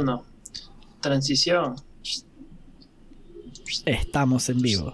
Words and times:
uno. 0.00 0.24
Transición. 1.00 1.76
Estamos 3.86 4.48
en 4.48 4.60
vivo. 4.60 4.92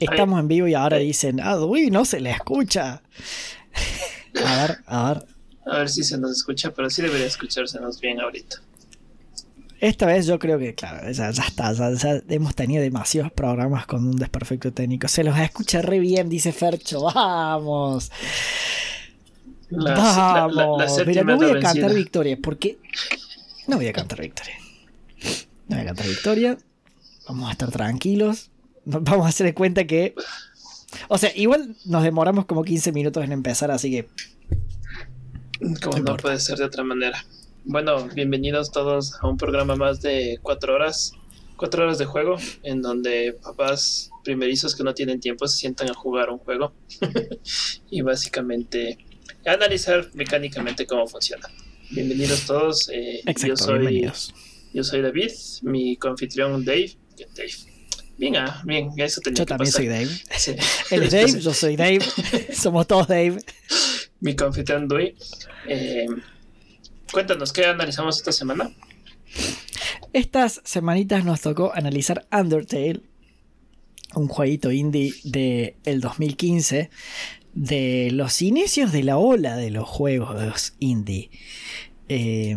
Estamos 0.00 0.40
en 0.40 0.48
vivo 0.48 0.66
y 0.66 0.72
ahora 0.72 0.96
dicen, 0.96 1.40
ah, 1.40 1.58
uy, 1.62 1.90
no 1.90 2.06
se 2.06 2.20
le 2.20 2.30
escucha. 2.30 3.02
A 4.46 4.56
ver, 4.66 4.78
a 4.86 5.12
ver. 5.12 5.26
A 5.66 5.78
ver 5.78 5.90
si 5.90 6.02
se 6.04 6.16
nos 6.16 6.30
escucha, 6.30 6.72
pero 6.72 6.88
sí 6.88 7.02
debería 7.02 7.26
escuchársenos 7.26 8.00
bien 8.00 8.18
ahorita. 8.20 8.56
Esta 9.78 10.06
vez 10.06 10.26
yo 10.26 10.38
creo 10.38 10.58
que, 10.58 10.74
claro, 10.74 11.10
ya, 11.10 11.30
ya 11.30 11.42
está. 11.42 11.72
Ya, 11.74 11.92
ya 11.92 12.22
hemos 12.30 12.54
tenido 12.54 12.82
demasiados 12.82 13.30
programas 13.32 13.84
con 13.86 14.06
un 14.08 14.16
desperfecto 14.16 14.72
técnico. 14.72 15.06
Se 15.08 15.22
los 15.22 15.38
escucha 15.38 15.82
re 15.82 15.98
bien, 16.00 16.30
dice 16.30 16.50
Fercho. 16.52 17.02
Vamos. 17.02 18.10
La- 19.68 19.94
Vamos. 19.94 20.54
la- 20.78 20.86
la- 20.86 21.04
Mira, 21.04 21.24
no 21.24 21.36
voy 21.36 21.50
a 21.50 21.60
cantar 21.60 21.92
victoria 21.92 22.38
porque. 22.42 22.78
No 23.66 23.76
voy 23.76 23.88
a 23.88 23.92
cantar 23.92 24.20
victoria. 24.20 24.56
No 25.68 25.76
voy 25.76 25.80
a 25.80 25.84
cantar 25.86 26.06
victoria. 26.06 26.58
Vamos 27.26 27.48
a 27.48 27.52
estar 27.52 27.70
tranquilos. 27.70 28.50
Vamos 28.84 29.24
a 29.24 29.28
hacer 29.28 29.46
de 29.46 29.54
cuenta 29.54 29.86
que. 29.86 30.14
O 31.08 31.16
sea, 31.18 31.34
igual 31.34 31.74
nos 31.86 32.02
demoramos 32.02 32.44
como 32.44 32.62
15 32.62 32.92
minutos 32.92 33.24
en 33.24 33.32
empezar, 33.32 33.70
así 33.70 33.90
que. 33.90 34.08
Como 35.82 35.98
no 35.98 36.16
puede 36.16 36.38
ser 36.40 36.58
de 36.58 36.64
otra 36.64 36.84
manera. 36.84 37.24
Bueno, 37.64 38.06
bienvenidos 38.08 38.70
todos 38.70 39.14
a 39.22 39.26
un 39.26 39.38
programa 39.38 39.76
más 39.76 40.02
de 40.02 40.38
cuatro 40.42 40.74
horas. 40.74 41.12
Cuatro 41.56 41.84
horas 41.84 41.98
de 41.98 42.04
juego, 42.04 42.36
en 42.64 42.82
donde 42.82 43.38
papás 43.42 44.10
primerizos 44.24 44.74
que 44.74 44.82
no 44.82 44.92
tienen 44.92 45.20
tiempo 45.20 45.46
se 45.46 45.56
sientan 45.56 45.88
a 45.90 45.94
jugar 45.94 46.28
un 46.28 46.38
juego. 46.38 46.74
y 47.90 48.02
básicamente 48.02 48.98
analizar 49.46 50.10
mecánicamente 50.14 50.86
cómo 50.86 51.06
funciona. 51.06 51.48
Bienvenidos 51.90 52.46
todos. 52.46 52.88
eh, 52.88 53.20
yo 53.24 53.30
Exacto, 53.30 53.56
soy 53.56 53.78
bienvenidos. 53.78 54.34
Yo 54.72 54.82
soy 54.84 55.02
David, 55.02 55.30
mi 55.62 55.96
confitrión 55.96 56.64
Dave. 56.64 56.92
Dave. 57.36 57.52
Bien, 58.18 58.36
ah, 58.36 58.62
bien, 58.64 58.90
eso 58.96 59.20
tenía 59.20 59.38
Yo 59.38 59.44
que 59.44 59.48
también 59.48 59.72
pasar. 59.72 59.80
soy 59.82 59.88
Dave. 59.88 60.08
Sí. 60.36 60.54
Él 60.90 61.02
es 61.04 61.12
Dave, 61.12 61.40
yo 61.40 61.54
soy 61.54 61.76
Dave. 61.76 62.00
Somos 62.52 62.86
todos 62.86 63.08
Dave. 63.08 63.38
Mi 64.20 64.34
confitrión 64.34 64.88
Dui. 64.88 65.14
Eh, 65.68 66.06
cuéntanos, 67.12 67.52
¿qué 67.52 67.66
analizamos 67.66 68.16
esta 68.16 68.32
semana? 68.32 68.72
Estas 70.12 70.60
semanitas 70.64 71.24
nos 71.24 71.40
tocó 71.40 71.72
analizar 71.74 72.26
Undertale, 72.32 73.00
un 74.14 74.28
jueguito 74.28 74.70
indie 74.70 75.12
de 75.24 75.76
el 75.84 76.00
2015, 76.00 76.90
de 77.52 78.10
los 78.12 78.42
inicios 78.42 78.92
de 78.92 79.02
la 79.04 79.18
ola 79.18 79.56
de 79.56 79.70
los 79.70 79.88
juegos 79.88 80.74
indie. 80.78 81.30
Eh, 82.08 82.56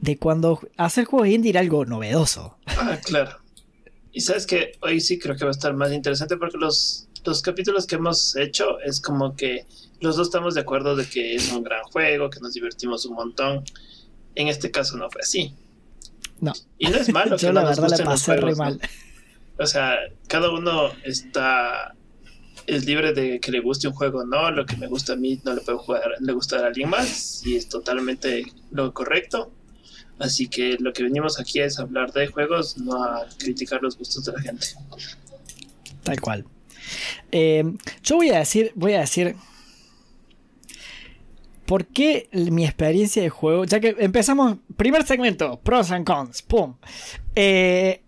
de 0.00 0.16
cuando 0.18 0.60
hacer 0.76 1.04
juegos 1.04 1.28
indie 1.28 1.50
era 1.50 1.60
algo 1.60 1.84
novedoso. 1.84 2.56
Ah, 2.66 2.98
claro. 3.04 3.38
Y 4.12 4.20
sabes 4.20 4.46
que 4.46 4.72
hoy 4.80 5.00
sí 5.00 5.18
creo 5.18 5.36
que 5.36 5.44
va 5.44 5.50
a 5.50 5.52
estar 5.52 5.74
más 5.74 5.92
interesante 5.92 6.36
porque 6.36 6.56
los, 6.56 7.08
los 7.24 7.42
capítulos 7.42 7.86
que 7.86 7.96
hemos 7.96 8.36
hecho 8.36 8.80
es 8.80 9.00
como 9.00 9.36
que 9.36 9.66
los 10.00 10.16
dos 10.16 10.28
estamos 10.28 10.54
de 10.54 10.60
acuerdo 10.60 10.96
de 10.96 11.08
que 11.08 11.34
es 11.34 11.52
un 11.52 11.62
gran 11.62 11.82
juego, 11.84 12.30
que 12.30 12.40
nos 12.40 12.54
divertimos 12.54 13.04
un 13.06 13.14
montón. 13.14 13.64
En 14.34 14.48
este 14.48 14.70
caso 14.70 14.96
no 14.96 15.10
fue 15.10 15.22
así. 15.22 15.54
No. 16.40 16.52
Y 16.78 16.88
no 16.88 16.96
es 16.96 17.12
malo. 17.12 17.36
Yo 17.36 17.48
que 17.48 17.54
la 17.54 17.62
no 17.62 17.68
verdad 17.68 17.88
la 17.98 18.04
pasé 18.04 18.34
re 18.34 18.40
juegos, 18.40 18.58
¿no? 18.58 18.64
mal. 18.64 18.80
O 19.58 19.66
sea, 19.66 19.96
cada 20.28 20.50
uno 20.50 20.92
está 21.04 21.96
es 22.68 22.84
libre 22.84 23.12
de 23.12 23.40
que 23.40 23.50
le 23.50 23.60
guste 23.60 23.88
un 23.88 23.94
juego 23.94 24.24
no. 24.24 24.50
Lo 24.50 24.66
que 24.66 24.76
me 24.76 24.86
gusta 24.86 25.14
a 25.14 25.16
mí 25.16 25.40
no 25.44 25.54
le 25.54 25.62
puede 25.62 25.78
jugar, 25.78 26.02
le 26.20 26.32
gustar 26.32 26.64
a 26.64 26.68
alguien 26.68 26.90
más 26.90 27.42
y 27.44 27.56
es 27.56 27.68
totalmente 27.68 28.44
lo 28.70 28.92
correcto. 28.92 29.50
Así 30.18 30.48
que 30.48 30.76
lo 30.78 30.92
que 30.92 31.02
venimos 31.02 31.40
aquí 31.40 31.60
es 31.60 31.78
hablar 31.78 32.12
de 32.12 32.26
juegos, 32.26 32.76
no 32.78 33.02
a 33.02 33.26
criticar 33.38 33.82
los 33.82 33.96
gustos 33.96 34.24
de 34.24 34.32
la 34.32 34.40
gente. 34.40 34.66
Tal 36.02 36.20
cual. 36.20 36.44
Eh, 37.32 37.64
yo 38.02 38.16
voy 38.16 38.30
a 38.30 38.38
decir, 38.38 38.72
voy 38.74 38.94
a 38.94 39.00
decir. 39.00 39.34
¿Por 41.64 41.86
qué 41.86 42.30
mi 42.32 42.64
experiencia 42.64 43.22
de 43.22 43.28
juego? 43.28 43.64
Ya 43.64 43.78
que 43.78 43.94
empezamos, 43.98 44.56
primer 44.76 45.06
segmento, 45.06 45.60
pros 45.60 45.90
and 45.90 46.06
cons, 46.06 46.40
pum. 46.40 46.76
Eh, 47.34 48.02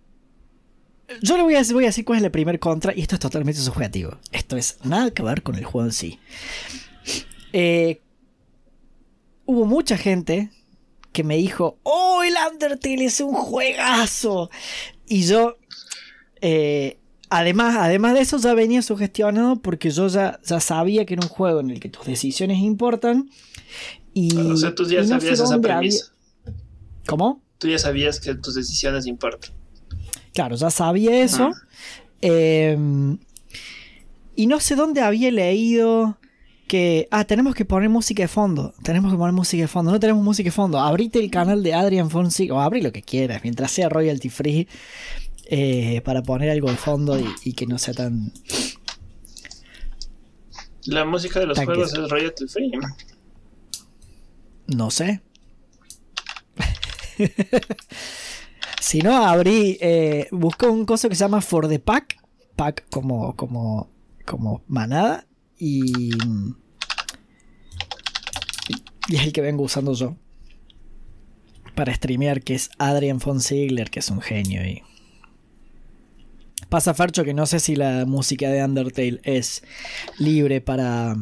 yo 1.22 1.37
le 1.37 1.43
voy 1.43 1.54
a, 1.54 1.59
decir, 1.59 1.75
voy 1.75 1.84
a 1.84 1.88
decir 1.88 2.04
cuál 2.04 2.19
es 2.19 2.25
el 2.25 2.31
primer 2.31 2.59
contra, 2.59 2.94
y 2.94 3.00
esto 3.03 3.15
es 3.16 3.21
totalmente 3.21 3.60
subjetivo. 3.60 4.19
Esto 4.32 4.56
es 4.56 4.78
nada 4.84 5.10
que 5.10 5.22
ver 5.22 5.43
con 5.43 5.54
el 5.56 5.65
juego 5.65 5.87
en 5.88 5.93
sí. 5.93 6.19
Eh, 7.53 8.00
hubo 9.47 9.65
mucha 9.66 9.97
gente 9.97 10.50
que 11.12 11.25
me 11.25 11.37
dijo, 11.37 11.78
oh, 11.82 12.22
el 12.22 12.34
Undertale 12.53 13.04
es 13.04 13.21
un 13.21 13.34
juegazo. 13.34 14.50
Y 15.09 15.25
yo, 15.25 15.56
eh, 16.41 16.98
además, 17.28 17.77
además 17.78 18.15
de 18.15 18.21
eso, 18.21 18.38
ya 18.38 18.54
venía 18.54 18.81
sugestionado 18.82 19.56
porque 19.56 19.91
yo 19.91 20.06
ya, 20.06 20.38
ya 20.44 20.60
sabía 20.60 21.04
que 21.06 21.15
era 21.15 21.22
un 21.25 21.28
juego 21.28 21.60
en 21.60 21.71
el 21.71 21.81
que 21.81 21.88
tus 21.88 22.06
decisiones 22.06 22.59
importan. 22.59 23.28
Y, 24.15 24.37
o 24.37 24.56
sea, 24.56 24.75
tú 24.75 24.84
ya 24.88 25.03
no 25.03 25.09
sabías 25.09 25.41
esa 25.41 25.54
había- 25.54 25.78
premisa. 25.78 26.12
¿Cómo? 27.06 27.42
Tú 27.59 27.69
ya 27.69 27.78
sabías 27.78 28.21
que 28.21 28.34
tus 28.37 28.54
decisiones 28.54 29.06
importan. 29.06 29.50
Claro, 30.34 30.56
ya 30.56 30.70
sabía 30.70 31.22
eso. 31.22 31.50
Ah. 31.54 31.62
Eh, 32.22 32.76
y 34.36 34.46
no 34.46 34.60
sé 34.60 34.76
dónde 34.76 35.00
había 35.02 35.30
leído 35.30 36.18
que. 36.68 37.08
Ah, 37.10 37.24
tenemos 37.24 37.54
que 37.54 37.64
poner 37.64 37.88
música 37.88 38.22
de 38.22 38.28
fondo. 38.28 38.72
Tenemos 38.82 39.10
que 39.12 39.18
poner 39.18 39.32
música 39.34 39.62
de 39.62 39.68
fondo. 39.68 39.91
No 39.92 40.00
tenemos 40.00 40.22
música 40.24 40.46
de 40.48 40.52
fondo. 40.52 40.78
Abrite 40.78 41.18
el 41.18 41.30
canal 41.30 41.62
de 41.62 41.74
Adrian 41.74 42.10
Fonseca. 42.10 42.54
O 42.54 42.60
abrí 42.60 42.80
lo 42.80 42.92
que 42.92 43.02
quieras, 43.02 43.41
mientras 43.42 43.70
sea 43.72 43.88
royalty 43.88 44.28
free. 44.28 44.68
eh, 45.52 46.00
para 46.04 46.22
poner 46.22 46.48
algo 46.50 46.70
de 46.70 46.76
fondo 46.76 47.18
y, 47.18 47.26
y 47.44 47.52
que 47.54 47.66
no 47.66 47.76
sea 47.78 47.92
tan. 47.94 48.32
La 50.84 51.04
música 51.04 51.41
de 51.41 51.47
los 51.47 51.58
juegos 51.58 51.92
es 51.92 52.08
royalty 52.08 52.47
free. 52.47 52.70
No 54.68 54.91
sé. 54.91 55.20
si 58.80 59.00
no, 59.00 59.24
abrí. 59.24 59.78
Eh, 59.80 60.28
busco 60.32 60.70
un 60.70 60.84
coso 60.86 61.08
que 61.08 61.14
se 61.14 61.20
llama 61.20 61.41
For 61.41 61.68
the 61.68 61.78
Pack. 61.78 62.16
Pack 62.56 62.86
como. 62.91 63.36
como. 63.36 63.91
como 64.26 64.62
manada. 64.66 65.26
Y. 65.58 66.10
Y 69.08 69.16
es 69.16 69.22
el 69.24 69.32
que 69.32 69.41
vengo 69.41 69.62
usando 69.62 69.92
yo. 69.94 70.16
Para 71.74 71.94
streamear, 71.94 72.42
que 72.42 72.54
es 72.54 72.70
Adrian 72.78 73.18
von 73.18 73.41
Ziegler, 73.41 73.91
que 73.91 74.00
es 74.00 74.10
un 74.10 74.20
genio. 74.20 74.64
Y. 74.64 74.82
Pasa 76.68 76.94
Fercho 76.94 77.24
que 77.24 77.34
no 77.34 77.47
sé 77.47 77.58
si 77.58 77.74
la 77.74 78.06
música 78.06 78.48
de 78.48 78.64
Undertale 78.64 79.20
es 79.24 79.62
libre 80.18 80.60
para. 80.60 81.16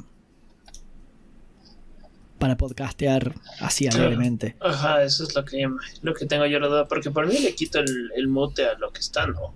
Para 2.39 2.57
podcastear 2.57 3.35
así 3.61 3.87
Claro. 3.89 4.05
alegremente. 4.07 4.57
Ajá, 4.61 5.03
eso 5.03 5.25
es 5.25 5.35
lo 5.35 5.45
que, 5.45 5.69
lo 6.03 6.15
que 6.15 6.27
tengo 6.27 6.47
yo 6.47 6.59
la 6.61 6.69
duda. 6.69 6.87
Porque 6.89 7.11
por 7.11 7.27
mí 7.27 7.39
le 7.39 7.55
quito 7.55 7.79
el, 7.81 8.11
el 8.17 8.29
mute 8.29 8.65
a 8.67 8.79
lo 8.79 8.91
que 8.93 9.01
está, 9.01 9.27
¿no? 9.27 9.55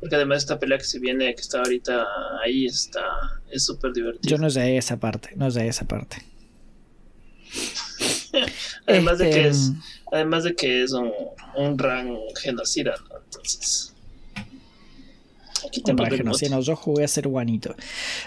Porque 0.00 0.16
además 0.16 0.38
esta 0.38 0.58
pelea 0.58 0.78
que 0.78 0.84
se 0.84 0.98
viene, 0.98 1.34
que 1.34 1.40
está 1.40 1.58
ahorita 1.58 2.04
ahí, 2.44 2.66
está 2.66 3.00
es 3.50 3.64
súper 3.64 3.92
divertida. 3.92 4.28
Yo 4.30 4.38
no 4.38 4.50
sé 4.50 4.76
esa 4.76 4.98
parte, 4.98 5.30
no 5.36 5.50
sé 5.50 5.66
esa 5.68 5.86
parte. 5.86 6.22
además, 8.86 9.18
de 9.18 9.28
Este, 9.30 9.42
que 9.42 9.48
es, 9.48 9.72
además 10.12 10.44
de 10.44 10.54
que 10.54 10.82
es 10.82 10.92
un, 10.92 11.12
un 11.56 11.78
ran 11.78 12.16
genocida, 12.42 12.94
¿no? 13.08 13.16
Entonces... 13.24 13.92
Mute. 16.24 16.48
no, 16.48 16.60
yo 16.60 16.76
jugué 16.76 17.04
a 17.04 17.08
ser 17.08 17.28
guanito. 17.28 17.74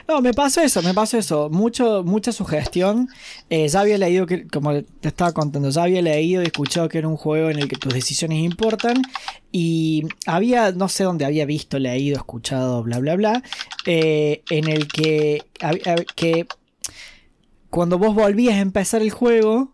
No, 0.07 0.21
me 0.21 0.33
pasó 0.33 0.61
eso, 0.61 0.81
me 0.81 0.93
pasó 0.93 1.17
eso. 1.17 1.49
Mucho, 1.49 2.03
mucha 2.03 2.31
sugestión. 2.31 3.09
Eh, 3.49 3.67
ya 3.67 3.81
había 3.81 3.97
leído 3.97 4.25
que, 4.25 4.47
como 4.47 4.73
te 4.83 5.07
estaba 5.07 5.31
contando, 5.31 5.69
ya 5.69 5.83
había 5.83 6.01
leído 6.01 6.41
y 6.41 6.45
escuchado 6.45 6.89
que 6.89 6.97
era 6.97 7.07
un 7.07 7.17
juego 7.17 7.49
en 7.49 7.59
el 7.59 7.67
que 7.67 7.75
tus 7.75 7.93
decisiones 7.93 8.39
importan. 8.39 9.01
Y 9.51 10.03
había, 10.25 10.71
no 10.71 10.89
sé 10.89 11.03
dónde 11.03 11.25
había 11.25 11.45
visto, 11.45 11.79
leído, 11.79 12.17
escuchado, 12.17 12.83
bla, 12.83 12.99
bla, 12.99 13.15
bla. 13.15 13.43
eh, 13.85 14.43
en 14.49 14.67
el 14.67 14.87
que, 14.87 15.43
que 16.15 16.47
cuando 17.69 17.97
vos 17.97 18.15
volvías 18.15 18.55
a 18.55 18.59
empezar 18.61 19.01
el 19.01 19.11
juego, 19.11 19.73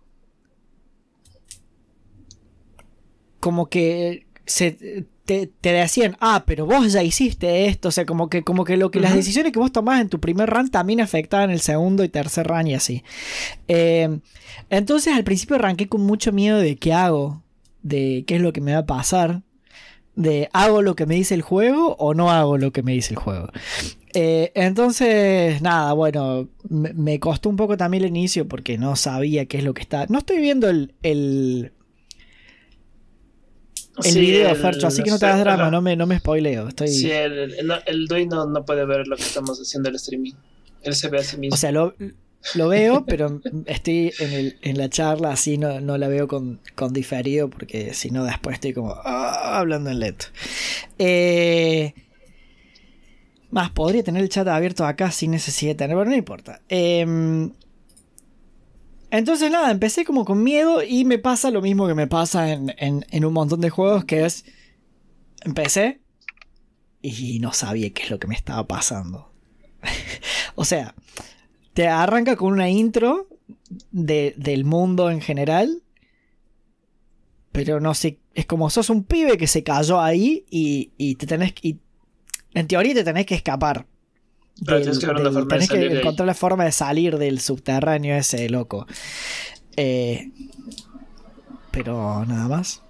como 3.39 3.67
que 3.67 4.24
se 4.45 5.05
te, 5.25 5.47
te 5.47 5.73
decían, 5.73 6.17
ah, 6.19 6.43
pero 6.45 6.65
vos 6.65 6.93
ya 6.93 7.01
hiciste 7.01 7.65
esto, 7.65 7.89
o 7.89 7.91
sea, 7.91 8.05
como 8.05 8.29
que, 8.29 8.43
como 8.43 8.63
que 8.63 8.77
lo 8.77 8.91
que 8.91 8.99
las 8.99 9.15
decisiones 9.15 9.51
que 9.51 9.59
vos 9.59 9.71
tomás 9.71 10.01
en 10.01 10.09
tu 10.09 10.19
primer 10.19 10.49
run 10.49 10.69
también 10.69 11.01
afectaban 11.01 11.49
el 11.49 11.61
segundo 11.61 12.03
y 12.03 12.09
tercer 12.09 12.47
run 12.47 12.67
y 12.67 12.75
así. 12.75 13.03
Eh, 13.67 14.19
entonces 14.69 15.13
al 15.13 15.23
principio 15.23 15.55
arranqué 15.55 15.87
con 15.87 16.01
mucho 16.01 16.31
miedo 16.31 16.59
de 16.59 16.75
qué 16.75 16.93
hago, 16.93 17.41
de 17.81 18.23
qué 18.27 18.35
es 18.35 18.41
lo 18.41 18.53
que 18.53 18.61
me 18.61 18.73
va 18.73 18.79
a 18.79 18.85
pasar, 18.85 19.41
de 20.15 20.49
hago 20.53 20.81
lo 20.81 20.95
que 20.95 21.05
me 21.05 21.15
dice 21.15 21.33
el 21.33 21.41
juego 21.41 21.95
o 21.97 22.13
no 22.13 22.31
hago 22.31 22.57
lo 22.57 22.71
que 22.71 22.83
me 22.83 22.93
dice 22.93 23.13
el 23.13 23.19
juego. 23.19 23.49
Eh, 24.13 24.51
entonces, 24.55 25.61
nada, 25.61 25.91
bueno, 25.91 26.47
me, 26.69 26.93
me 26.93 27.19
costó 27.19 27.49
un 27.49 27.57
poco 27.57 27.75
también 27.75 28.03
el 28.03 28.09
inicio 28.09 28.47
porque 28.47 28.77
no 28.77 28.95
sabía 28.95 29.45
qué 29.45 29.57
es 29.57 29.63
lo 29.63 29.73
que 29.73 29.81
está. 29.81 30.05
No 30.07 30.19
estoy 30.19 30.39
viendo 30.39 30.69
el, 30.69 30.93
el, 31.03 31.73
el 34.03 34.11
Sí, 34.11 34.19
video, 34.19 34.49
el- 34.49 34.55
Fercho, 34.57 34.87
así 34.87 35.03
que 35.03 35.11
no 35.11 35.19
te 35.19 35.25
hagas 35.25 35.39
drama, 35.41 35.71
no 35.71 35.81
me, 35.81 35.95
no 35.95 36.05
me 36.05 36.17
spoileo. 36.19 36.67
Estoy, 36.67 36.87
Sí, 36.89 37.11
el, 37.11 37.55
el, 37.85 38.05
Dui 38.07 38.27
no, 38.27 38.45
no 38.45 38.65
puede 38.65 38.85
ver 38.85 39.07
lo 39.07 39.15
que 39.15 39.23
estamos 39.23 39.59
haciendo 39.59 39.89
el 39.89 39.95
streaming. 39.95 40.33
Él 40.83 40.95
se 40.95 41.07
ve 41.09 41.19
a 41.19 41.23
sí 41.23 41.37
mismo. 41.37 41.53
o 41.53 41.57
sea, 41.57 41.71
lo, 41.71 41.95
lo 42.55 42.67
veo, 42.67 43.05
pero 43.07 43.41
estoy 43.65 44.13
en, 44.19 44.33
el, 44.33 44.57
en 44.61 44.77
la 44.77 44.89
charla 44.89 45.31
así, 45.31 45.57
no, 45.57 45.79
no 45.81 45.97
la 45.97 46.07
veo 46.07 46.27
con, 46.27 46.59
con 46.75 46.93
diferido 46.93 47.49
porque 47.49 47.93
si 47.93 48.11
no 48.11 48.23
después 48.25 48.55
estoy 48.55 48.73
como 48.73 48.93
ah, 49.03 49.57
hablando 49.59 49.89
en 49.89 49.99
lento. 49.99 50.25
Eh, 50.99 51.93
más, 53.51 53.69
podría 53.71 54.03
tener 54.03 54.21
el 54.21 54.29
chat 54.29 54.47
abierto 54.47 54.85
acá 54.85 55.11
sin 55.11 55.31
necesidad 55.31 55.71
de 55.71 55.75
tener, 55.75 55.95
pero 55.97 56.09
no 56.09 56.15
importa. 56.15 56.61
Em, 56.67 57.51
entonces 59.11 59.51
nada, 59.51 59.71
empecé 59.71 60.05
como 60.05 60.25
con 60.25 60.43
miedo 60.43 60.83
y 60.83 61.05
me 61.05 61.19
pasa 61.19 61.51
lo 61.51 61.61
mismo 61.61 61.87
que 61.87 61.93
me 61.95 62.07
pasa 62.07 62.51
en, 62.51 62.73
en- 62.77 63.25
un 63.25 63.33
montón 63.33 63.61
de 63.61 63.69
juegos, 63.69 64.05
que 64.05 64.25
es, 64.25 64.45
empecé 65.43 66.01
y 67.01 67.39
no 67.39 67.53
sabía 67.53 67.91
qué 67.91 68.03
es 68.03 68.09
lo 68.09 68.19
que 68.19 68.27
me 68.27 68.35
estaba 68.35 68.67
pasando. 68.67 69.31
o 70.55 70.65
sea, 70.65 70.95
te 71.73 71.87
arranca 71.87 72.35
con 72.35 72.53
una 72.53 72.69
intro 72.69 73.27
de- 73.91 74.35
del 74.37 74.65
mundo 74.65 75.11
en 75.11 75.21
general, 75.21 75.83
pero 77.51 77.79
no 77.79 77.93
sé, 77.93 78.19
es 78.33 78.45
como 78.45 78.69
sos 78.69 78.89
un 78.89 79.03
pibe 79.03 79.37
que 79.37 79.47
se 79.47 79.63
cayó 79.63 80.01
ahí 80.01 80.45
y, 80.49 80.91
y 80.97 81.15
te 81.15 81.25
tenés 81.25 81.53
y 81.61 81.79
en 82.53 82.67
teoría 82.67 82.93
te 82.93 83.03
tenés 83.03 83.25
que 83.25 83.35
escapar. 83.35 83.85
Tienes 84.63 84.99
que 84.99 85.05
forma 85.07 85.47
tenés 85.47 85.69
encontrar 85.71 86.25
la 86.27 86.33
forma 86.33 86.63
de 86.65 86.71
salir 86.71 87.17
del 87.17 87.39
subterráneo 87.41 88.15
ese 88.15 88.49
loco. 88.49 88.87
Eh, 89.75 90.31
pero 91.71 92.25
nada 92.25 92.47
más. 92.47 92.81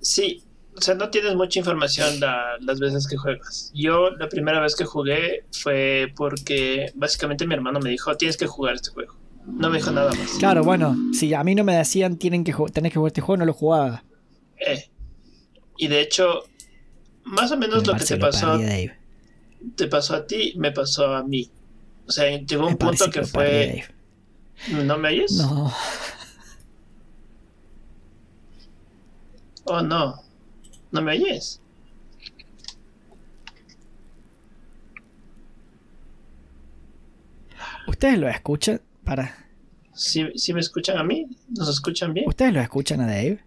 Sí, 0.00 0.44
o 0.76 0.80
sea, 0.80 0.94
no 0.94 1.10
tienes 1.10 1.34
mucha 1.34 1.58
información 1.58 2.20
la- 2.20 2.56
las 2.60 2.78
veces 2.78 3.08
que 3.08 3.16
juegas. 3.16 3.72
Yo 3.74 4.10
la 4.10 4.28
primera 4.28 4.60
vez 4.60 4.76
que 4.76 4.84
jugué 4.84 5.44
fue 5.50 6.12
porque 6.14 6.92
básicamente 6.94 7.46
mi 7.46 7.54
hermano 7.54 7.80
me 7.80 7.90
dijo, 7.90 8.16
tienes 8.16 8.36
que 8.36 8.46
jugar 8.46 8.74
este 8.76 8.90
juego. 8.90 9.16
No 9.46 9.70
me 9.70 9.78
dijo 9.78 9.90
nada 9.90 10.12
más. 10.12 10.30
Claro, 10.38 10.62
bueno, 10.64 10.96
si 11.12 11.32
a 11.34 11.42
mí 11.42 11.54
no 11.54 11.64
me 11.64 11.74
decían 11.76 12.16
tienen 12.16 12.44
que 12.44 12.54
tenés 12.72 12.92
que 12.92 12.98
jugar 12.98 13.10
este 13.10 13.20
juego, 13.20 13.38
no 13.38 13.44
lo 13.46 13.52
jugaba. 13.54 14.04
Eh. 14.58 14.88
Y 15.78 15.88
de 15.88 16.00
hecho, 16.00 16.44
más 17.24 17.50
o 17.52 17.56
menos 17.56 17.82
Me 17.86 17.92
lo 17.92 17.98
que 17.98 18.04
te 18.04 18.16
pasó, 18.16 18.58
Dave. 18.58 18.95
Te 19.74 19.86
pasó 19.88 20.14
a 20.14 20.26
ti, 20.26 20.54
me 20.56 20.72
pasó 20.72 21.14
a 21.14 21.22
mí. 21.22 21.50
O 22.06 22.12
sea, 22.12 22.38
llegó 22.38 22.66
un 22.66 22.76
punto 22.76 23.10
que 23.10 23.24
fue... 23.24 23.84
¿No 24.70 24.96
me 24.98 25.08
oyes? 25.08 25.32
No. 25.32 25.72
Oh, 29.68 29.82
no. 29.82 30.22
¿No 30.92 31.02
me 31.02 31.12
oyes? 31.12 31.60
¿Ustedes 37.88 38.18
lo 38.18 38.28
escuchan? 38.28 38.80
Para. 39.04 39.36
¿Sí, 39.92 40.24
sí 40.36 40.52
me 40.52 40.60
escuchan 40.60 40.98
a 40.98 41.04
mí? 41.04 41.26
¿Nos 41.48 41.68
escuchan 41.68 42.12
bien? 42.14 42.28
¿Ustedes 42.28 42.52
lo 42.52 42.60
escuchan 42.60 43.00
a 43.00 43.06
Dave? 43.06 43.40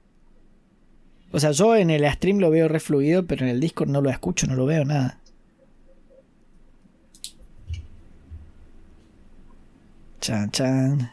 O 1.32 1.40
sea, 1.40 1.52
yo 1.52 1.76
en 1.76 1.90
el 1.90 2.10
stream 2.12 2.40
lo 2.40 2.50
veo 2.50 2.68
refluido, 2.68 3.26
pero 3.26 3.46
en 3.46 3.52
el 3.52 3.60
Discord 3.60 3.90
no 3.90 4.02
lo 4.02 4.10
escucho, 4.10 4.48
no 4.48 4.56
lo 4.56 4.66
veo 4.66 4.84
nada. 4.84 5.19
Chan, 10.20 10.52
chan. 10.52 11.12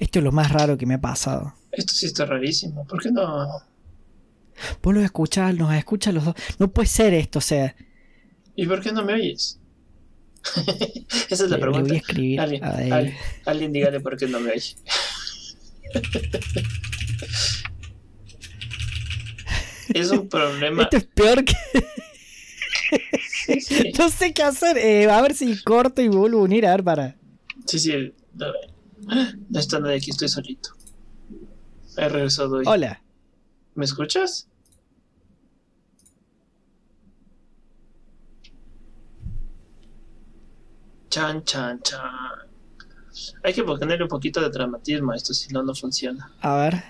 Esto 0.00 0.18
es 0.18 0.24
lo 0.24 0.32
más 0.32 0.50
raro 0.50 0.76
que 0.78 0.86
me 0.86 0.94
ha 0.94 1.00
pasado. 1.00 1.54
Esto 1.70 1.92
sí 1.94 2.06
está 2.06 2.24
rarísimo. 2.26 2.86
¿Por 2.86 3.02
qué 3.02 3.10
no? 3.10 3.46
Vos 4.82 4.94
lo 4.94 5.00
escuchás, 5.00 5.54
nos 5.54 5.72
escuchas 5.74 6.14
los 6.14 6.24
dos. 6.24 6.34
No 6.58 6.72
puede 6.72 6.88
ser 6.88 7.14
esto, 7.14 7.38
o 7.38 7.42
sea. 7.42 7.74
¿Y 8.56 8.66
por 8.66 8.80
qué 8.80 8.92
no 8.92 9.04
me 9.04 9.14
oyes? 9.14 9.58
Esa 11.30 11.44
es 11.44 11.50
la 11.50 11.56
Le, 11.56 11.62
le 11.62 11.66
voy 11.66 11.72
pregunta. 11.72 11.94
a 11.94 11.96
escribir 11.96 12.40
Alguien, 12.40 12.64
a 12.64 12.70
Dave. 12.72 12.92
alguien, 12.92 13.16
alguien 13.46 13.72
dígale 13.72 14.00
por 14.00 14.16
qué 14.16 14.26
no 14.28 14.40
me 14.40 14.50
oye. 14.52 14.76
es 19.94 20.10
un 20.10 20.28
problema. 20.28 20.82
Esto 20.84 20.96
es 20.96 21.04
peor 21.04 21.44
que. 21.44 21.54
Sí, 23.46 23.60
sí. 23.60 23.92
No 23.98 24.08
sé 24.08 24.32
qué 24.32 24.42
hacer. 24.42 24.78
Eh, 24.78 25.10
a 25.10 25.20
ver 25.22 25.34
si 25.34 25.62
corto 25.62 26.00
y 26.02 26.08
vuelvo 26.08 26.40
a 26.40 26.42
unir. 26.42 26.66
A 26.66 26.70
ver, 26.72 26.84
para. 26.84 27.16
Sí, 27.66 27.78
sí. 27.78 28.12
No, 28.34 28.46
no 29.50 29.58
está 29.60 29.78
nadie 29.80 29.96
aquí, 29.96 30.10
estoy 30.10 30.28
solito. 30.28 30.70
He 31.96 32.08
regresado 32.08 32.56
hoy. 32.56 32.64
Hola. 32.66 33.02
¿Me 33.74 33.84
escuchas? 33.84 34.48
Chan, 41.10 41.44
chan, 41.44 41.80
chan. 41.82 42.00
Hay 43.44 43.52
que 43.52 43.62
ponerle 43.62 44.02
un 44.02 44.08
poquito 44.08 44.40
de 44.40 44.48
dramatismo 44.48 45.12
a 45.12 45.16
esto, 45.16 45.34
si 45.34 45.52
no, 45.52 45.62
no 45.62 45.74
funciona. 45.74 46.32
A 46.40 46.56
ver. 46.56 46.82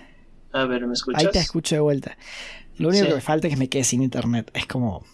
A 0.52 0.64
ver, 0.67 0.87
¿me 0.87 0.93
escuchas? 0.93 1.25
Ahí 1.25 1.31
te 1.32 1.38
escucho 1.40 1.75
de 1.75 1.81
vuelta. 1.81 2.17
Lo 2.79 2.88
único 2.88 3.05
Sí. 3.05 3.08
que 3.11 3.14
me 3.17 3.20
falta 3.20 3.49
es 3.49 3.55
que 3.55 3.58
me 3.58 3.69
quede 3.69 3.84
sin 3.84 4.02
internet. 4.02 4.50
Es 4.55 4.67
como. 4.67 5.05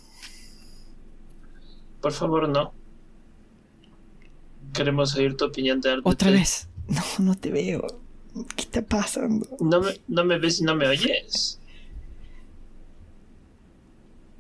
Por 2.01 2.13
favor, 2.13 2.49
no. 2.49 2.73
Queremos 4.73 5.15
oír 5.17 5.37
tu 5.37 5.47
opinión 5.47 5.81
de 5.81 5.91
algo. 5.91 6.09
Otra 6.11 6.31
vez. 6.31 6.69
No, 6.89 7.03
no 7.19 7.35
te 7.35 7.51
veo. 7.51 7.87
¿Qué 8.57 8.63
está 8.63 8.81
pasando? 8.81 9.47
No 9.61 9.83
me, 9.83 10.01
no 10.09 10.25
me 10.25 10.39
ves 10.39 10.61
y 10.61 10.65
no 10.65 10.75
me 10.75 10.89
oyes. 10.89 11.61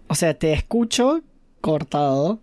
O 0.06 0.14
sea, 0.14 0.32
te 0.32 0.54
escucho 0.54 1.20
cortado. 1.60 2.40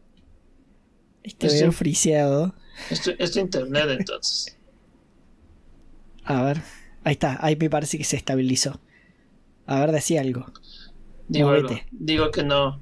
Y 1.23 1.31
te 1.33 1.49
Sí. 1.49 1.61
veo 1.61 1.71
friseado. 1.71 2.53
Esto 2.91 3.11
es 3.17 3.31
tu 3.31 3.39
internet, 3.39 3.87
entonces. 3.97 4.55
A 6.23 6.43
ver. 6.43 6.61
Ahí 7.03 7.13
está. 7.13 7.43
Ahí 7.43 7.55
me 7.55 7.69
parece 7.71 7.97
que 7.97 8.03
se 8.03 8.15
estabilizó. 8.17 8.79
A 9.65 9.79
ver, 9.79 9.91
decía 9.91 10.21
algo. 10.21 10.45
Digo 11.27 11.49
algo. 11.49 11.75
Digo 11.91 12.29
que 12.29 12.43
no. 12.43 12.79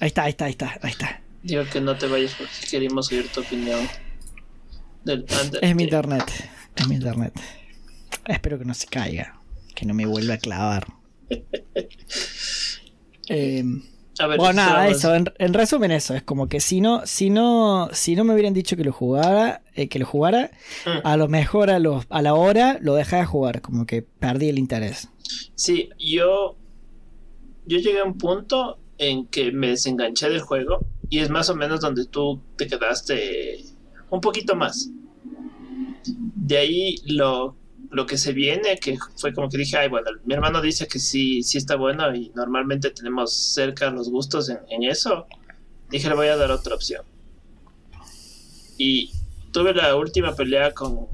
Ahí 0.00 0.06
está, 0.08 0.22
ahí 0.24 0.30
está, 0.30 0.46
ahí 0.46 0.52
está, 0.52 0.78
ahí 0.80 0.90
está. 0.90 1.20
Digo 1.44 1.62
que 1.70 1.80
no 1.80 1.96
te 1.96 2.06
vayas 2.06 2.34
porque 2.34 2.52
queremos 2.70 3.12
oír 3.12 3.28
tu 3.32 3.40
opinión. 3.40 3.86
Del 5.04 5.24
Es 5.60 5.76
mi 5.76 5.84
internet. 5.84 6.24
Es 6.74 6.88
mi 6.88 6.94
internet. 6.96 7.32
Espero 8.26 8.58
que 8.58 8.64
no 8.64 8.72
se 8.74 8.86
caiga. 8.86 9.40
Que 9.74 9.84
no 9.86 9.92
me 9.94 10.06
vuelva 10.06 10.34
a 10.34 10.38
clavar. 10.38 10.86
Eh, 13.28 13.64
A 14.18 14.26
ver, 14.26 14.36
bueno, 14.38 14.52
nada, 14.52 14.86
eso. 14.88 15.14
En, 15.14 15.24
en 15.38 15.54
resumen, 15.54 15.90
eso. 15.90 16.14
Es 16.14 16.22
como 16.22 16.46
que 16.48 16.60
si 16.60 16.80
no, 16.82 17.06
si 17.06 17.30
no, 17.30 17.88
si 17.92 18.14
no 18.16 18.22
me 18.24 18.34
hubieran 18.34 18.52
dicho 18.52 18.76
que 18.76 18.84
lo 18.84 18.92
jugara, 18.92 19.62
eh, 19.74 19.88
que 19.88 19.98
lo 19.98 20.04
jugara, 20.06 20.50
Mm. 20.84 20.98
a 21.04 21.16
lo 21.16 21.26
mejor 21.28 21.70
a, 21.70 21.78
los, 21.78 22.04
a 22.10 22.20
la 22.20 22.34
hora 22.34 22.76
lo 22.82 22.94
dejaba 22.94 23.22
de 23.22 23.26
jugar. 23.26 23.60
Como 23.62 23.86
que 23.86 24.02
perdí 24.02 24.48
el 24.50 24.58
interés. 24.58 25.08
Sí, 25.54 25.88
yo. 25.98 26.56
Yo 27.66 27.78
llegué 27.78 28.00
a 28.00 28.04
un 28.04 28.18
punto 28.18 28.78
en 29.08 29.26
que 29.26 29.52
me 29.52 29.68
desenganché 29.68 30.28
del 30.28 30.40
juego. 30.40 30.86
Y 31.10 31.18
es 31.20 31.30
más 31.30 31.48
o 31.50 31.54
menos 31.56 31.80
donde 31.80 32.06
tú 32.06 32.40
te 32.56 32.66
quedaste 32.66 33.64
un 34.10 34.20
poquito 34.20 34.54
más. 34.56 34.90
De 36.06 36.58
ahí 36.58 36.96
lo, 37.06 37.56
lo 37.90 38.06
que 38.06 38.16
se 38.18 38.32
viene, 38.32 38.78
que 38.78 38.96
fue 39.16 39.32
como 39.32 39.48
que 39.48 39.58
dije, 39.58 39.76
ay, 39.78 39.88
bueno, 39.88 40.10
mi 40.24 40.34
hermano 40.34 40.60
dice 40.60 40.86
que 40.88 40.98
sí, 40.98 41.42
sí 41.42 41.58
está 41.58 41.76
bueno 41.76 42.14
y 42.14 42.30
normalmente 42.34 42.90
tenemos 42.90 43.32
cerca 43.34 43.90
los 43.90 44.10
gustos 44.10 44.48
en, 44.48 44.58
en 44.70 44.82
eso. 44.84 45.26
Dije, 45.90 46.08
le 46.08 46.14
voy 46.14 46.26
a 46.28 46.36
dar 46.36 46.50
otra 46.50 46.74
opción. 46.74 47.02
Y 48.76 49.10
tuve 49.52 49.72
la 49.74 49.94
última 49.96 50.34
pelea 50.34 50.72
con, 50.72 51.06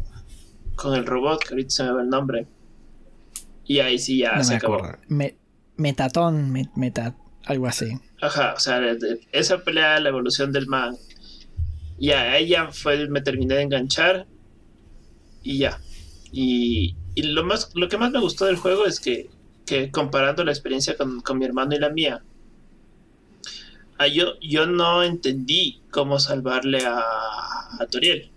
con 0.76 0.94
el 0.94 1.04
robot, 1.06 1.42
que 1.42 1.49
ahorita 1.50 1.70
se 1.70 1.82
me 1.85 1.92
va 1.92 2.02
el 2.02 2.09
nombre. 2.09 2.47
Y 3.66 3.78
ahí 3.80 3.99
sí 3.99 4.18
ya 4.18 4.37
no 4.37 4.44
se 4.44 4.50
me 4.52 4.56
acabó. 4.56 4.76
Me- 5.09 5.37
metatón, 5.76 6.50
me- 6.50 6.70
meta, 6.75 7.14
algo 7.50 7.66
así. 7.66 7.99
Ajá, 8.21 8.54
o 8.54 8.61
sea, 8.61 8.80
esa 9.33 9.59
pelea, 9.64 10.00
la 10.00 10.09
evolución 10.11 10.52
del 10.52 10.66
man. 10.66 10.97
Ya, 11.99 12.38
ya 12.40 12.71
fue, 12.73 13.09
me 13.09 13.21
terminé 13.21 13.57
de 13.57 13.62
enganchar. 13.62 14.26
Y 15.42 15.59
ya. 15.59 15.80
Y, 16.33 16.97
y 17.14 17.23
lo 17.23 17.45
más, 17.45 17.71
lo 17.75 17.88
que 17.88 17.99
más 17.99 18.11
me 18.11 18.21
gustó 18.21 18.47
del 18.47 18.57
juego 18.57 18.87
es 18.87 19.00
que, 19.00 19.30
que 19.66 19.90
comparando 19.90 20.45
la 20.45 20.52
experiencia 20.52 20.97
con, 20.97 21.21
con 21.21 21.38
mi 21.38 21.45
hermano 21.45 21.75
y 21.75 21.78
la 21.78 21.90
mía, 21.90 22.23
ah, 23.99 24.07
yo, 24.07 24.38
yo 24.40 24.66
no 24.66 25.02
entendí 25.02 25.80
cómo 25.90 26.19
salvarle 26.19 26.85
a, 26.87 27.00
a 27.78 27.87
Toriel. 27.90 28.30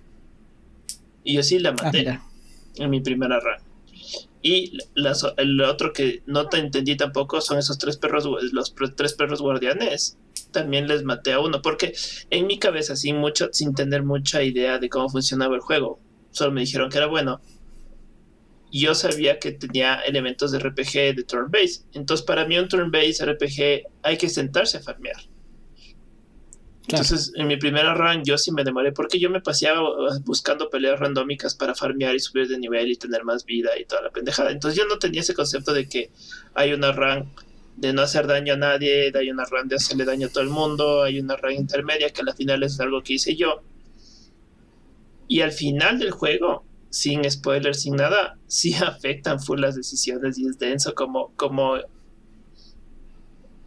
Y 1.24 1.36
yo 1.36 1.44
sí 1.44 1.60
la 1.60 1.70
Ah, 1.70 1.76
maté 1.84 2.20
en 2.78 2.90
mi 2.90 3.00
primera 3.02 3.40
run. 3.40 3.73
Y 4.46 4.78
el 5.38 5.62
otro 5.62 5.94
que 5.94 6.22
no 6.26 6.50
te 6.50 6.58
entendí 6.58 6.98
tampoco 6.98 7.40
son 7.40 7.58
esos 7.58 7.78
tres 7.78 7.96
perros, 7.96 8.28
los 8.52 8.76
tres 8.96 9.14
perros 9.14 9.42
guardianes. 9.42 10.18
También 10.52 10.88
les 10.90 11.04
maté 11.04 11.32
a 11.32 11.40
uno, 11.40 11.62
porque 11.62 11.94
en 12.30 12.46
mi 12.46 12.60
cabeza, 12.60 12.98
sin, 12.98 13.18
mucho, 13.18 13.48
sin 13.54 13.74
tener 13.74 14.04
mucha 14.04 14.44
idea 14.44 14.80
de 14.80 14.90
cómo 14.90 15.10
funcionaba 15.10 15.56
el 15.56 15.62
juego, 15.62 16.02
solo 16.32 16.52
me 16.52 16.62
dijeron 16.62 16.90
que 16.90 16.98
era 16.98 17.08
bueno. 17.08 17.40
Yo 18.70 18.94
sabía 18.96 19.40
que 19.40 19.54
tenía 19.54 19.96
elementos 20.02 20.52
de 20.52 20.60
RPG 20.60 21.16
de 21.16 21.24
turn 21.26 21.50
base. 21.50 21.84
Entonces, 21.94 22.26
para 22.26 22.46
mí, 22.46 22.58
un 22.58 22.68
turn 22.68 22.92
base 22.92 23.26
RPG 23.26 23.88
hay 24.04 24.18
que 24.18 24.28
sentarse 24.28 24.78
a 24.78 24.82
farmear. 24.82 25.33
Entonces, 26.88 27.32
en 27.36 27.48
mi 27.48 27.56
primera 27.56 27.94
run 27.94 28.24
yo 28.26 28.38
sí 28.38 28.52
me 28.52 28.64
demoré 28.64 28.92
porque 28.92 29.20
yo 29.20 29.30
me 29.30 29.40
paseaba 29.40 29.82
buscando 30.26 30.70
peleas 30.70 31.00
randómicas 31.00 31.56
para 31.56 31.74
farmear 31.76 32.14
y 32.14 32.20
subir 32.20 32.48
de 32.50 32.58
nivel 32.58 32.92
y 32.92 32.98
tener 32.98 33.24
más 33.24 33.46
vida 33.46 33.72
y 33.80 33.86
toda 33.86 34.02
la 34.02 34.10
pendejada. 34.10 34.52
Entonces 34.52 34.78
yo 34.78 34.86
no 34.88 35.00
tenía 35.00 35.22
ese 35.22 35.34
concepto 35.34 35.74
de 35.74 35.88
que 35.88 36.12
hay 36.54 36.74
una 36.74 36.92
run 36.92 37.32
de 37.78 37.94
no 37.94 38.02
hacer 38.02 38.28
daño 38.28 38.54
a 38.54 38.58
nadie, 38.58 39.12
hay 39.16 39.32
una 39.32 39.46
run 39.46 39.68
de 39.68 39.78
hacerle 39.78 40.04
daño 40.06 40.28
a 40.28 40.30
todo 40.30 40.44
el 40.44 40.50
mundo, 40.50 41.04
hay 41.04 41.20
una 41.20 41.38
run 41.38 41.54
intermedia 41.54 42.10
que 42.10 42.22
al 42.22 42.34
final 42.36 42.64
es 42.64 42.80
algo 42.80 43.02
que 43.02 43.14
hice 43.14 43.36
yo. 43.36 43.64
Y 45.28 45.42
al 45.42 45.54
final 45.54 46.00
del 46.00 46.12
juego, 46.12 46.66
sin 46.90 47.30
spoilers, 47.30 47.82
sin 47.82 47.96
nada, 47.96 48.38
sí 48.48 48.74
afectan 48.76 49.40
full 49.40 49.62
las 49.62 49.76
decisiones 49.76 50.38
y 50.38 50.48
es 50.48 50.60
denso 50.60 50.94
como, 50.94 51.32
como 51.38 51.78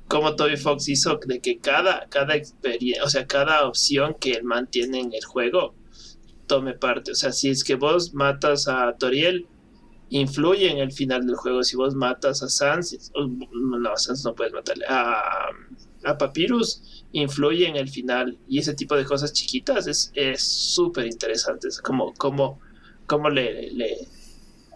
como 0.08 0.36
Toby 0.36 0.56
Fox 0.56 0.88
hizo 0.88 1.18
de 1.26 1.40
que 1.40 1.58
cada, 1.58 2.06
cada 2.08 2.36
experiencia, 2.36 3.04
o 3.04 3.08
sea, 3.08 3.26
cada 3.26 3.66
opción 3.66 4.16
que 4.20 4.32
él 4.32 4.44
mantiene 4.44 5.00
en 5.00 5.12
el 5.12 5.24
juego 5.24 5.74
tome 6.46 6.74
parte. 6.74 7.12
O 7.12 7.14
sea, 7.14 7.32
si 7.32 7.50
es 7.50 7.64
que 7.64 7.74
vos 7.74 8.14
matas 8.14 8.68
a 8.68 8.96
Toriel, 8.96 9.46
influye 10.10 10.70
en 10.70 10.78
el 10.78 10.92
final 10.92 11.26
del 11.26 11.36
juego. 11.36 11.64
Si 11.64 11.76
vos 11.76 11.94
matas 11.94 12.42
a 12.42 12.48
Sans, 12.48 13.12
no, 13.14 13.90
a 13.90 13.96
Sans 13.96 14.24
no 14.24 14.34
puedes 14.34 14.52
matarle, 14.52 14.86
a, 14.88 15.48
a 16.04 16.18
Papyrus, 16.18 17.04
influye 17.12 17.66
en 17.66 17.76
el 17.76 17.88
final. 17.88 18.38
Y 18.48 18.60
ese 18.60 18.74
tipo 18.74 18.94
de 18.94 19.04
cosas 19.04 19.32
chiquitas 19.32 19.86
es 20.14 20.40
súper 20.42 21.06
interesante. 21.06 21.66
Es 21.68 21.80
como, 21.80 22.14
como, 22.14 22.60
como 23.06 23.28
le, 23.28 23.72
le 23.72 23.96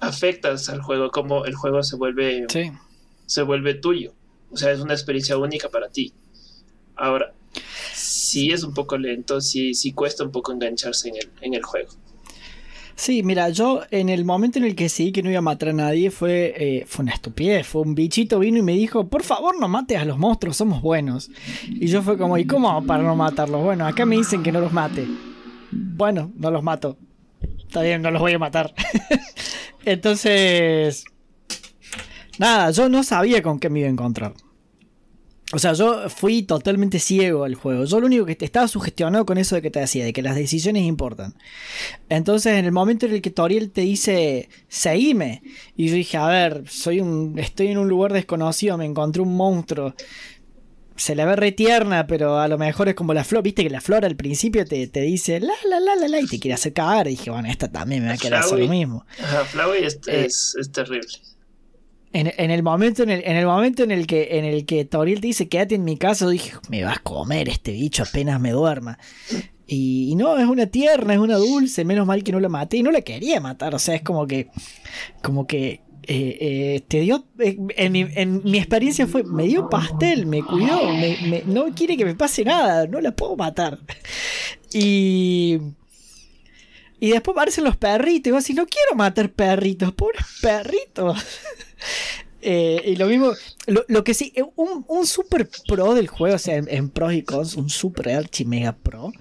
afectas 0.01 0.69
al 0.69 0.83
juego, 0.83 1.11
como 1.11 1.45
el 1.45 1.55
juego 1.55 1.85
se 1.85 1.97
vuelve, 1.97 2.47
se 3.27 3.43
vuelve 3.43 3.75
tuyo. 3.75 4.13
O 4.51 4.57
sea, 4.57 4.73
es 4.73 4.81
una 4.81 4.95
experiencia 4.95 5.37
única 5.37 5.69
para 5.69 5.89
ti. 5.89 6.13
Ahora, 6.97 7.33
sí 7.95 8.51
es 8.51 8.63
un 8.63 8.75
poco 8.75 8.99
lento, 8.99 9.41
sí, 9.41 9.75
sí 9.75 9.93
cuesta 9.93 10.25
un 10.25 10.33
poco 10.33 10.53
engancharse 10.53 11.09
en 11.09 11.17
el, 11.17 11.31
en 11.41 11.55
el 11.55 11.63
juego. 11.63 11.91
Sí, 13.01 13.23
mira, 13.23 13.49
yo 13.49 13.81
en 13.91 14.11
el 14.11 14.27
momento 14.27 14.59
en 14.59 14.67
el 14.67 14.77
que 14.77 14.91
sí 14.91 15.11
que 15.11 15.23
no 15.23 15.31
iba 15.31 15.39
a 15.39 15.41
matar 15.41 15.71
a 15.71 15.73
nadie 15.73 16.11
fue, 16.11 16.53
eh, 16.55 16.85
fue 16.87 17.03
una 17.05 17.15
estupidez. 17.15 17.67
Fue 17.67 17.81
un 17.81 17.95
bichito 17.95 18.39
vino 18.39 18.59
y 18.59 18.63
me 18.63 18.75
dijo, 18.75 19.09
por 19.09 19.23
favor 19.23 19.59
no 19.59 19.69
mates 19.69 19.97
a 19.97 20.05
los 20.05 20.19
monstruos, 20.19 20.59
somos 20.59 20.83
buenos. 20.83 21.31
Y 21.67 21.87
yo 21.87 22.03
fue 22.03 22.19
como, 22.19 22.37
¿y 22.37 22.45
cómo 22.45 22.85
para 22.85 23.03
no 23.03 23.17
matarlos? 23.17 23.63
Bueno, 23.65 23.87
acá 23.87 24.05
me 24.05 24.17
dicen 24.19 24.43
que 24.43 24.53
no 24.53 24.61
los 24.61 24.75
mate. 24.75 25.07
Bueno, 25.73 26.31
no 26.37 26.51
los 26.51 26.63
mato. 26.63 26.99
Está 27.59 27.81
bien, 27.81 28.03
no 28.03 28.11
los 28.11 28.21
voy 28.21 28.35
a 28.35 28.39
matar. 28.39 28.75
Entonces, 29.87 31.07
Nada, 32.41 32.71
yo 32.71 32.89
no 32.89 33.05
sabía 33.05 33.43
con 33.43 33.61
qué 33.61 33.69
me 33.69 33.81
iba 33.81 33.89
a 33.89 33.93
encontrar. 33.93 34.33
O 35.53 35.59
sea, 35.59 35.75
yo 35.75 36.09
fui 36.09 36.43
totalmente 36.43 36.99
ciego 36.99 37.45
al 37.45 37.55
juego. 37.55 37.85
Yo 37.85 38.01
lo 38.01 38.07
único 38.07 38.25
que 38.25 38.35
estaba 38.41 38.67
sugestionado 38.67 39.27
con 39.27 39.37
eso 39.37 39.57
de 39.57 39.61
que 39.61 39.71
te 39.71 39.81
decía, 39.81 40.07
de 40.07 40.15
que 40.15 40.23
las 40.23 40.37
decisiones 40.37 40.85
importan. 40.85 41.35
Entonces, 42.09 42.55
en 42.55 42.65
el 42.65 42.73
momento 42.73 43.05
en 43.05 43.13
el 43.13 43.21
que 43.21 43.29
Toriel 43.29 43.71
te 43.71 43.83
dice, 43.83 44.49
seguime, 44.69 45.43
y 45.77 45.89
yo 45.89 45.95
dije, 45.95 46.17
a 46.17 46.29
ver, 46.29 46.65
soy 46.67 47.01
un, 47.01 47.39
estoy 47.39 47.67
en 47.67 47.77
un 47.77 47.89
lugar 47.89 48.15
desconocido, 48.15 48.79
me 48.79 48.87
encontré 48.87 49.21
un 49.21 49.37
monstruo. 49.37 49.95
Se 50.97 51.15
la 51.15 51.27
ve 51.27 51.37
re 51.37 51.53
tierna, 51.53 52.07
pero 52.07 52.39
a 52.39 52.49
lo 52.49 52.57
mejor 52.57 52.89
es 52.89 52.95
como 52.95 53.13
la 53.13 53.25
flor. 53.25 53.43
Viste 53.43 53.65
que 53.65 53.71
la 53.71 53.83
flor 53.83 54.07
al 54.07 54.17
principio 54.17 54.65
te, 54.65 54.87
te 54.87 55.03
dice 55.03 55.41
la 55.41 55.53
la 55.69 55.79
la 55.79 55.95
la 55.95 56.09
la 56.09 56.21
y 56.21 56.27
te 56.27 56.39
quiere 56.39 56.55
hacer 56.55 56.73
cagar. 56.73 57.07
Y 57.07 57.11
dije, 57.11 57.31
bueno, 57.31 57.51
esta 57.51 57.69
también 57.69 58.01
me 58.03 58.09
va 58.09 58.15
a 58.15 58.19
querer 58.19 58.39
hacer 58.39 58.59
lo 58.61 58.69
mismo. 58.69 59.05
Ajá, 59.23 59.45
Flowey 59.45 59.85
es, 59.85 59.97
eh, 60.07 60.25
es, 60.25 60.57
es 60.59 60.73
terrible. 60.73 61.09
En, 62.13 62.51
el 62.51 62.63
momento 62.65 63.05
en 63.05 63.11
el, 63.11 63.23
en 63.25 63.37
el 63.37 63.47
momento 63.47 63.85
en 63.85 63.93
el 63.93 64.09
que 64.09 64.39
en 64.39 64.45
el 64.45 64.67
que 64.67 64.85
Tauriel 64.85 65.21
te 65.21 65.29
dice 65.29 65.49
quédate 65.49 65.77
en 65.77 65.85
mi 65.85 65.97
casa, 65.97 66.29
dije, 66.29 66.55
me 66.69 66.83
vas 66.83 66.97
a 66.97 67.03
comer 67.03 67.49
este 67.49 67.71
bicho 67.71 68.03
apenas 68.03 68.41
me 68.41 68.51
duerma. 68.51 68.99
Y, 69.73 70.17
no, 70.17 70.37
es 70.37 70.47
una 70.47 70.67
tierna, 70.67 71.15
es 71.15 71.21
una 71.21 71.37
dulce, 71.37 71.85
menos 71.85 72.05
mal 72.05 72.25
que 72.25 72.33
no 72.33 72.41
la 72.41 72.49
maté. 72.49 72.79
Y 72.79 72.83
no 72.83 72.91
la 72.91 73.03
quería 73.03 73.41
matar. 73.41 73.73
O 73.73 73.79
sea, 73.79 73.95
es 73.95 74.03
como 74.03 74.27
que. 74.27 74.49
Como 75.23 75.47
que. 75.47 75.83
Eh, 76.03 76.39
eh, 76.41 76.85
te 76.89 77.03
dio. 77.03 77.25
Eh, 77.39 77.57
en, 77.77 77.93
mi, 77.93 78.01
en, 78.01 78.43
mi, 78.43 78.59
experiencia 78.59 79.07
fue. 79.07 79.23
Me 79.23 79.45
dio 79.45 79.71
pastel, 79.71 80.27
me 80.27 80.43
cuidó. 80.43 80.81
No 81.47 81.73
quiere 81.73 81.97
que 81.97 82.05
me 82.05 82.17
pase 82.17 82.43
nada. 82.43 82.89
No 82.89 83.01
la 83.01 83.13
puedo 83.13 83.37
matar. 83.37 83.79
Y. 84.73 85.59
Y 86.99 87.11
después 87.11 87.37
aparecen 87.37 87.63
los 87.63 87.77
perritos. 87.77 88.29
Y 88.29 88.33
vos 88.33 88.43
así, 88.43 88.55
no 88.55 88.67
quiero 88.67 88.97
matar 88.97 89.31
perritos, 89.31 89.93
pobres 89.93 90.27
perritos. 90.43 91.17
Eh, 92.43 92.83
y 92.87 92.97
lo 92.97 93.07
mismo, 93.07 93.33
lo, 93.67 94.05
que 94.05 94.15
sí, 94.15 94.33
eh, 94.35 94.43
un, 94.57 95.07
super 95.07 95.49
pro 95.69 95.95
del 95.95 96.09
juego, 96.09 96.37
o 96.37 96.39
sea, 96.39 96.57
en, 96.57 96.89
pros 96.89 97.13
y 97.13 97.23
cons, 97.23 97.55
un 97.57 97.69
super 97.69 98.09
archi 98.09 98.45
mega 98.45 98.73
pro, 98.73 99.13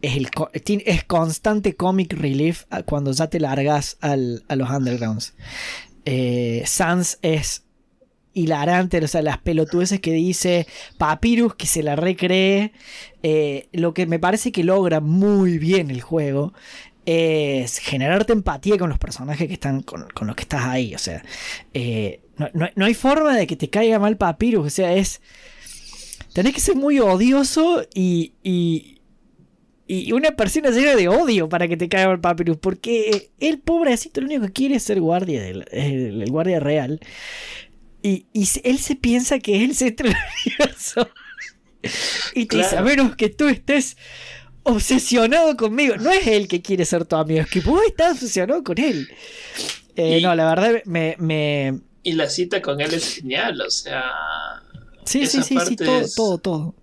es, 0.00 0.16
el, 0.16 0.28
es 0.86 1.04
constante 1.04 1.76
comic 1.76 2.14
relief 2.14 2.64
cuando 2.86 3.12
ya 3.12 3.28
te 3.28 3.40
largas 3.40 3.98
al, 4.00 4.44
a 4.48 4.56
los 4.56 4.70
undergrounds. 4.70 5.34
Eh, 6.06 6.62
Sans 6.66 7.18
es 7.20 7.64
hilarante, 8.34 8.98
o 9.04 9.08
sea, 9.08 9.20
las 9.20 9.38
pelotudeces 9.38 10.00
que 10.00 10.14
dice 10.14 10.66
Papyrus, 10.96 11.54
que 11.54 11.66
se 11.66 11.82
la 11.82 11.96
recree, 11.96 12.72
lo 13.72 13.92
que 13.92 14.06
me 14.06 14.18
parece 14.18 14.50
que 14.50 14.64
logra 14.64 15.00
muy 15.00 15.58
bien 15.58 15.90
el 15.90 16.00
juego 16.00 16.54
es 17.04 17.78
generarte 17.78 18.32
empatía 18.32 18.78
con 18.78 18.88
los 18.88 18.98
personajes 18.98 19.48
que 19.48 19.54
están 19.54 19.82
con, 19.82 20.06
los 20.20 20.36
que 20.36 20.42
estás 20.42 20.64
ahí. 20.64 20.94
O 20.94 20.98
sea, 20.98 21.22
eh, 21.74 22.20
no, 22.36 22.84
hay 22.84 22.94
forma 22.94 23.36
de 23.36 23.46
que 23.46 23.56
te 23.56 23.70
caiga 23.70 23.98
mal 23.98 24.16
Papyrus. 24.16 24.66
O 24.66 24.70
sea, 24.70 24.94
es. 24.94 25.20
Tenés 26.32 26.54
que 26.54 26.60
ser 26.60 26.76
muy 26.76 26.98
odioso 26.98 27.84
y, 27.94 28.32
y, 28.42 29.00
una 30.12 30.30
persona 30.30 30.70
llena 30.70 30.94
de 30.94 31.08
odio 31.08 31.50
para 31.50 31.68
que 31.68 31.76
te 31.76 31.88
caiga 31.88 32.08
mal 32.08 32.20
Papyrus. 32.20 32.56
Porque 32.56 33.30
el 33.40 33.58
pobrecito 33.58 34.20
lo 34.20 34.28
único 34.28 34.46
que 34.46 34.52
quiere 34.52 34.76
es 34.76 34.84
ser 34.84 35.00
guardia, 35.00 35.42
del, 35.42 35.66
el, 35.72 36.30
guardia 36.30 36.60
real. 36.60 37.00
Y, 38.02 38.26
él 38.64 38.78
se 38.78 38.96
piensa 38.96 39.38
que 39.40 39.56
es 39.56 39.62
el 39.62 39.74
centro 39.74 40.08
del 40.08 40.16
universo. 40.46 41.08
Y 42.36 42.46
te 42.46 42.58
dice, 42.58 42.76
a 42.76 42.82
menos 42.82 43.16
que 43.16 43.28
tú 43.28 43.48
estés 43.48 43.96
obsesionado 44.64 45.56
conmigo. 45.56 45.96
No 45.96 46.10
es 46.10 46.26
él 46.26 46.48
que 46.48 46.62
quiere 46.62 46.84
ser 46.84 47.04
tu 47.04 47.16
amigo, 47.16 47.40
es 47.40 47.50
que 47.50 47.60
vos 47.60 47.80
estás 47.86 48.12
obsesionado 48.12 48.62
con 48.62 48.78
él. 48.78 49.08
Eh, 49.96 50.20
no, 50.22 50.34
la 50.34 50.54
verdad 50.54 50.82
me, 50.86 51.80
Y 52.02 52.12
la 52.12 52.28
cita 52.28 52.62
con 52.62 52.80
él 52.80 52.94
es 52.94 53.16
genial, 53.16 53.60
o 53.60 53.70
sea... 53.70 54.04
Sí, 55.04 55.26
sí, 55.26 55.42
sí, 55.42 55.56
sí, 55.66 55.76
todo, 55.76 56.06
todo, 56.14 56.38
todo. 56.38 56.74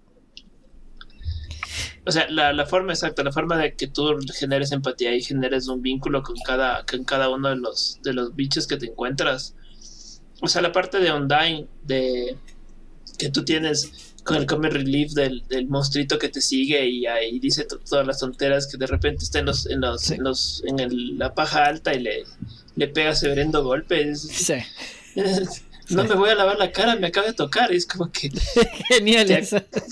O 2.05 2.12
sea, 2.12 2.27
la, 2.29 2.65
forma 2.65 2.93
exacta, 2.93 3.24
la 3.24 3.31
forma 3.31 3.55
de 3.57 3.75
que 3.75 3.88
tú 3.88 4.17
generes 4.33 4.71
empatía 4.71 5.15
y 5.15 5.21
generes 5.21 5.67
un 5.67 5.81
vínculo 5.81 6.24
con 6.24 6.36
cada, 6.45 6.83
con 6.86 7.03
cada 7.03 7.29
uno 7.29 7.50
de 7.50 7.55
los, 7.57 8.00
de 8.03 8.13
los 8.13 8.36
bichos 8.36 8.65
que 8.65 8.77
te 8.77 8.88
encuentras. 8.88 9.55
O 10.41 10.48
sea, 10.48 10.62
la 10.62 10.71
parte 10.71 11.00
de 11.00 11.12
Undyne, 11.12 11.67
de 11.83 12.36
que 13.17 13.29
tú 13.29 13.45
tienes 13.45 14.15
con 14.29 14.38
el 14.38 14.45
comic 14.45 14.74
relief 14.74 15.13
del, 15.13 15.43
del 15.48 15.67
monstruito 15.67 16.19
que 16.19 16.29
te 16.29 16.39
sigue 16.39 16.88
y 16.88 17.07
ahí 17.07 17.39
dice 17.39 17.65
todas 17.65 18.05
las 18.05 18.19
tonteras 18.19 18.67
que 18.67 18.77
de 18.77 18.86
repente 18.86 19.24
está 19.24 19.39
en 19.39 19.48
los, 19.48 19.65
en 19.65 19.81
los, 19.81 20.12
en 20.12 20.24
los, 20.24 20.63
en 20.67 21.17
la 21.17 21.33
paja 21.33 21.65
alta 21.65 21.95
y 21.95 22.01
le, 22.01 22.25
le 22.75 22.88
pega 22.88 23.15
severendo 23.15 23.63
golpes. 23.63 24.21
Sí. 24.31 24.53
no 25.89 26.03
me 26.03 26.13
voy 26.13 26.29
a 26.29 26.36
lavar 26.36 26.59
la 26.59 26.71
cara, 26.71 26.95
me 26.95 27.07
acaba 27.07 27.25
de 27.25 27.33
tocar. 27.33 27.71
Es 27.71 27.88
como 27.88 28.12
que. 28.12 28.29
Genial 28.88 29.27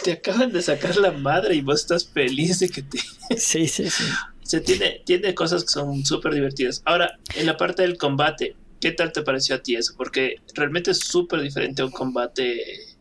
te, 0.03 0.11
acaban 0.11 0.51
de 0.51 0.61
sacar 0.61 0.95
la 0.97 1.11
madre 1.11 1.55
y 1.55 1.61
vos 1.61 1.81
estás 1.81 2.07
feliz 2.07 2.59
de 2.59 2.69
que 2.69 2.83
te. 2.83 2.99
sí, 3.35 3.67
sí, 3.67 3.89
sí. 3.89 4.03
Se 4.43 4.61
tiene, 4.61 5.01
tiene 5.03 5.33
cosas 5.33 5.63
que 5.63 5.69
son 5.69 6.05
súper 6.05 6.35
divertidas. 6.35 6.83
Ahora, 6.85 7.17
en 7.35 7.47
la 7.47 7.57
parte 7.57 7.81
del 7.81 7.97
combate, 7.97 8.55
¿qué 8.79 8.91
tal 8.91 9.11
te 9.11 9.23
pareció 9.23 9.55
a 9.55 9.63
ti 9.63 9.75
eso? 9.75 9.95
Porque 9.97 10.35
realmente 10.53 10.91
es 10.91 10.99
súper 10.99 11.41
diferente 11.41 11.81
a 11.81 11.85
un 11.85 11.91
combate 11.91 12.96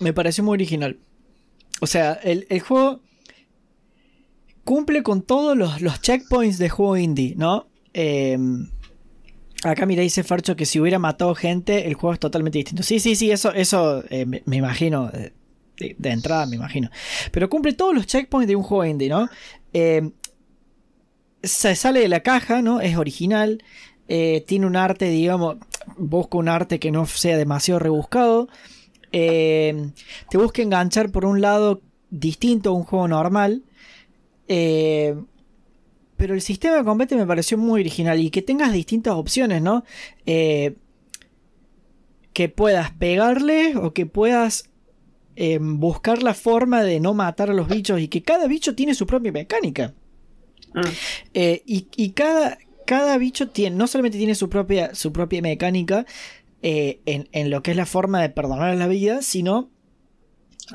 me 0.00 0.12
pareció 0.12 0.44
muy 0.44 0.54
original. 0.54 0.98
O 1.80 1.86
sea, 1.86 2.12
el, 2.14 2.46
juego 2.60 3.00
cumple 4.64 5.02
con 5.02 5.22
todos 5.22 5.56
los, 5.56 6.00
checkpoints 6.00 6.58
de 6.58 6.68
juego 6.68 6.96
indie, 6.96 7.34
¿no? 7.36 7.68
Em, 7.92 8.68
acá 9.64 9.86
mira, 9.86 10.02
dice 10.02 10.24
Farcho 10.24 10.56
que 10.56 10.66
si 10.66 10.80
hubiera 10.80 10.98
matado 10.98 11.34
gente, 11.34 11.86
el 11.86 11.94
juego 11.94 12.14
es 12.14 12.20
totalmente 12.20 12.58
distinto. 12.58 12.82
Sí, 12.82 13.00
sí, 13.00 13.16
sí, 13.16 13.30
eso, 13.30 13.52
eso 13.52 14.02
eh, 14.10 14.26
me, 14.26 14.56
imagino. 14.56 15.10
Eh, 15.12 15.32
de, 15.78 16.10
entrada, 16.10 16.46
me 16.46 16.56
imagino. 16.56 16.90
Pero 17.30 17.48
cumple 17.48 17.72
todos 17.72 17.94
los 17.94 18.06
checkpoints 18.06 18.48
de 18.48 18.56
un 18.56 18.64
juego 18.64 18.84
indie, 18.84 19.08
¿no? 19.08 19.28
Em, 19.72 20.12
se 21.42 21.76
sale 21.76 22.00
de 22.00 22.08
la 22.08 22.20
caja, 22.20 22.62
¿no? 22.62 22.80
Es 22.80 22.96
original. 22.96 23.62
Eh, 24.08 24.44
tiene 24.46 24.66
un 24.66 24.74
arte, 24.74 25.08
digamos, 25.08 25.56
busca 25.96 26.38
un 26.38 26.48
arte 26.48 26.80
que 26.80 26.90
no 26.90 27.06
sea 27.06 27.36
demasiado 27.36 27.78
rebuscado. 27.78 28.48
Eh, 29.12 29.90
te 30.28 30.38
busca 30.38 30.62
enganchar 30.62 31.10
por 31.10 31.24
un 31.24 31.40
lado 31.40 31.82
distinto 32.10 32.70
a 32.70 32.72
un 32.72 32.84
juego 32.84 33.08
normal. 33.08 33.62
Eh, 34.48 35.14
pero 36.16 36.34
el 36.34 36.40
sistema 36.40 36.76
de 36.76 36.84
combate 36.84 37.16
me 37.16 37.26
pareció 37.26 37.58
muy 37.58 37.80
original 37.80 38.18
y 38.18 38.30
que 38.30 38.42
tengas 38.42 38.72
distintas 38.72 39.14
opciones, 39.14 39.62
¿no? 39.62 39.84
Eh, 40.26 40.74
que 42.32 42.48
puedas 42.48 42.90
pegarle 42.92 43.76
o 43.76 43.92
que 43.92 44.06
puedas 44.06 44.70
buscar 45.60 46.20
la 46.24 46.34
forma 46.34 46.82
de 46.82 46.98
no 46.98 47.14
matar 47.14 47.48
a 47.48 47.54
los 47.54 47.68
bichos 47.68 48.00
y 48.00 48.08
que 48.08 48.22
cada 48.22 48.48
bicho 48.48 48.74
tiene 48.74 48.92
su 48.94 49.06
propia 49.06 49.30
mecánica. 49.30 49.94
Mm. 50.74 50.80
y, 51.64 52.10
cada, 52.10 52.58
cada 52.86 53.16
bicho 53.18 53.48
tiene, 53.48 53.76
no 53.76 53.86
solamente 53.86 54.18
tiene 54.18 54.34
su 54.34 54.48
propia, 54.48 54.96
su 54.96 55.12
propia 55.12 55.40
mecánica, 55.40 56.06
eh, 56.62 57.00
en, 57.06 57.50
lo 57.50 57.62
que 57.62 57.70
es 57.70 57.76
la 57.76 57.86
forma 57.86 58.20
de 58.20 58.30
perdonar 58.30 58.76
la 58.76 58.88
vida, 58.88 59.22
sino 59.22 59.70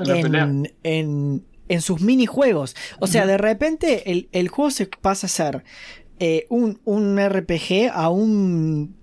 en, 0.06 1.44
en, 1.68 1.82
sus 1.82 2.02
minijuegos. 2.02 2.76
O 3.00 3.08
sea, 3.08 3.26
de 3.26 3.38
repente 3.38 4.28
el, 4.32 4.48
juego 4.48 4.72
se 4.72 4.88
pasa 4.88 5.28
a 5.28 5.30
ser 5.30 5.64
eh, 6.20 6.46
un, 6.50 6.80
un, 6.86 7.20
RPG 7.20 7.92
a 7.92 8.10
un 8.10 8.96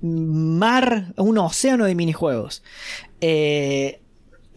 mar, 0.00 1.12
a 1.16 1.22
un 1.22 1.38
océano 1.38 1.84
de 1.86 1.94
minijuegos. 1.94 2.62
Eh, 3.20 4.00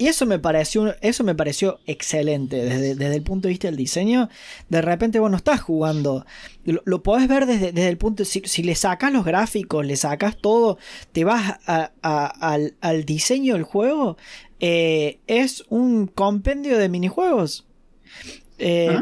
y 0.01 0.07
eso 0.07 0.25
me 0.25 0.39
pareció, 0.39 0.95
eso 1.01 1.23
me 1.23 1.35
pareció 1.35 1.79
excelente 1.85 2.55
desde, 2.55 3.15
el 3.15 3.21
punto 3.21 3.47
de 3.47 3.51
vista 3.51 3.67
del 3.67 3.77
diseño. 3.77 4.29
De 4.67 4.81
repente 4.81 5.19
vos 5.19 5.29
no 5.29 5.37
estás 5.37 5.61
jugando. 5.61 6.25
Lo, 6.65 7.03
podés 7.03 7.27
ver 7.27 7.45
desde, 7.45 7.87
el 7.87 7.99
punto. 7.99 8.25
Si, 8.25 8.41
si, 8.45 8.63
le 8.63 8.73
sacas 8.73 9.13
los 9.13 9.23
gráficos, 9.23 9.85
le 9.85 9.95
sacas 9.95 10.37
todo, 10.37 10.79
te 11.11 11.23
vas 11.23 11.59
al, 11.67 13.05
diseño 13.05 13.53
del 13.53 13.61
juego. 13.61 14.17
Eh, 14.59 15.19
es 15.27 15.65
un 15.69 16.07
compendio 16.07 16.79
de 16.79 16.89
minijuegos. 16.89 17.67
Eh, 18.57 18.97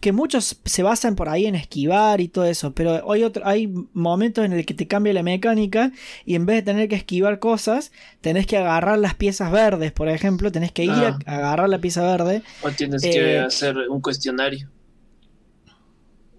que 0.00 0.12
muchos 0.12 0.60
se 0.64 0.82
basan 0.82 1.16
por 1.16 1.28
ahí 1.28 1.46
en 1.46 1.54
esquivar 1.54 2.20
y 2.20 2.28
todo 2.28 2.44
eso, 2.44 2.72
pero 2.72 3.10
hay, 3.10 3.22
otro, 3.22 3.46
hay 3.46 3.72
momentos 3.92 4.44
en 4.44 4.52
el 4.52 4.66
que 4.66 4.74
te 4.74 4.86
cambia 4.86 5.12
la 5.12 5.22
mecánica 5.22 5.92
y 6.24 6.34
en 6.34 6.46
vez 6.46 6.56
de 6.56 6.62
tener 6.62 6.88
que 6.88 6.96
esquivar 6.96 7.38
cosas, 7.38 7.92
tenés 8.20 8.46
que 8.46 8.56
agarrar 8.56 8.98
las 8.98 9.14
piezas 9.14 9.50
verdes, 9.50 9.92
por 9.92 10.08
ejemplo, 10.08 10.52
tenés 10.52 10.72
que 10.72 10.84
ir 10.84 10.90
a, 10.90 11.08
ah. 11.08 11.18
agarrar 11.26 11.68
la 11.68 11.78
pieza 11.80 12.02
verde. 12.02 12.42
O 12.62 12.70
tienes 12.70 13.02
que 13.02 13.34
eh, 13.34 13.40
hacer 13.40 13.76
un 13.88 14.00
cuestionario. 14.00 14.68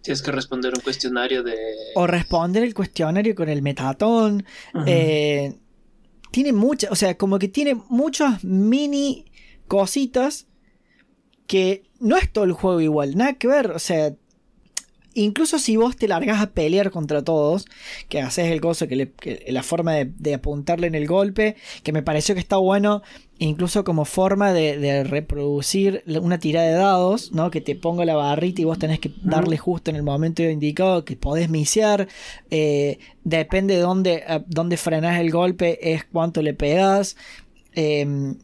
Tienes 0.02 0.22
que 0.22 0.32
responder 0.32 0.74
un 0.76 0.82
cuestionario 0.82 1.44
de... 1.44 1.56
O 1.96 2.06
responder 2.08 2.64
el 2.64 2.74
cuestionario 2.74 3.34
con 3.36 3.48
el 3.48 3.62
metatón. 3.62 4.46
Eh, 4.86 5.56
tiene 6.30 6.52
muchas, 6.52 6.92
o 6.92 6.96
sea, 6.96 7.18
como 7.18 7.40
que 7.40 7.48
tiene 7.48 7.76
muchas 7.88 8.44
mini 8.44 9.26
cositas 9.68 10.48
que 11.48 11.84
no 12.00 12.18
es 12.18 12.32
todo 12.32 12.44
el 12.44 12.54
juego 12.54 12.82
igual, 12.82 13.18
nada 13.18 13.34
que 13.34 13.48
ver, 13.48 13.72
o 13.72 13.80
sea, 13.80 14.14
incluso 15.14 15.60
si 15.60 15.78
vos 15.78 15.96
te 15.96 16.08
largas 16.08 16.42
a 16.42 16.52
pelear 16.52 16.92
contra 16.92 17.24
todos, 17.24 17.66
que 18.10 18.22
haces 18.22 18.52
el 18.52 18.60
gozo, 18.60 18.88
que, 18.88 19.46
la 19.48 19.64
forma 19.64 19.94
de, 19.94 20.34
apuntarle 20.34 20.88
en 20.88 20.96
el 20.96 21.08
golpe, 21.08 21.56
que 21.84 21.92
me 21.92 22.04
pareció 22.04 22.36
que 22.36 22.42
está 22.42 22.58
bueno, 22.58 23.02
incluso 23.40 23.84
como 23.84 24.06
forma 24.06 24.54
de, 24.54 25.04
reproducir 25.04 26.04
una 26.22 26.40
tirada 26.40 26.68
de 26.68 26.74
dados, 26.74 27.32
¿no? 27.32 27.52
Que 27.52 27.62
te 27.62 27.76
ponga 27.76 28.06
la 28.06 28.16
barrita 28.16 28.62
y 28.62 28.66
vos 28.66 28.80
tenés 28.80 29.00
que 29.00 29.12
darle 29.22 29.58
justo 29.58 29.92
en 29.92 29.98
el 29.98 30.04
momento 30.04 30.44
indicado, 30.44 31.06
que 31.06 31.16
podés 31.16 31.50
misiar, 31.50 32.08
eh, 32.50 33.00
depende 33.24 33.76
de 33.76 33.82
dónde, 33.82 34.24
dónde 34.48 34.78
frenás 34.78 35.20
el 35.20 35.32
golpe, 35.32 35.94
es 35.94 36.04
cuánto 36.06 36.42
le 36.42 36.54
pegas. 36.54 37.16
Em, 37.76 38.38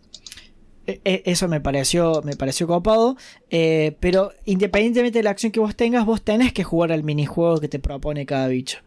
eso 1.03 1.47
me 1.47 1.61
pareció, 1.61 2.21
me 2.23 2.35
pareció 2.35 2.67
copado. 2.67 3.17
Eh, 3.49 3.97
pero 3.99 4.31
independientemente 4.45 5.19
de 5.19 5.23
la 5.23 5.31
acción 5.31 5.51
que 5.51 5.59
vos 5.59 5.75
tengas, 5.75 6.05
vos 6.05 6.21
tenés 6.21 6.53
que 6.53 6.63
jugar 6.63 6.91
al 6.91 7.03
minijuego 7.03 7.59
que 7.59 7.67
te 7.67 7.79
propone 7.79 8.25
cada 8.25 8.47
bicho. 8.47 8.79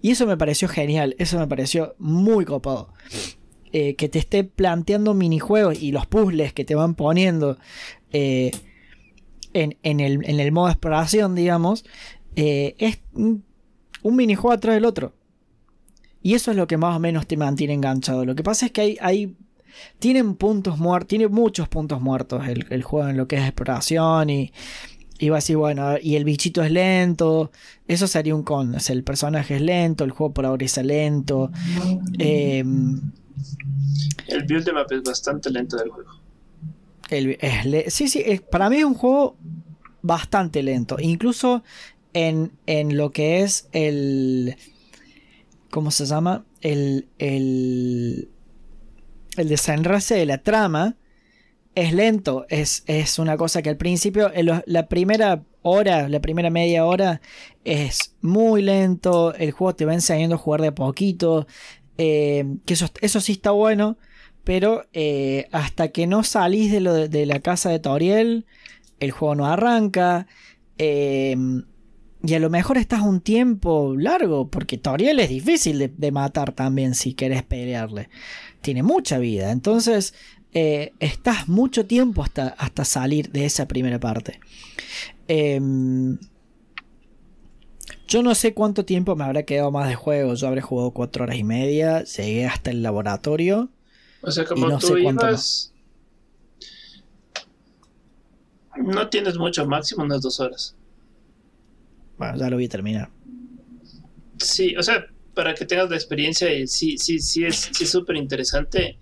Y 0.00 0.10
eso 0.10 0.26
me 0.26 0.36
pareció 0.36 0.68
genial. 0.68 1.14
Eso 1.18 1.38
me 1.38 1.46
pareció 1.46 1.94
muy 1.98 2.44
copado. 2.44 2.92
Eh, 3.72 3.96
que 3.96 4.08
te 4.08 4.18
esté 4.18 4.44
planteando 4.44 5.12
minijuegos 5.12 5.82
y 5.82 5.92
los 5.92 6.06
puzzles 6.06 6.54
que 6.54 6.64
te 6.64 6.74
van 6.74 6.94
poniendo 6.94 7.58
eh, 8.12 8.50
en, 9.52 9.76
el, 9.82 10.24
en, 10.24 10.40
el, 10.40 10.52
modo 10.52 10.66
de 10.66 10.72
exploración, 10.72 11.34
digamos, 11.34 11.84
es 12.34 13.00
un, 13.12 13.44
minijuego 14.04 14.52
atrás 14.52 14.74
del 14.74 14.84
otro. 14.84 15.12
Y 16.22 16.34
eso 16.34 16.50
es 16.50 16.56
lo 16.56 16.66
que 16.66 16.76
más 16.76 16.96
o 16.96 17.00
menos 17.00 17.26
te 17.26 17.36
mantiene 17.36 17.74
enganchado. 17.74 18.24
Lo 18.24 18.34
que 18.34 18.42
pasa 18.42 18.66
es 18.66 18.72
que 18.72 18.80
hay, 18.80 18.98
hay 19.00 19.36
tienen 19.98 20.34
puntos 20.34 20.78
muertos, 20.78 21.08
tiene 21.08 21.28
muchos 21.28 21.68
puntos 21.68 22.00
muertos 22.00 22.42
el, 22.46 22.82
juego 22.82 23.08
en 23.08 23.16
lo 23.16 23.26
que 23.28 23.36
es 23.36 23.42
exploración 23.42 24.30
y, 24.30 24.52
y 25.18 25.28
va 25.28 25.36
a 25.36 25.38
decir, 25.38 25.56
bueno, 25.56 25.96
y 26.00 26.16
el 26.16 26.24
bichito 26.24 26.62
es 26.62 26.70
lento, 26.70 27.50
eso 27.86 28.06
sería 28.06 28.34
un 28.34 28.42
con, 28.42 28.76
el 28.88 29.04
personaje 29.04 29.56
es 29.56 29.62
lento, 29.62 30.04
el 30.04 30.12
juego 30.12 30.32
por 30.32 30.46
ahora 30.46 30.64
es 30.64 30.76
lento. 30.78 31.50
Em, 32.18 33.00
el 34.28 34.44
build 34.44 34.72
map 34.72 34.90
es 34.92 35.02
bastante 35.02 35.50
lento 35.50 35.76
del 35.76 35.90
juego. 35.90 36.10
sí, 37.88 38.08
sí, 38.08 38.24
para 38.50 38.70
mí 38.70 38.76
es 38.76 38.84
un 38.84 38.94
juego 38.94 39.36
bastante 40.02 40.62
lento, 40.62 40.96
incluso 41.00 41.62
en, 42.12 42.52
en 42.66 42.96
lo 42.96 43.10
que 43.10 43.42
es 43.42 43.68
el... 43.72 44.56
¿Cómo 45.70 45.90
se 45.90 46.06
llama? 46.06 46.44
El, 46.62 47.08
el, 47.18 48.30
el 49.38 49.48
desenlace 49.48 50.14
de 50.14 50.26
la 50.26 50.38
trama 50.38 50.96
es 51.74 51.92
lento, 51.92 52.46
es, 52.48 52.82
es 52.86 53.18
una 53.18 53.36
cosa 53.36 53.62
que 53.62 53.70
al 53.70 53.76
principio, 53.76 54.32
la 54.66 54.88
primera 54.88 55.44
hora, 55.62 56.08
la 56.08 56.20
primera 56.20 56.50
media 56.50 56.84
hora 56.84 57.20
es 57.64 58.16
muy 58.20 58.62
lento, 58.62 59.34
el 59.34 59.52
juego 59.52 59.74
te 59.76 59.84
va 59.84 59.94
enseñando 59.94 60.36
a 60.36 60.38
jugar 60.38 60.62
de 60.62 60.72
poquito, 60.72 61.46
eh, 61.96 62.44
que 62.64 62.74
eso, 62.74 62.86
eso, 63.00 63.20
sí 63.20 63.32
está 63.32 63.50
bueno, 63.50 63.98
pero 64.44 64.86
eh, 64.92 65.48
hasta 65.52 65.88
que 65.88 66.06
no 66.06 66.24
salís 66.24 66.72
de, 66.72 67.26
la 67.26 67.40
casa 67.40 67.70
de 67.70 67.78
Toriel, 67.78 68.46
el 68.98 69.10
juego 69.10 69.34
no 69.34 69.46
arranca. 69.46 70.26
Eh, 70.78 71.36
y 72.22 72.34
a 72.34 72.40
lo 72.40 72.50
mejor 72.50 72.78
estás 72.78 73.02
un 73.02 73.20
tiempo 73.20 73.94
largo, 73.96 74.48
porque 74.48 74.78
Toriel 74.78 75.20
es 75.20 75.28
difícil 75.28 75.78
de, 75.78 75.88
de 75.88 76.12
matar 76.12 76.52
también 76.52 76.94
si 76.94 77.14
querés 77.14 77.42
pelearle 77.42 78.08
tiene 78.60 78.82
mucha 78.82 79.18
vida. 79.18 79.50
Entonces, 79.50 80.14
eh, 80.52 80.92
estás 81.00 81.48
mucho 81.48 81.86
tiempo 81.86 82.22
hasta, 82.22 82.48
hasta 82.48 82.84
salir 82.84 83.30
de 83.30 83.44
esa 83.44 83.68
primera 83.68 83.98
parte. 83.98 84.40
Em, 85.26 86.18
yo 88.06 88.22
no 88.22 88.34
sé 88.34 88.54
cuánto 88.54 88.84
tiempo 88.84 89.14
me 89.16 89.24
habrá 89.24 89.42
quedado 89.44 89.70
más 89.70 89.88
de 89.88 89.94
juego. 89.94 90.34
Yo 90.34 90.48
habré 90.48 90.60
jugado 90.60 90.92
cuatro 90.92 91.24
horas 91.24 91.36
y 91.36 91.44
media. 91.44 92.04
Llegué 92.04 92.46
hasta 92.46 92.70
el 92.70 92.82
laboratorio. 92.82 93.68
O 94.22 94.30
sea, 94.30 94.44
como 94.44 94.68
no 94.68 94.78
tú 94.78 94.88
sé 94.88 95.00
ibas... 95.00 95.72
No 98.76 99.08
tienes 99.08 99.36
mucho, 99.36 99.66
máximo 99.66 100.04
unas 100.04 100.22
dos 100.22 100.38
horas. 100.38 100.76
Bueno, 102.18 102.36
ya 102.36 102.50
lo 102.50 102.56
voy 102.56 102.66
a 102.66 102.68
terminar. 102.68 103.10
Sí, 104.38 104.76
o 104.76 104.82
sea, 104.82 105.06
para 105.34 105.54
que 105.54 105.64
tengas 105.64 105.88
la 105.88 105.96
experiencia, 105.96 106.52
y 106.52 106.66
sí, 106.66 106.98
sí, 106.98 107.20
sí 107.20 107.44
es 107.44 107.70
súper 107.90 108.16
interesante. 108.16 108.98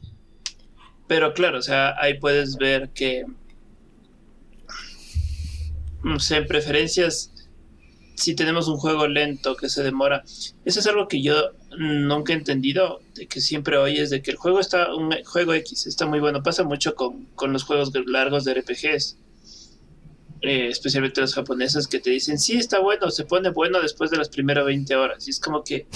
Pero 1.07 1.33
claro, 1.33 1.59
o 1.59 1.63
sea, 1.63 1.95
ahí 2.01 2.19
puedes 2.19 2.57
ver 2.57 2.91
que, 2.91 3.25
no 6.03 6.19
sé, 6.19 6.37
en 6.37 6.47
preferencias, 6.47 7.33
si 8.17 8.35
tenemos 8.35 8.69
un 8.69 8.77
juego 8.77 9.07
lento 9.07 9.57
que 9.57 9.69
se 9.69 9.83
demora, 9.83 10.25
eso 10.65 10.81
es 10.81 10.87
algo 10.87 11.07
que 11.07 11.23
yo 11.23 11.53
nunca 11.79 12.33
he 12.33 12.37
entendido, 12.37 13.01
de 13.15 13.27
que 13.29 13.41
siempre 13.41 13.77
oyes 13.77 14.11
de 14.11 14.21
que 14.21 14.33
el 14.33 14.37
juego 14.37 14.59
está, 14.59 14.95
un 14.95 15.15
juego 15.25 15.55
X 15.55 15.87
está 15.87 16.07
muy 16.07 16.19
bueno, 16.19 16.43
pasa 16.43 16.65
mucho 16.65 16.95
con, 16.95 17.27
con 17.35 17.53
los 17.53 17.63
juegos 17.65 17.93
largos 18.07 18.45
de 18.45 18.55
RPGs 18.55 19.19
eh, 20.43 20.69
especialmente 20.69 21.21
los 21.21 21.35
japoneses, 21.35 21.87
que 21.87 21.99
te 21.99 22.11
dicen, 22.11 22.39
sí, 22.39 22.57
está 22.57 22.81
bueno, 22.81 23.11
se 23.11 23.25
pone 23.25 23.51
bueno 23.51 23.81
después 23.81 24.11
de 24.11 24.19
las 24.19 24.29
primeras 24.29 24.65
20 24.65 24.95
horas. 24.97 25.27
Y 25.27 25.31
es 25.31 25.41
como 25.41 25.63
que... 25.65 25.87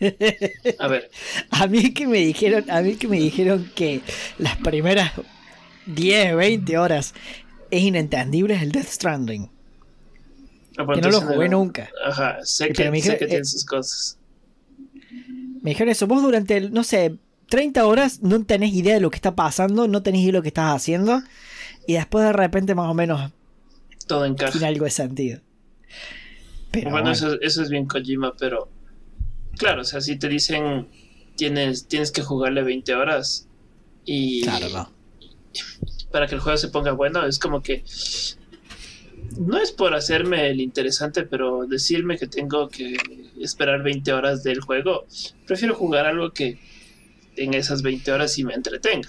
A 0.78 0.88
ver. 0.88 1.10
a 1.50 1.66
mí 1.66 1.92
que 1.92 2.06
me 2.06 2.18
dijeron, 2.18 2.70
a 2.70 2.80
mí 2.82 2.96
que 2.96 3.08
me 3.08 3.18
dijeron 3.18 3.70
que 3.74 4.00
las 4.38 4.56
primeras 4.56 5.12
10, 5.86 6.36
20 6.36 6.78
horas 6.78 7.14
es 7.70 7.82
inentendible 7.82 8.54
es 8.54 8.62
el 8.62 8.72
Death 8.72 8.88
Stranding. 8.88 9.50
Ah, 10.78 10.86
que 10.94 11.00
no 11.00 11.10
lo 11.10 11.20
jugué 11.20 11.48
nunca. 11.48 11.90
Ajá, 12.04 12.38
sé 12.44 12.70
que, 12.72 12.90
me 12.90 13.00
tiene 13.00 13.18
eh, 13.20 13.44
sus 13.44 13.64
cosas. 13.64 14.18
Me 15.62 15.70
dijeron 15.70 15.90
eso, 15.90 16.06
vos 16.06 16.22
durante, 16.22 16.60
no 16.70 16.84
sé, 16.84 17.16
30 17.48 17.84
horas 17.84 18.22
no 18.22 18.44
tenés 18.44 18.72
idea 18.72 18.94
de 18.94 19.00
lo 19.00 19.10
que 19.10 19.16
está 19.16 19.34
pasando, 19.34 19.88
no 19.88 20.02
tenés 20.02 20.20
idea 20.20 20.32
de 20.32 20.38
lo 20.38 20.42
que 20.42 20.48
estás 20.48 20.76
haciendo, 20.76 21.22
y 21.86 21.94
después 21.94 22.24
de 22.24 22.32
repente 22.32 22.74
más 22.74 22.88
o 22.88 22.94
menos 22.94 23.32
todo 24.08 24.24
encaja. 24.24 24.50
Tiene 24.50 24.66
algo 24.66 24.84
de 24.84 24.90
sentido. 24.90 25.40
bueno, 26.90 27.12
Eso, 27.12 27.38
es 27.40 27.70
bien 27.70 27.86
Kojima, 27.86 28.34
pero 28.36 28.68
Claro, 29.56 29.82
o 29.82 29.84
sea, 29.84 30.00
si 30.00 30.16
te 30.18 30.28
dicen 30.28 30.88
tienes, 31.36 31.86
tienes 31.86 32.10
que 32.10 32.22
jugarle 32.22 32.62
20 32.62 32.94
horas 32.96 33.48
y 34.04 34.42
Claro, 34.42 34.68
no. 34.70 34.92
para 36.10 36.26
que 36.26 36.34
el 36.34 36.40
juego 36.40 36.58
se 36.58 36.68
ponga 36.68 36.92
bueno, 36.92 37.24
es 37.24 37.38
como 37.38 37.62
que 37.62 37.84
no 39.36 39.58
es 39.58 39.72
por 39.72 39.94
hacerme 39.94 40.50
el 40.50 40.60
interesante, 40.60 41.22
pero 41.22 41.66
decirme 41.66 42.18
que 42.18 42.26
tengo 42.26 42.68
que 42.68 42.96
esperar 43.40 43.82
20 43.82 44.12
horas 44.12 44.42
del 44.42 44.60
juego, 44.60 45.06
prefiero 45.46 45.74
jugar 45.74 46.06
algo 46.06 46.32
que 46.32 46.58
en 47.36 47.54
esas 47.54 47.82
20 47.82 48.10
horas 48.12 48.32
sí 48.32 48.44
me 48.44 48.54
entretenga. 48.54 49.08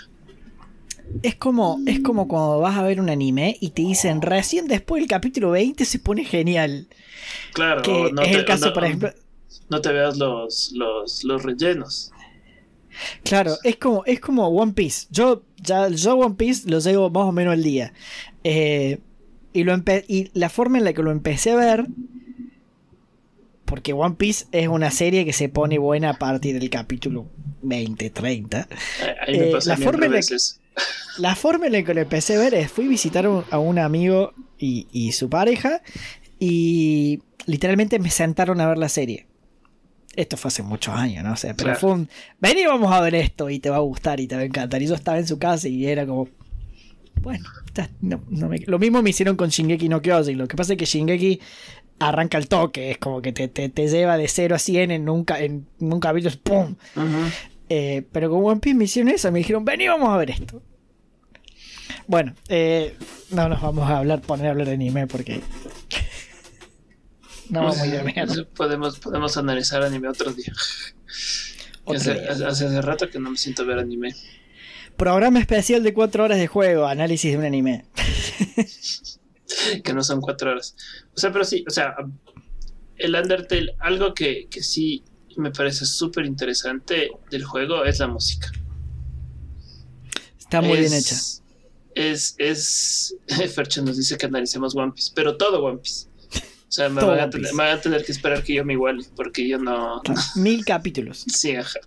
Es 1.23 1.35
como, 1.35 1.79
es 1.85 1.99
como 2.01 2.27
cuando 2.27 2.59
vas 2.59 2.77
a 2.77 2.83
ver 2.83 2.99
un 3.01 3.09
anime 3.09 3.57
y 3.59 3.71
te 3.71 3.81
dicen 3.81 4.21
recién 4.21 4.67
después 4.67 5.01
del 5.01 5.09
capítulo 5.09 5.51
20 5.51 5.83
se 5.85 5.99
pone 5.99 6.23
genial. 6.23 6.87
Claro, 7.53 7.81
Que 7.81 8.11
no 8.13 8.21
es 8.21 8.31
te- 8.31 8.37
el 8.37 8.45
caso, 8.45 8.67
no- 8.67 8.73
por 8.73 8.85
ejemplo. 8.85 9.13
no 9.69 9.81
te 9.81 9.91
veas 9.91 10.17
los, 10.17 10.71
los, 10.75 11.23
los 11.23 11.43
rellenos. 11.43 12.11
Claro, 13.23 13.55
es 13.63 13.75
como, 13.77 14.03
es 14.05 14.19
como 14.19 14.47
One 14.47 14.73
Piece. 14.73 15.07
Yo, 15.11 15.43
ya, 15.57 15.87
yo 15.89 16.15
One 16.15 16.35
Piece 16.35 16.69
lo 16.69 16.79
llevo 16.79 17.09
más 17.09 17.23
o 17.25 17.31
menos 17.31 17.53
al 17.53 17.63
día. 17.63 17.93
Eh, 18.43 18.99
y, 19.53 19.63
lo 19.63 19.75
y 20.07 20.29
la 20.33 20.49
forma 20.49 20.77
en 20.77 20.83
la 20.83 20.93
que 20.93 21.01
lo 21.03 21.11
empecé 21.11 21.51
a 21.51 21.55
ver. 21.55 21.85
Porque 23.65 23.93
One 23.93 24.15
Piece 24.15 24.45
es 24.51 24.67
una 24.67 24.89
serie 24.91 25.25
que 25.25 25.33
se 25.33 25.47
pone 25.49 25.77
buena 25.77 26.11
a 26.11 26.13
partir 26.17 26.59
del 26.59 26.69
capítulo 26.69 27.27
20, 27.61 28.09
30. 28.09 28.61
Eh, 28.61 29.15
Ahí 29.27 29.39
me 29.39 29.49
Eh, 29.49 29.51
pasa 29.51 29.69
la 29.71 29.77
forma 29.77 30.05
en 30.07 30.11
la 30.13 30.19
que-. 30.19 30.35
La 31.17 31.35
forma 31.35 31.67
en 31.67 31.73
la 31.73 31.83
que 31.83 31.93
lo 31.93 32.01
empecé 32.01 32.35
a 32.35 32.39
ver 32.39 32.53
es, 32.53 32.71
fui 32.71 32.85
a 32.85 32.89
visitar 32.89 33.25
a 33.49 33.59
un 33.59 33.79
amigo 33.79 34.33
y, 34.57 34.87
y 34.91 35.11
su 35.11 35.29
pareja 35.29 35.81
y 36.39 37.21
literalmente 37.45 37.99
me 37.99 38.09
sentaron 38.09 38.61
a 38.61 38.67
ver 38.67 38.77
la 38.77 38.89
serie. 38.89 39.27
Esto 40.15 40.37
fue 40.37 40.49
hace 40.49 40.63
muchos 40.63 40.95
años, 40.95 41.23
¿no? 41.23 41.33
O 41.33 41.35
sea, 41.35 41.53
pero 41.53 41.65
Claro. 41.67 41.79
fue 41.79 41.91
un, 41.91 42.09
vení 42.39 42.65
vamos 42.65 42.91
a 42.91 43.01
ver 43.01 43.15
esto 43.15 43.49
y 43.49 43.59
te 43.59 43.69
va 43.69 43.77
a 43.77 43.81
gustar 43.81 44.19
y 44.19 44.27
te 44.27 44.35
va 44.35 44.41
a 44.41 44.45
encantar. 44.45 44.81
Y 44.81 44.87
yo 44.87 44.95
estaba 44.95 45.17
en 45.19 45.27
su 45.27 45.37
casa 45.39 45.67
y 45.67 45.85
era 45.85 46.05
como, 46.05 46.27
bueno, 47.21 47.45
ya, 47.73 47.89
no- 48.01 48.21
no 48.29 48.47
me- 48.49 48.59
lo 48.59 48.79
mismo 48.79 49.01
me 49.01 49.09
hicieron 49.11 49.35
con 49.35 49.49
Shingeki 49.49 49.87
no 49.89 50.01
Kyojin. 50.01 50.37
Lo 50.37 50.47
que 50.47 50.55
pasa 50.57 50.73
es 50.73 50.79
que 50.79 50.85
Shingeki 50.85 51.39
arranca 51.99 52.37
el 52.37 52.47
toque, 52.47 52.91
es 52.91 52.97
como 52.97 53.21
que 53.21 53.33
te, 53.33 53.47
te, 53.49 53.67
te 53.69 53.87
lleva 53.87 54.17
de 54.17 54.27
0 54.27 54.55
a 54.55 54.59
100 54.59 54.91
en 54.91 55.09
un, 55.09 55.25
ca- 55.25 55.41
en 55.41 55.67
un 55.79 55.99
capítulo, 55.99 56.33
¡pum! 56.43 56.75
Eh, 57.69 58.03
pero 58.11 58.29
con 58.31 58.43
One 58.45 58.59
Piece 58.61 58.75
me 58.77 58.85
hicieron 58.85 59.11
eso, 59.13 59.31
me 59.31 59.39
dijeron, 59.39 59.63
vení, 59.65 59.87
vamos 59.87 60.09
a 60.09 60.17
ver 60.17 60.31
esto. 60.31 60.61
Bueno, 62.07 62.35
eh, 62.47 62.95
no 63.31 63.49
nos 63.49 63.61
vamos 63.61 63.89
a 63.89 63.97
hablar, 63.99 64.21
poner 64.21 64.47
a 64.47 64.51
hablar 64.51 64.67
de 64.67 64.73
anime 64.73 65.07
porque. 65.07 65.41
no 67.49 67.61
vamos 67.61 67.79
a 67.79 67.87
ir 67.87 67.95
a 67.97 68.25
podemos, 68.55 68.99
podemos 68.99 69.37
analizar 69.37 69.83
anime 69.83 70.07
otro 70.09 70.33
día. 70.33 70.53
Otro 71.85 71.97
hace, 72.01 72.13
día. 72.13 72.31
hace- 72.31 72.45
hace 72.45 72.81
rato 72.83 73.09
que 73.09 73.19
no 73.19 73.31
me 73.31 73.37
siento 73.37 73.63
a 73.63 73.65
ver 73.65 73.79
anime. 73.79 74.13
Programa 74.95 75.39
especial 75.39 75.81
de 75.81 75.93
4 75.93 76.23
horas 76.25 76.37
de 76.37 76.45
juego, 76.45 76.85
análisis 76.85 77.31
de 77.31 77.37
un 77.39 77.45
anime. 77.45 77.85
que 79.83 79.93
no 79.93 80.03
son 80.03 80.21
cuatro 80.21 80.51
horas. 80.51 80.75
O 81.15 81.19
sea, 81.19 81.31
pero 81.31 81.45
sí, 81.45 81.63
o 81.67 81.71
sea, 81.71 81.95
el 82.97 83.15
Undertale, 83.15 83.75
algo 83.79 84.13
que, 84.13 84.47
que 84.51 84.61
sí 84.61 85.03
me 85.37 85.49
parece 85.51 85.85
súper 85.85 86.25
interesante 86.25 87.09
del 87.31 87.43
juego 87.43 87.83
es 87.85 87.97
la 87.99 88.07
música. 88.07 88.51
Está 90.37 90.61
muy 90.61 90.73
Es- 90.73 90.79
bien 90.79 90.93
hecha. 90.93 91.15
Es, 91.95 92.35
es, 92.37 93.15
Fercho 93.55 93.81
nos 93.81 93.97
dice 93.97 94.17
que 94.17 94.25
analicemos 94.25 94.75
One 94.75 94.91
Piece, 94.93 95.11
pero 95.15 95.37
todo 95.37 95.63
One 95.63 95.79
Piece. 95.79 96.07
O 96.67 96.71
sea, 96.71 96.87
me 96.87 97.01
van, 97.01 97.19
a 97.19 97.29
tener, 97.29 97.47
Piece. 97.47 97.55
me 97.55 97.63
van 97.63 97.77
a 97.77 97.81
tener 97.81 98.05
que 98.05 98.11
esperar 98.11 98.43
que 98.43 98.53
yo 98.53 98.63
me 98.63 98.73
iguale, 98.73 99.03
porque 99.15 99.47
yo 99.47 99.57
no... 99.57 100.01
Mil 100.35 100.63
capítulos. 100.63 101.25
Sí, 101.27 101.55
ajá. 101.55 101.79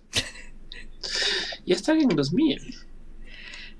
Ya 1.65 1.75
están 1.75 2.01
en 2.01 2.15
los 2.15 2.33
mil. 2.33 2.59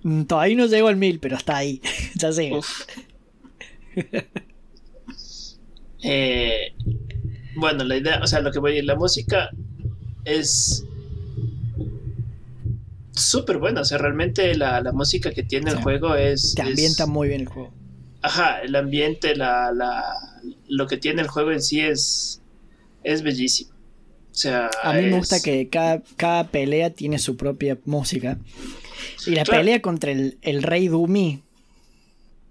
Mm, 0.03 0.23
Todavía 0.23 0.55
no 0.55 0.65
llego 0.67 0.87
al 0.87 0.95
mil, 0.95 1.19
pero 1.19 1.35
está 1.35 1.57
ahí. 1.57 1.81
ya 2.15 2.31
sé. 2.31 2.51
Eh, 6.03 6.73
bueno, 7.55 7.83
la 7.83 7.97
idea, 7.97 8.19
o 8.21 8.27
sea, 8.27 8.41
lo 8.41 8.51
que 8.51 8.59
voy 8.59 8.77
a 8.77 8.83
la 8.83 8.95
música 8.95 9.49
es 10.25 10.85
súper 13.15 13.57
buena. 13.57 13.81
O 13.81 13.85
sea, 13.85 13.97
realmente 13.97 14.55
la, 14.55 14.81
la 14.81 14.91
música 14.91 15.31
que 15.31 15.43
tiene 15.43 15.71
el 15.71 15.77
juego 15.77 16.15
es. 16.15 16.53
Te 16.55 16.61
ambienta 16.63 17.03
es- 17.03 17.09
muy 17.09 17.27
bien 17.29 17.41
el 17.41 17.47
juego. 17.47 17.73
Ajá, 18.21 18.61
el 18.61 18.73
ambiente, 18.75 19.35
la, 19.35 19.71
la, 19.73 20.01
lo 20.69 20.87
que 20.87 20.95
tiene 20.97 21.21
el 21.21 21.27
juego 21.27 21.51
en 21.51 21.61
sí 21.61 21.81
es, 21.81 22.41
es 23.03 23.21
bellísimo. 23.21 23.71
O 24.31 24.35
sea, 24.35 24.69
A 24.81 24.93
mí 24.93 25.01
me 25.03 25.17
gusta 25.17 25.41
que 25.41 25.67
cada, 25.69 26.01
cada 26.15 26.47
pelea 26.47 26.89
tiene 26.89 27.19
su 27.19 27.35
propia 27.37 27.77
música. 27.85 28.37
Y 29.27 29.31
la 29.31 29.43
Claro. 29.43 29.59
pelea 29.61 29.81
contra 29.81 30.11
el, 30.11 30.37
el 30.41 30.63
rey 30.63 30.87
Dumi. 30.87 31.43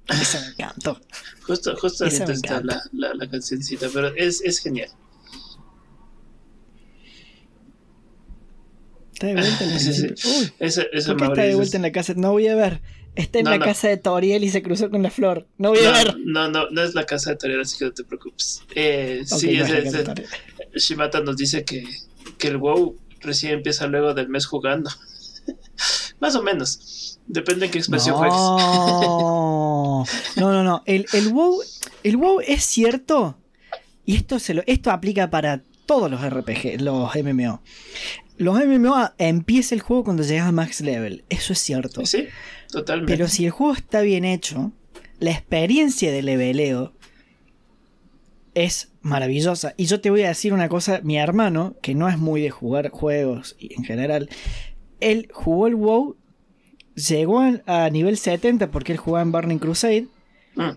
Eso 0.09 0.38
me 0.40 0.46
encantó. 0.48 1.01
Justo, 1.46 1.75
justo 1.77 2.05
Esa 2.05 2.25
ahorita 2.25 2.27
me 2.27 2.33
está 2.35 2.55
encanta. 2.59 2.83
la, 2.92 3.09
la, 3.09 3.14
la 3.14 3.31
cancioncita, 3.31 3.88
pero 3.92 4.14
es, 4.14 4.42
es 4.42 4.59
genial. 4.59 4.90
Está 9.22 9.26
de 9.26 9.35
vuelta 9.35 9.64
en. 9.64 10.14
Uy, 10.40 10.52
Eso, 10.58 10.82
eso 10.92 11.12
¿Por 11.12 11.16
qué 11.18 11.24
está 11.32 11.42
de 11.42 11.54
vuelta 11.54 11.76
en 11.76 11.82
la 11.82 11.92
casa? 11.92 12.14
No 12.16 12.32
voy 12.32 12.48
a 12.48 12.54
ver. 12.54 12.80
Está 13.14 13.38
en 13.40 13.44
No, 13.44 13.50
la 13.50 13.58
no. 13.58 13.64
casa 13.64 13.88
de 13.88 13.96
Toriel 13.98 14.42
y 14.42 14.48
se 14.48 14.62
cruzó 14.62 14.90
con 14.90 15.02
la 15.02 15.11
flor. 15.11 15.46
No 15.58 15.70
voy 15.70 15.80
a 15.85 15.92
ver. 15.92 16.16
no, 16.24 16.48
no, 16.48 16.70
no 16.70 16.82
es 16.82 16.94
la 16.94 17.04
casa 17.04 17.30
de 17.30 17.37
Toriel, 17.37 17.61
así 17.61 17.78
que 17.78 17.85
no 17.85 17.92
te 17.92 18.04
preocupes. 18.04 18.62
Eh, 18.74 19.20
Ok, 19.30 19.38
sí, 19.38 19.56
es, 19.58 19.68
es 19.68 19.94
es-. 19.94 20.85
Shimata 20.85 21.20
nos 21.20 21.37
dice 21.37 21.64
que, 21.64 21.85
que 22.38 22.48
el 22.48 22.56
WoW 22.56 22.96
recién 23.20 23.52
empieza 23.52 23.87
luego 23.87 24.14
del 24.14 24.28
mes 24.28 24.46
jugando. 24.46 24.90
Más 26.20 26.35
o 26.37 26.42
menos. 26.42 27.18
Depende 27.26 27.66
en 27.66 27.72
qué 27.72 27.78
expresión 27.78 28.16
juegues. 28.16 28.35
No, 28.37 30.04
no, 30.37 30.52
no, 30.52 30.62
no. 30.64 30.82
El, 30.87 31.06
el 31.12 31.28
WoW, 31.28 31.61
el 32.02 32.16
WoW 32.16 32.40
es 32.40 32.64
cierto. 32.64 33.37
Y 34.04 34.16
esto, 34.16 34.38
se 34.38 34.54
lo, 34.54 34.62
esto 34.66 34.90
aplica 34.90 35.30
para 35.30 35.62
todos 35.87 36.11
los 36.11 36.20
RPG, 36.28 36.80
los 36.80 37.14
MMO. 37.14 37.62
Los 38.42 38.62
MMO 38.64 39.11
empieza 39.18 39.74
el 39.74 39.81
juego 39.81 40.05
cuando 40.05 40.22
llegas 40.22 40.48
a 40.48 40.52
max 40.52 40.81
level. 40.81 41.24
Eso 41.28 41.52
es 41.52 41.59
cierto. 41.59 42.05
Sí, 42.07 42.26
totalmente. 42.70 43.12
Pero 43.12 43.28
si 43.28 43.44
el 43.46 43.50
juego 43.50 43.72
está 43.74 44.00
bien 44.00 44.24
hecho, 44.24 44.72
la 45.18 45.31
experiencia 45.31 46.12
de 46.12 46.22
leveleo 46.22 46.92
es 48.55 48.92
maravillosa. 49.00 49.74
Y 49.76 49.87
yo 49.87 50.00
te 50.00 50.11
voy 50.11 50.22
a 50.22 50.28
decir 50.28 50.52
una 50.52 50.68
cosa, 50.68 51.00
mi 51.02 51.16
hermano, 51.16 51.76
que 51.81 51.94
no 51.94 52.09
es 52.09 52.18
muy 52.18 52.40
de 52.40 52.50
jugar 52.50 52.90
juegos 52.90 53.57
y 53.59 53.74
en 53.74 53.85
general, 53.85 54.28
él 55.00 55.28
jugó 55.33 55.66
el 55.66 55.74
WoW, 55.76 56.16
llegó 56.94 57.40
a, 57.40 57.85
a 57.85 57.90
nivel 57.90 58.18
70 58.18 58.70
porque 58.70 58.92
él 58.92 58.98
jugaba 58.98 59.22
en 59.22 59.33
Burning 59.33 59.59
Crusade, 59.59 60.09
Mm, 60.55 60.70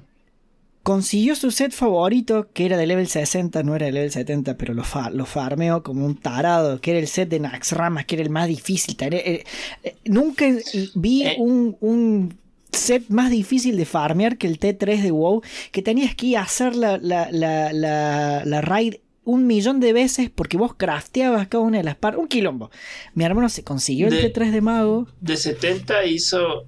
consiguió 0.86 1.36
su 1.36 1.50
set 1.50 1.72
favorito, 1.72 2.48
que 2.54 2.68
era 2.68 2.78
de 2.78 2.86
level 2.86 3.08
60, 3.08 3.64
no 3.64 3.76
era 3.76 3.88
de 3.88 3.92
level 3.92 4.12
70, 4.12 4.56
pero 4.56 4.76
lo, 4.76 4.84
fa- 4.84 5.10
lo 5.10 5.26
farmeó 5.26 5.82
como 5.82 6.06
un 6.06 6.16
tarado, 6.16 6.80
que 6.80 6.92
era 6.92 7.00
el 7.00 7.08
set 7.08 7.28
de 7.28 7.40
Naxxramas, 7.40 8.06
que 8.06 8.14
era 8.16 8.24
el 8.24 8.30
más 8.30 8.48
difícil. 8.48 8.96
Tare- 8.96 9.24
eh, 9.30 9.44
eh, 9.84 9.96
nunca 10.06 10.46
vi 10.94 11.24
Eh. 11.24 11.36
un, 11.40 11.76
un 11.82 12.38
set 12.72 13.06
más 13.10 13.32
difícil 13.32 13.78
de 13.78 13.86
farmear 13.86 14.38
que 14.38 14.46
el 14.46 14.60
T3 14.60 15.02
de 15.02 15.10
WoW, 15.10 15.42
que 15.72 15.82
tenías 15.82 16.14
que 16.14 16.28
ir 16.28 16.38
a 16.38 16.44
hacer 16.44 16.76
la, 16.76 17.00
la, 17.00 17.30
la, 17.32 17.74
la, 17.74 18.46
la 18.46 18.62
raid 18.62 18.96
un 19.24 19.48
millón 19.48 19.80
de 19.80 19.92
veces 19.92 20.30
porque 20.30 20.56
vos 20.56 20.76
crafteabas 20.76 21.48
cada 21.48 21.64
una 21.64 21.80
de 21.80 21.84
las 21.84 21.96
partes. 21.96 22.22
Un 22.22 22.28
quilombo. 22.28 22.70
Mi 23.16 23.24
hermano 23.24 23.50
se 23.50 23.64
consiguió 23.64 24.08
el 24.08 24.14
De- 24.22 24.32
T3 24.32 24.52
de 24.52 24.62
mago. 24.62 25.08
De 25.20 25.36
70 25.36 26.06
hizo, 26.06 26.66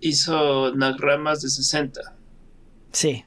hizo 0.00 0.72
Nagramas 0.76 1.42
de 1.42 1.48
60. 1.50 2.00
Sí. 2.92 3.24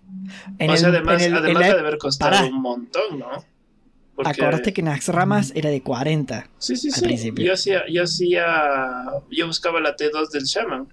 O 0.60 0.78
sea, 0.78 0.90
además, 0.90 1.22
en 1.22 1.32
el- 1.34 1.38
además 1.38 1.66
de 1.66 1.72
haber 1.80 1.98
costado 1.98 2.48
un 2.48 2.62
montón, 2.62 3.20
¿no? 3.20 3.28
Porque- 4.16 4.32
Acordate 4.32 4.74
que 4.74 4.82
Naxxramas 4.82 5.52
era 5.56 5.70
de 5.70 5.82
40. 5.82 6.50
Sí, 6.58 6.76
sí, 6.76 6.90
al 6.90 6.94
sí. 6.96 7.02
principio. 7.02 7.46
Yo 7.46 7.54
hacía, 7.54 7.84
yo 7.90 8.04
hacía, 8.04 8.46
yo 9.32 9.48
buscaba 9.48 9.80
la 9.80 9.96
T2 9.96 10.30
del 10.32 10.44
Shaman. 10.44 10.88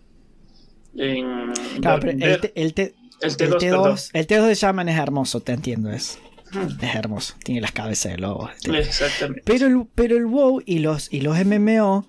En 0.97 1.53
Claro, 1.81 2.01
pero 2.01 2.13
el, 2.13 2.19
ver- 2.19 2.41
T- 2.41 2.53
el, 2.55 2.73
T- 2.75 2.95
el 3.21 3.31
el 3.31 3.37
T2, 3.37 3.59
perdón. 3.61 3.95
T2, 3.97 4.11
el 4.13 4.27
T2 4.27 4.47
de 4.47 4.55
Shaman 4.55 4.89
es 4.89 4.99
hermoso, 4.99 5.41
te 5.41 5.53
entiendo, 5.53 5.91
es, 5.91 6.19
Hmm, 6.53 6.69
es 6.81 6.95
hermoso. 6.95 7.35
Tiene 7.43 7.61
las 7.61 7.73
cabezas 7.73 8.13
de 8.13 8.19
lobo. 8.19 8.49
este. 8.51 8.79
Exactamente. 8.79 9.43
Pero 9.45 9.67
el, 9.67 9.87
pero 9.95 10.17
el 10.17 10.27
WoW 10.27 10.63
y 10.65 10.79
los, 10.79 11.13
y 11.13 11.21
los 11.23 11.37
MMO 11.45 12.07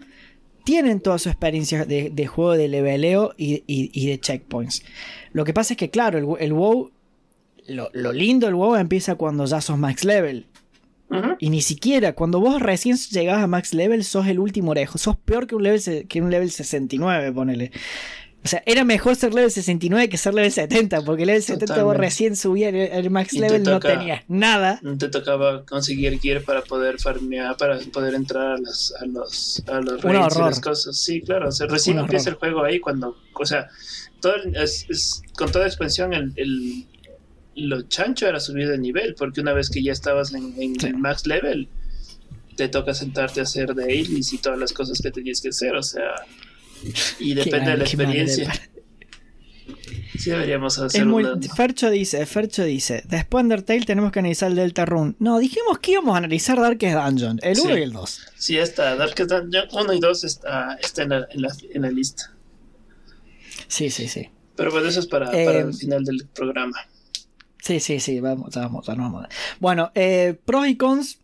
tienen 0.63 0.99
toda 1.01 1.17
su 1.17 1.29
experiencia 1.29 1.85
de, 1.85 2.11
de 2.11 2.27
juego 2.27 2.51
de 2.53 2.67
leveleo 2.67 3.33
y, 3.35 3.63
y- 3.65 3.89
y 3.93 4.07
de 4.09 4.19
checkpoints. 4.19 4.83
Lo 5.31 5.43
que 5.43 5.53
pasa 5.53 5.73
es 5.73 5.77
que, 5.77 5.89
claro, 5.89 6.19
el, 6.37 6.43
el 6.45 6.53
WoW, 6.53 6.91
lo, 7.67 7.89
lo 7.93 8.11
lindo 8.11 8.47
del 8.47 8.55
WoW 8.55 8.75
empieza 8.75 9.15
cuando 9.15 9.45
ya 9.45 9.61
sos 9.61 9.77
max 9.77 10.03
level. 10.03 10.47
Y 11.39 11.49
ni 11.49 11.61
siquiera, 11.61 12.13
cuando 12.13 12.39
vos 12.39 12.61
recién 12.61 12.97
llegás 12.97 13.41
a 13.41 13.47
max 13.47 13.73
level, 13.73 14.03
sos 14.03 14.27
el 14.27 14.39
último 14.39 14.71
orejo. 14.71 14.97
Sos 14.97 15.15
peor 15.15 15.47
que 15.47 15.55
un 15.55 15.63
level, 15.63 16.05
que 16.07 16.21
un 16.21 16.29
level 16.29 16.51
69, 16.51 17.31
ponele. 17.31 17.71
O 18.43 18.47
sea, 18.47 18.61
era 18.65 18.83
mejor 18.83 19.15
ser 19.15 19.33
level 19.33 19.51
69 19.51 20.09
que 20.09 20.17
ser 20.17 20.33
level 20.33 20.51
70, 20.51 21.01
porque 21.03 21.25
level 21.25 21.41
70 21.41 21.83
vos 21.83 21.97
recién 21.97 22.35
subías 22.35 22.73
el, 22.73 23.09
max 23.09 23.33
level, 23.33 23.63
no 23.63 23.79
tenías 23.79 24.23
nada. 24.27 24.79
Te 24.99 25.09
tocaba 25.09 25.65
conseguir 25.65 26.19
gear 26.19 26.43
para 26.43 26.61
poder 26.61 26.99
farmear, 26.99 27.57
para 27.57 27.79
poder 27.91 28.13
entrar 28.13 28.53
a, 28.53 28.57
las, 28.57 28.93
a 29.01 29.05
los, 29.05 29.63
a 29.67 29.81
los 29.81 30.01
raids 30.01 30.35
y 30.35 30.39
las 30.39 30.59
cosas. 30.59 30.97
Sí, 30.97 31.21
claro, 31.21 31.49
o 31.49 31.51
sea, 31.51 31.67
recién 31.67 31.99
empieza 31.99 32.29
el 32.29 32.35
juego 32.35 32.63
ahí 32.63 32.79
cuando, 32.79 33.17
o 33.33 33.45
sea, 33.45 33.67
todo 34.21 34.35
es, 34.53 35.21
con 35.37 35.51
toda 35.51 35.65
expansión 35.65 36.13
el, 36.13 36.31
el, 36.35 36.85
lo 37.57 37.81
chancho 37.83 38.27
era 38.27 38.39
subir 38.39 38.69
de 38.69 38.77
nivel, 38.77 39.15
porque 39.15 39.41
una 39.41 39.53
vez 39.53 39.69
que 39.69 39.81
ya 39.81 39.91
estabas 39.91 40.33
en, 40.33 40.53
en 40.57 41.01
max 41.01 41.25
level, 41.25 41.67
te 42.55 42.69
toca 42.69 42.93
sentarte 42.93 43.39
a 43.39 43.43
hacer 43.43 43.73
dailies 43.73 44.33
y 44.33 44.37
todas 44.37 44.59
las 44.59 44.73
cosas 44.73 44.99
que 45.01 45.11
tenías 45.11 45.41
que 45.41 45.49
hacer, 45.49 45.75
o 45.75 45.83
sea, 45.83 46.25
y 47.19 47.33
depende 47.33 47.71
de 47.71 47.77
la 47.77 47.83
experiencia. 47.83 48.51
Sí, 50.17 50.31
deberíamos 50.31 50.79
hacer 50.79 51.05
Fercho 51.55 51.91
dice, 51.91 52.25
Fercho 52.25 52.63
dice, 52.63 53.03
después 53.07 53.43
de 53.43 53.53
Undertale 53.53 53.85
tenemos 53.85 54.11
que 54.11 54.19
analizar 54.19 54.49
el 54.49 54.55
Delta 54.55 54.85
Rune. 54.85 55.13
No, 55.19 55.37
dijimos 55.37 55.77
que 55.79 55.91
íbamos 55.91 56.15
a 56.15 56.17
analizar 56.17 56.59
Darkest 56.59 56.95
Dungeon, 56.95 57.39
el 57.43 57.59
1 57.59 57.77
y 57.77 57.81
el 57.83 57.91
2. 57.91 58.21
Sí, 58.35 58.57
está, 58.57 58.95
Darkest 58.95 59.29
Dungeon 59.29 59.67
1 59.71 59.93
y 59.93 59.99
2 59.99 60.23
está, 60.23 60.75
está 60.81 61.03
en, 61.03 61.09
la, 61.09 61.27
en, 61.29 61.81
la, 61.81 61.91
lista. 61.91 62.33
Sí, 63.67 63.91
sí, 63.91 64.07
sí. 64.07 64.29
Pero 64.55 64.71
pues 64.71 64.85
eso 64.85 65.01
es 65.01 65.07
para, 65.07 65.27
para 65.27 65.59
el 65.59 65.69
eh, 65.69 65.73
final 65.73 66.03
del 66.03 66.25
programa. 66.33 66.77
Sí, 67.67 67.81
sí, 67.81 67.99
sí, 67.99 68.21
vamos, 68.21 68.55
vamos, 68.55 68.87
vamos. 68.87 69.25
Bueno, 69.59 69.91
eh, 69.93 70.39
pros 70.45 70.69
y 70.69 70.77
cons, 70.77 71.19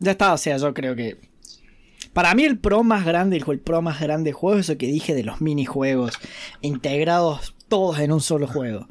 ya 0.00 0.10
está, 0.10 0.34
o 0.34 0.36
sea, 0.36 0.58
yo 0.58 0.74
creo 0.74 0.94
que 0.94 1.16
para 2.12 2.34
mí 2.34 2.44
el 2.44 2.58
pro 2.58 2.82
más 2.82 3.06
grande, 3.06 3.38
el, 3.38 3.58
pro 3.58 3.80
más 3.80 3.98
grande 3.98 4.32
juego 4.32 4.58
es 4.58 4.68
eso 4.68 4.76
que 4.76 4.86
dije 4.86 5.14
de 5.14 5.22
los 5.24 5.40
minijuegos 5.40 6.12
integrados 6.60 7.54
todos 7.68 8.00
en 8.00 8.12
un 8.12 8.20
solo 8.20 8.46
juego. 8.46 8.86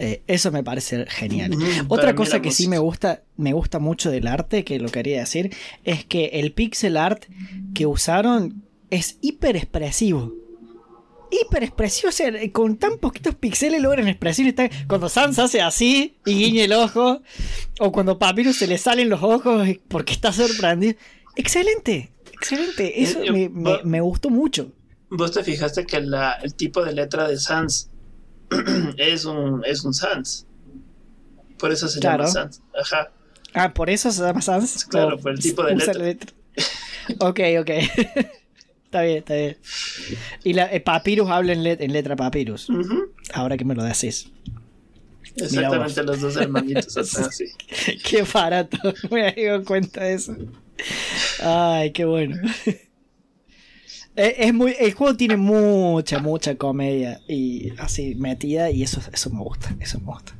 Eh, 0.00 0.22
eso 0.26 0.50
me 0.50 0.64
parece 0.64 1.06
genial. 1.06 1.56
Otra 1.86 2.16
cosa 2.16 2.42
que 2.42 2.50
sí 2.50 2.66
me 2.66 2.78
gusta, 2.78 3.22
me 3.36 3.52
gusta 3.52 3.78
mucho 3.78 4.10
del 4.10 4.26
arte, 4.26 4.64
que 4.64 4.80
lo 4.80 4.88
quería 4.88 5.20
decir, 5.20 5.54
es 5.84 6.04
que 6.04 6.24
el 6.32 6.52
pixel 6.52 6.96
art 6.96 7.22
que 7.72 7.86
usaron 7.86 8.64
es 8.90 9.18
hiper 9.20 9.54
expresivo. 9.54 10.34
Hiper 11.30 11.64
expresivo, 11.64 12.08
o 12.08 12.12
sea, 12.12 12.32
con 12.52 12.76
tan 12.76 12.98
poquitos 12.98 13.34
píxeles 13.34 13.82
logran 13.82 14.08
expresión. 14.08 14.54
Cuando 14.86 15.08
Sans 15.08 15.38
hace 15.38 15.60
así 15.60 16.16
y 16.24 16.34
guiña 16.34 16.64
el 16.64 16.72
ojo, 16.72 17.22
o 17.80 17.92
cuando 17.92 18.18
Papyrus 18.18 18.56
se 18.56 18.66
le 18.66 18.78
salen 18.78 19.08
los 19.08 19.22
ojos 19.22 19.68
porque 19.88 20.12
está 20.12 20.32
sorprendido. 20.32 20.94
Excelente, 21.36 22.10
Excelente, 22.36 23.02
eso 23.02 23.20
me, 23.84 24.00
gustó 24.00 24.28
mucho. 24.28 24.70
Vos 25.08 25.32
te 25.32 25.42
fijaste 25.42 25.86
que 25.86 25.96
el 25.96 26.54
tipo 26.54 26.84
de 26.84 26.92
letra 26.92 27.28
de 27.28 27.38
Sans 27.38 27.90
es 28.98 29.24
un, 29.24 29.62
es 29.64 29.84
un 29.84 29.94
Sans. 29.94 30.46
Por 31.58 31.72
eso 31.72 31.88
se 31.88 31.98
llama 31.98 32.26
Sans. 32.26 32.60
Ajá. 32.78 33.10
Ah, 33.54 33.72
por 33.72 33.88
eso 33.88 34.12
se 34.12 34.22
llama 34.22 34.42
Sans. 34.42 34.84
Claro, 34.84 35.18
por 35.18 35.32
el 35.32 35.38
tipo 35.38 35.62
de 35.62 35.76
letra. 35.76 36.32
ok, 37.20 37.40
ok. 37.60 37.70
está 38.86 39.02
bien, 39.02 39.18
está 39.18 39.34
bien. 39.34 39.56
Y 40.44 40.52
la, 40.54 40.72
eh, 40.72 40.80
Papyrus 40.80 41.28
habla 41.28 41.52
en, 41.52 41.92
letra 41.92 42.16
Papyrus. 42.16 42.68
Ahora 43.34 43.56
que 43.56 43.64
me 43.64 43.74
lo 43.74 43.84
decís. 43.84 44.30
Exactamente 45.36 46.02
los 46.02 46.20
dos 46.20 46.36
hermanitos 46.36 46.96
así. 47.18 47.46
Qué 48.04 48.24
barato, 48.32 48.78
me 49.10 49.34
he 49.36 49.46
dado 49.46 49.64
cuenta 49.64 50.04
de 50.04 50.14
eso. 50.14 50.36
Ay, 51.40 51.92
qué 51.92 52.04
bueno. 52.04 52.36
Es 54.16 54.54
muy, 54.54 54.74
el 54.80 54.94
juego 54.94 55.14
tiene 55.14 55.36
mucha, 55.36 56.20
mucha 56.20 56.56
comedia 56.56 57.20
y 57.28 57.74
así 57.76 58.14
metida 58.14 58.70
y 58.70 58.82
eso, 58.82 58.98
eso 59.12 59.28
me 59.28 59.40
gusta, 59.40 59.76
eso 59.78 60.00
me 60.00 60.06
gusta. 60.06 60.34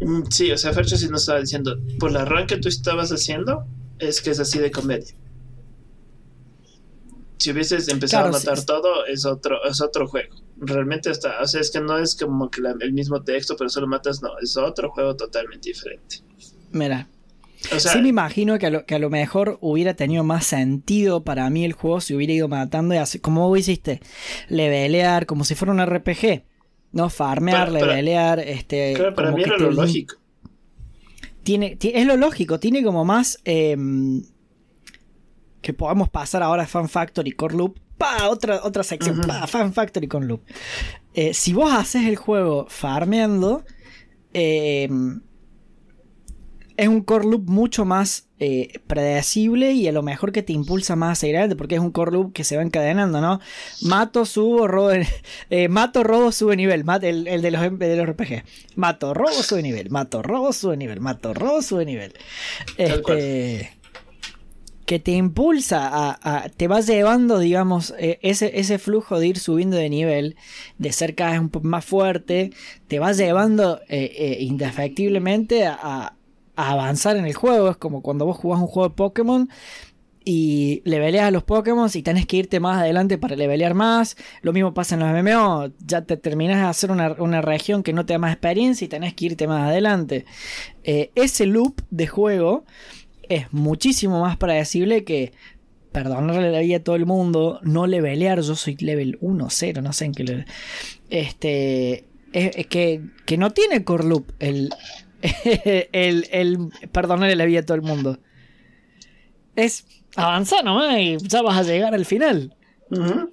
Mm, 0.00 0.22
sí, 0.30 0.50
o 0.50 0.56
sea, 0.56 0.72
Fercho 0.72 0.96
sí 0.96 1.06
nos 1.08 1.20
estaba 1.20 1.38
diciendo, 1.38 1.78
por 1.98 2.12
la 2.12 2.24
run 2.24 2.46
que 2.46 2.56
tú 2.56 2.70
estabas 2.70 3.10
haciendo, 3.10 3.66
es 3.98 4.22
que 4.22 4.30
es 4.30 4.40
así 4.40 4.58
de 4.58 4.70
comedia. 4.70 5.12
Si 7.40 7.50
hubieses 7.52 7.88
empezado 7.88 8.28
a 8.28 8.32
matar 8.32 8.62
todo, 8.66 9.06
es 9.06 9.24
otro, 9.24 9.64
es 9.64 9.80
otro 9.80 10.06
juego. 10.06 10.36
Realmente 10.58 11.10
está, 11.10 11.40
o 11.40 11.46
sea, 11.46 11.62
es 11.62 11.70
que 11.70 11.80
no 11.80 11.96
es 11.96 12.14
como 12.14 12.50
que 12.50 12.60
el 12.80 12.92
mismo 12.92 13.22
texto, 13.22 13.56
pero 13.56 13.70
solo 13.70 13.86
matas, 13.86 14.20
no, 14.20 14.38
es 14.42 14.58
otro 14.58 14.90
juego 14.90 15.16
totalmente 15.16 15.70
diferente. 15.70 16.16
Mira, 16.70 17.08
sí 17.78 18.02
me 18.02 18.10
imagino 18.10 18.58
que 18.58 18.66
a, 18.66 18.98
lo, 18.98 19.08
mejor 19.08 19.56
hubiera 19.62 19.94
tenido 19.94 20.22
más 20.22 20.44
sentido 20.44 21.24
para 21.24 21.48
mí 21.48 21.64
el 21.64 21.72
juego 21.72 22.02
si 22.02 22.14
hubiera 22.14 22.34
ido 22.34 22.46
matando 22.46 22.94
y 22.94 22.98
así, 22.98 23.20
como 23.20 23.48
vos 23.48 23.58
hiciste, 23.58 24.02
levelear 24.50 25.24
como 25.24 25.44
si 25.44 25.54
fuera 25.54 25.72
un 25.72 25.80
RPG, 25.82 26.42
¿no? 26.92 27.08
Farmear, 27.08 27.72
levelear, 27.72 28.40
este... 28.40 28.92
Claro, 28.96 29.14
para 29.14 29.32
mí 29.32 29.42
era 29.44 29.56
lo 29.56 29.70
lógico. 29.70 30.16
Tiene, 31.42 31.78
es 31.80 32.06
lo 32.06 32.18
lógico, 32.18 32.60
tiene 32.60 32.82
como 32.82 33.06
más... 33.06 33.38
Em, 33.46 34.24
que 35.60 35.72
podamos 35.72 36.08
pasar 36.08 36.42
ahora 36.42 36.64
a 36.64 36.66
Fan 36.66 36.88
Factory 36.88 37.32
Core 37.32 37.56
Loop. 37.56 37.78
¡Pa! 37.98 38.28
Otra, 38.28 38.60
otra 38.62 38.82
sección. 38.82 39.22
Fan 39.46 39.72
Factory 39.72 40.08
con 40.08 40.26
Loop. 40.26 40.42
Eh, 41.12 41.34
si 41.34 41.52
vos 41.52 41.72
haces 41.72 42.06
el 42.06 42.16
juego 42.16 42.66
farmeando... 42.68 43.64
Eh, 44.32 44.88
es 46.80 46.88
un 46.88 47.02
core 47.02 47.26
loop 47.26 47.46
mucho 47.46 47.84
más 47.84 48.30
eh, 48.38 48.80
predecible 48.86 49.72
y 49.72 49.86
a 49.86 49.92
lo 49.92 50.02
mejor 50.02 50.32
que 50.32 50.42
te 50.42 50.54
impulsa 50.54 50.96
más 50.96 51.12
a 51.12 51.14
seguir 51.20 51.36
adelante 51.36 51.54
porque 51.54 51.74
es 51.74 51.80
un 51.82 51.90
core 51.90 52.12
loop 52.12 52.32
que 52.32 52.42
se 52.42 52.56
va 52.56 52.62
encadenando, 52.62 53.20
¿no? 53.20 53.38
Mato, 53.82 54.24
subo, 54.24 54.66
robo, 54.66 54.90
eh, 55.50 55.68
mato, 55.68 56.02
robo, 56.04 56.32
sube 56.32 56.56
nivel, 56.56 56.86
el, 57.02 57.42
de, 57.42 57.50
los, 57.50 57.78
de 57.78 57.96
los 57.96 58.08
RPG. 58.08 58.44
Mato, 58.76 59.12
robo, 59.12 59.42
sube 59.42 59.62
nivel, 59.62 59.90
mato, 59.90 60.22
robo, 60.22 60.54
sube 60.54 60.78
nivel, 60.78 61.00
mato, 61.00 61.34
robo, 61.34 61.60
sube 61.60 61.84
nivel. 61.84 62.14
Este, 62.78 63.72
que 64.90 64.98
te 64.98 65.12
impulsa 65.12 66.18
a, 66.20 66.48
te 66.48 66.66
vas 66.66 66.88
llevando, 66.88 67.38
digamos, 67.38 67.94
eh, 67.96 68.18
ese, 68.22 68.58
ese 68.58 68.80
flujo 68.80 69.20
de 69.20 69.28
ir 69.28 69.38
subiendo 69.38 69.76
de 69.76 69.88
nivel, 69.88 70.34
de 70.78 70.90
ser 70.90 71.14
cada 71.14 71.30
vez 71.30 71.40
un 71.40 71.48
poco 71.48 71.68
más 71.68 71.84
fuerte, 71.84 72.50
te 72.88 72.98
vas 72.98 73.16
llevando 73.16 73.80
indefectiblemente 73.88 75.64
a 75.64 76.16
avanzar 76.56 77.16
en 77.16 77.26
el 77.26 77.34
juego. 77.34 77.70
Es 77.70 77.76
como 77.76 78.02
cuando 78.02 78.26
vos 78.26 78.36
jugás 78.36 78.60
un 78.60 78.66
juego 78.66 78.88
de 78.88 78.94
Pokémon 78.96 79.48
y 80.24 80.82
leveleas 80.84 81.28
a 81.28 81.30
los 81.30 81.42
Pokémon 81.42 81.88
y 81.92 82.02
tenés 82.02 82.26
que 82.26 82.38
irte 82.38 82.60
más 82.60 82.78
adelante 82.78 83.16
para 83.16 83.36
levelear 83.36 83.74
más. 83.74 84.16
Lo 84.42 84.52
mismo 84.52 84.74
pasa 84.74 84.94
en 84.94 85.00
los 85.00 85.10
MMO. 85.10 85.72
Ya 85.86 86.02
te 86.02 86.16
terminas 86.16 86.58
de 86.58 86.64
hacer 86.64 86.90
una, 86.90 87.40
región 87.40 87.82
que 87.82 87.92
no 87.92 88.04
te 88.04 88.14
da 88.14 88.18
más 88.18 88.32
experiencia 88.32 88.84
y 88.84 88.88
tenés 88.88 89.14
que 89.14 89.26
irte 89.26 89.46
más 89.46 89.68
adelante. 89.68 90.26
Eh, 90.84 91.10
ese 91.14 91.46
loop 91.46 91.80
de 91.90 92.06
juego 92.06 92.64
es 93.30 93.52
muchísimo 93.52 94.20
más 94.20 94.36
predecible 94.36 95.04
que 95.04 95.32
perdonarle 95.92 96.50
la 96.50 96.60
vida 96.60 96.76
a 96.78 96.84
todo 96.84 96.96
el 96.96 97.06
mundo, 97.06 97.60
no 97.62 97.86
levelear. 97.86 98.40
Yo 98.42 98.56
soy 98.56 98.76
level 98.76 99.18
1, 99.20 99.46
0, 99.48 99.82
no 99.82 99.92
sé 99.92 100.04
en 100.04 100.12
qué 100.12 100.24
level. 100.24 100.44
Este. 101.08 102.04
Es, 102.32 102.66
que, 102.68 103.02
que 103.26 103.36
no 103.36 103.50
tiene 103.50 103.82
core 103.82 104.04
loop 104.04 104.32
el, 104.38 104.70
el, 105.92 106.28
el 106.30 106.58
perdonarle 106.92 107.34
la 107.34 107.44
vida 107.44 107.60
a 107.60 107.66
todo 107.66 107.76
el 107.76 107.82
mundo. 107.82 108.18
Es 109.56 109.84
avanzar 110.14 110.64
nomás 110.64 110.96
y 110.98 111.16
ya 111.18 111.42
vas 111.42 111.58
a 111.58 111.62
llegar 111.62 111.94
al 111.94 112.04
final. 112.04 112.54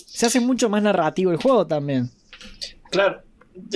Se 0.05 0.27
hace 0.27 0.39
mucho 0.39 0.69
más 0.69 0.81
narrativo 0.83 1.31
el 1.31 1.37
juego 1.37 1.65
también. 1.65 2.09
Claro, 2.91 3.21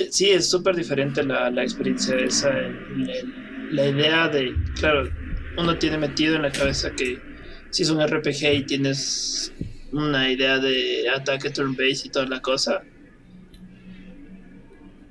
sí, 0.10 0.30
es 0.30 0.50
súper 0.50 0.76
diferente 0.76 1.24
la, 1.24 1.50
experiencia 1.62 2.16
esa. 2.18 2.52
la, 3.72 3.88
idea 3.88 4.28
de, 4.28 4.54
claro, 4.76 5.10
uno 5.58 5.78
tiene 5.78 5.98
metido 5.98 6.36
en 6.36 6.44
la 6.44 6.52
cabeza 6.52 6.92
que 6.92 7.20
si 7.70 7.84
es 7.84 7.90
un 7.90 8.06
RPG 8.06 8.54
y 8.54 8.64
tienes 8.64 9.54
una 9.92 10.30
idea 10.30 10.60
de 10.60 11.10
ataque 11.10 11.50
turn-based 11.50 12.06
y 12.06 12.10
toda 12.10 12.26
la 12.26 12.42
cosa, 12.42 12.84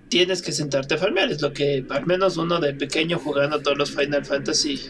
tienes 0.09 0.42
que 0.42 0.53
sentarte 0.53 0.94
a 0.94 0.98
farmear. 0.98 1.31
Es 1.31 1.40
lo 1.40 1.53
que 1.53 1.85
al 1.88 2.07
menos 2.07 2.37
uno 2.37 2.61
de 2.61 2.74
pequeño 2.74 3.18
jugando 3.18 3.61
todos 3.61 3.79
los 3.79 3.90
Final 3.90 4.24
Fantasy. 4.24 4.81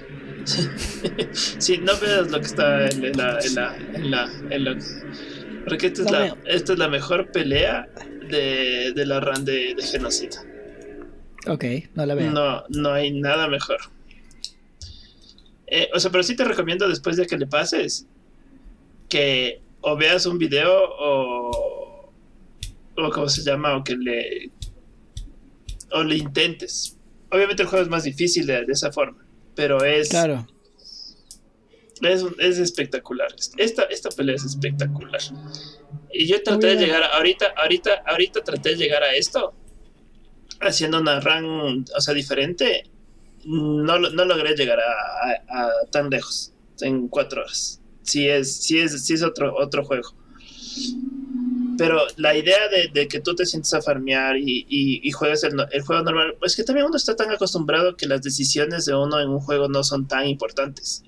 si 1.32 1.78
no 1.78 1.92
veas 1.98 2.30
lo 2.30 2.40
que 2.40 2.46
está 2.46 2.88
en 2.88 3.16
la. 3.16 3.38
En 3.40 3.54
la, 3.54 3.76
en 3.94 4.10
la, 4.10 4.30
en 4.50 4.78
porque 5.64 5.88
esta 5.88 6.02
es, 6.02 6.10
la, 6.10 6.36
esta 6.46 6.72
es 6.72 6.78
la 6.78 6.88
mejor 6.88 7.30
pelea 7.30 7.88
de, 8.28 8.92
de 8.94 9.06
la 9.06 9.20
de, 9.20 9.74
de 9.74 9.82
genocida. 9.82 10.42
Ok, 11.46 11.64
no 11.94 12.06
la 12.06 12.14
veo. 12.14 12.30
No, 12.30 12.64
no 12.70 12.92
hay 12.92 13.12
nada 13.12 13.46
mejor. 13.46 13.78
Eh, 15.70 15.88
o 15.94 16.00
sea, 16.00 16.10
pero 16.10 16.24
sí 16.24 16.34
te 16.34 16.44
recomiendo 16.44 16.88
después 16.88 17.16
de 17.16 17.26
que 17.26 17.38
le 17.38 17.46
pases 17.46 18.06
que 19.08 19.60
o 19.80 19.96
veas 19.96 20.26
un 20.26 20.36
video 20.36 20.72
o, 20.98 22.10
o 22.96 23.10
cómo 23.10 23.28
se 23.28 23.42
llama, 23.42 23.76
o 23.76 23.84
que 23.84 23.96
le 23.96 24.50
o 25.92 26.02
le 26.02 26.16
intentes. 26.16 26.96
Obviamente 27.30 27.62
el 27.62 27.68
juego 27.68 27.84
es 27.84 27.90
más 27.90 28.04
difícil 28.04 28.46
de, 28.46 28.64
esa 28.68 28.92
forma, 28.92 29.24
pero 29.54 29.84
es... 29.84 30.08
Claro. 30.08 30.46
Es, 32.02 32.24
es 32.38 32.58
espectacular. 32.58 33.28
Esta, 33.58 33.82
esta 33.84 34.08
pelea 34.10 34.34
es 34.34 34.44
espectacular. 34.44 35.20
Y 36.12 36.26
yo 36.26 36.42
traté 36.42 36.68
de 36.68 36.76
llegar, 36.76 37.02
ahorita, 37.04 37.52
ahorita, 37.56 38.02
ahorita 38.06 38.42
traté 38.42 38.70
de 38.70 38.76
llegar 38.76 39.02
a 39.02 39.14
esto 39.14 39.54
haciendo 40.60 41.00
una 41.00 41.20
run, 41.20 41.84
o 41.94 42.00
sea, 42.00 42.14
diferente. 42.14 42.84
No, 43.44 43.98
no 43.98 44.24
logré 44.24 44.54
llegar 44.54 44.78
a, 44.80 45.32
a, 45.48 45.70
tan 45.90 46.10
lejos 46.10 46.52
en 46.80 47.08
cuatro 47.08 47.42
horas. 47.42 47.80
Si 48.02 48.28
es, 48.28 48.56
si 48.56 48.78
es, 48.78 49.04
si 49.04 49.14
es 49.14 49.22
otro, 49.22 49.54
otro 49.56 49.84
juego. 49.84 50.14
Pero 51.78 52.02
la 52.16 52.36
idea 52.36 52.68
de, 52.68 52.88
de 52.88 53.08
que 53.08 53.20
tú 53.20 53.34
te 53.34 53.46
sientes 53.46 53.72
a 53.72 53.80
farmear 53.80 54.36
y, 54.36 54.66
y, 54.68 55.00
y 55.02 55.12
juegues 55.12 55.42
el, 55.44 55.54
el, 55.70 55.82
juego 55.82 56.02
normal, 56.02 56.36
pues 56.38 56.54
que 56.54 56.62
también 56.62 56.86
uno 56.86 56.96
está 56.96 57.16
tan 57.16 57.30
acostumbrado 57.30 57.96
que 57.96 58.06
las 58.06 58.20
decisiones 58.20 58.84
de 58.84 58.94
uno 58.94 59.18
en 59.18 59.30
un 59.30 59.40
juego 59.40 59.68
no 59.68 59.82
son 59.82 60.06
tan 60.06 60.28
importantes. 60.28 61.02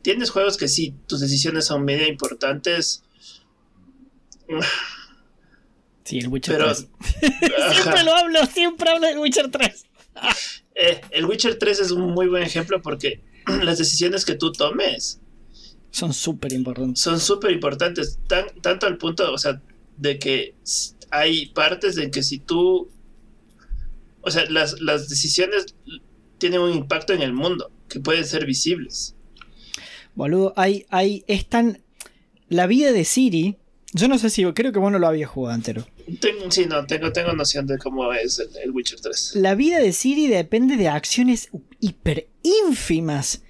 Tienes 0.00 0.30
juegos 0.30 0.56
que 0.56 0.68
sí, 0.68 0.94
tus 1.06 1.20
decisiones 1.20 1.66
son 1.66 1.84
media 1.84 2.08
importantes. 2.08 3.04
Sí, 6.04 6.18
el 6.18 6.28
Witcher 6.28 6.56
Pero, 6.56 6.74
3. 6.74 6.88
siempre 7.72 8.02
lo 8.04 8.14
hablo, 8.14 8.46
siempre 8.46 8.90
hablo 8.90 9.06
del 9.06 9.18
Witcher 9.18 9.50
3. 9.50 9.86
eh, 10.74 11.00
el 11.10 11.26
Witcher 11.26 11.58
3 11.58 11.80
es 11.80 11.90
un 11.90 12.12
muy 12.12 12.28
buen 12.28 12.42
ejemplo 12.42 12.80
porque 12.82 13.22
las 13.62 13.78
decisiones 13.78 14.24
que 14.24 14.34
tú 14.34 14.52
tomes 14.52 15.20
son 15.92 16.14
súper 16.14 16.52
importantes. 16.54 17.00
Son 17.02 17.20
súper 17.20 17.52
importantes, 17.52 18.18
tan, 18.26 18.46
tanto 18.62 18.86
al 18.86 18.96
punto, 18.96 19.30
o 19.30 19.38
sea, 19.38 19.60
de 19.98 20.18
que 20.18 20.54
hay 21.10 21.46
partes 21.46 21.98
en 21.98 22.10
que 22.10 22.22
si 22.22 22.38
tú, 22.38 22.88
o 24.22 24.30
sea, 24.30 24.48
las, 24.48 24.80
las 24.80 25.10
decisiones 25.10 25.74
tienen 26.38 26.60
un 26.60 26.72
impacto 26.72 27.12
en 27.12 27.20
el 27.20 27.34
mundo 27.34 27.70
que 27.88 28.00
pueden 28.00 28.24
ser 28.24 28.46
visibles. 28.46 29.14
Boludo, 30.14 30.54
hay, 30.56 30.86
hay, 30.88 31.24
es 31.28 31.46
tan... 31.46 31.82
La 32.48 32.66
vida 32.66 32.92
de 32.92 33.04
Siri, 33.04 33.58
yo 33.92 34.08
no 34.08 34.18
sé 34.18 34.30
si, 34.30 34.44
creo 34.52 34.72
que 34.72 34.78
vos 34.78 34.92
no 34.92 34.98
lo 34.98 35.06
habías 35.06 35.28
jugado 35.28 35.54
entero. 35.54 35.86
Sí, 36.50 36.66
no, 36.66 36.86
tengo, 36.86 37.12
tengo 37.12 37.32
noción 37.32 37.66
de 37.66 37.78
cómo 37.78 38.12
es 38.12 38.38
el, 38.38 38.48
el, 38.64 38.70
Witcher 38.70 39.00
3. 39.00 39.36
La 39.36 39.54
vida 39.54 39.78
de 39.78 39.92
Siri 39.92 40.28
depende 40.28 40.76
de 40.76 40.88
acciones 40.88 41.48
hiper 41.80 42.28
ínfimas. 42.42 43.42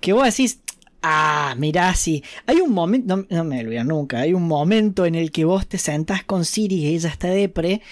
Que 0.00 0.12
vos 0.12 0.24
decís, 0.24 0.58
ah, 1.04 1.54
mirá, 1.58 1.94
sí. 1.94 2.24
Hay 2.46 2.60
un 2.60 2.72
momento, 2.72 3.16
no, 3.16 3.26
no 3.28 3.44
me 3.44 3.60
olvido 3.60 3.84
nunca, 3.84 4.20
hay 4.20 4.32
un 4.32 4.48
momento 4.48 5.04
en 5.04 5.14
el 5.14 5.30
que 5.30 5.44
vos 5.44 5.66
te 5.66 5.76
sentás 5.78 6.24
con 6.24 6.44
Siri 6.44 6.76
y 6.76 6.94
ella 6.94 7.10
está 7.10 7.28
depre 7.28 7.82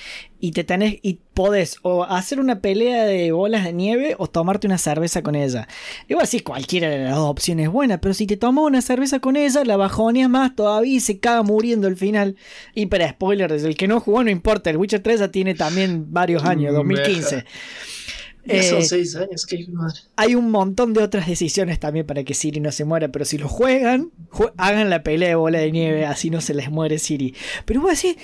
y 0.40 0.51
te 0.51 0.64
tenés 0.64 0.96
y 1.03 1.20
podés 1.35 1.77
o 1.83 2.03
hacer 2.03 2.40
una 2.40 2.61
pelea 2.61 3.05
de 3.05 3.31
bolas 3.31 3.64
de 3.64 3.72
nieve 3.72 4.16
o 4.18 4.27
tomarte 4.27 4.66
una 4.66 4.77
cerveza 4.77 5.22
con 5.22 5.37
ella. 5.37 5.68
Igual 6.09 6.27
sí, 6.27 6.40
cualquiera 6.40 6.88
de 6.88 6.98
las 6.98 7.14
dos 7.14 7.31
opciones 7.31 7.66
es 7.66 7.72
buena, 7.72 8.01
pero 8.01 8.12
si 8.12 8.27
te 8.27 8.37
tomas 8.37 8.64
una 8.64 8.83
cerveza 8.83 9.20
con 9.20 9.37
ella, 9.37 9.64
la 9.64 9.77
bajoneas 9.77 10.29
más 10.29 10.57
todavía 10.57 10.96
y 10.96 11.01
se 11.01 11.20
caga 11.20 11.44
muriendo 11.44 11.87
al 11.87 11.96
final. 11.96 12.37
Y 12.75 12.87
para 12.87 13.09
spoiler, 13.11 13.53
desde 13.53 13.68
el 13.68 13.77
que 13.77 13.87
no 13.87 14.01
jugó 14.01 14.25
no 14.25 14.31
importa, 14.31 14.70
el 14.70 14.79
Witcher 14.79 15.01
3 15.01 15.20
ya 15.20 15.29
tiene 15.29 15.55
también 15.55 16.12
varios 16.12 16.42
años, 16.44 16.75
2015. 16.75 17.44
Ya 18.44 18.62
son 18.62 18.78
eh, 18.78 18.85
seis 18.85 19.14
años, 19.14 19.46
qué 19.46 19.66
madre. 19.68 20.00
Hay 20.16 20.35
un 20.35 20.50
montón 20.50 20.92
de 20.92 21.02
otras 21.02 21.28
decisiones 21.28 21.78
también 21.78 22.07
para 22.07 22.24
que 22.24 22.35
Siri 22.35 22.59
no 22.59 22.72
se 22.72 22.85
muera, 22.85 23.09
pero 23.09 23.24
si 23.24 23.38
lo 23.38 23.48
juegan, 23.48 24.11
hagan 24.57 24.90
la 24.90 25.02
pelea 25.05 25.28
de 25.28 25.35
bola 25.37 25.59
de 25.61 25.70
nieve, 25.70 26.07
así 26.07 26.28
no 26.28 26.40
se 26.40 26.55
les 26.55 26.70
muere 26.70 26.98
Siri. 26.98 27.35
Pero 27.64 27.81
voy 27.81 27.90
a 27.90 27.92
decir, 27.92 28.16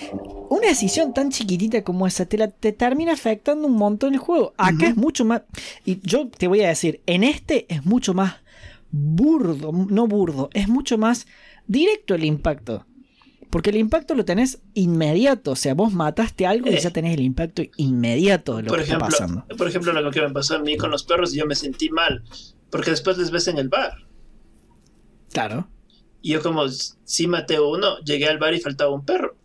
una 0.50 0.66
decisión 0.66 1.14
tan 1.14 1.30
chiquitita 1.30 1.84
como 1.84 2.06
esa 2.06 2.26
te, 2.26 2.36
la, 2.36 2.48
te 2.48 2.72
termina 2.72 3.12
afectando 3.12 3.68
un 3.68 3.74
montón 3.74 4.14
el 4.14 4.18
juego. 4.18 4.54
Acá 4.56 4.88
es 4.88 4.96
mucho 4.96 5.24
más. 5.24 5.42
Y 5.84 6.00
yo 6.02 6.28
te 6.28 6.48
voy 6.48 6.62
a 6.62 6.68
decir, 6.68 7.00
en 7.06 7.22
este 7.22 7.66
es 7.72 7.86
mucho 7.86 8.12
más 8.12 8.36
burdo, 8.90 9.72
no 9.72 10.06
burdo, 10.06 10.50
es 10.52 10.68
mucho 10.68 10.98
más 10.98 11.26
directo 11.66 12.14
el 12.14 12.24
impacto. 12.24 12.86
Porque 13.50 13.70
el 13.70 13.76
impacto 13.76 14.14
lo 14.14 14.24
tenés 14.24 14.60
inmediato. 14.74 15.52
O 15.52 15.56
sea, 15.56 15.74
vos 15.74 15.92
mataste 15.92 16.46
algo 16.46 16.70
y 16.70 16.78
ya 16.78 16.90
tenés 16.90 17.14
el 17.14 17.22
impacto 17.22 17.62
inmediato 17.76 18.56
de 18.56 18.62
lo 18.64 18.68
por 18.68 18.78
que 18.78 18.84
ejemplo, 18.84 19.08
está 19.08 19.26
pasando. 19.26 19.56
Por 19.56 19.68
ejemplo, 19.68 19.92
lo 19.92 20.10
que 20.10 20.20
me 20.20 20.30
pasó 20.30 20.56
a 20.56 20.58
mí 20.58 20.76
con 20.76 20.90
los 20.90 21.04
perros, 21.04 21.32
yo 21.32 21.46
me 21.46 21.54
sentí 21.54 21.90
mal. 21.90 22.22
Porque 22.70 22.90
después 22.90 23.16
les 23.16 23.30
ves 23.30 23.48
en 23.48 23.58
el 23.58 23.68
bar. 23.68 24.06
Claro. 25.32 25.68
Y 26.20 26.32
yo, 26.32 26.42
como 26.42 26.68
sí 26.68 27.26
maté 27.26 27.58
uno, 27.60 27.98
llegué 28.00 28.26
al 28.26 28.38
bar 28.38 28.52
y 28.54 28.60
faltaba 28.60 28.92
un 28.92 29.04
perro. 29.04 29.36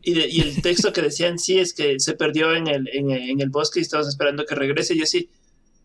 Y, 0.00 0.14
de, 0.14 0.28
y 0.28 0.40
el 0.40 0.60
texto 0.62 0.92
que 0.92 1.02
decían 1.02 1.38
sí 1.38 1.58
es 1.58 1.72
que 1.72 1.98
se 1.98 2.14
perdió 2.14 2.54
en 2.54 2.66
el, 2.66 2.88
en, 2.92 3.10
en 3.10 3.40
el 3.40 3.50
bosque 3.50 3.80
y 3.80 3.82
estabas 3.82 4.08
esperando 4.08 4.44
que 4.44 4.54
regrese. 4.54 4.94
Y 4.94 4.98
yo 4.98 5.04
así, 5.04 5.28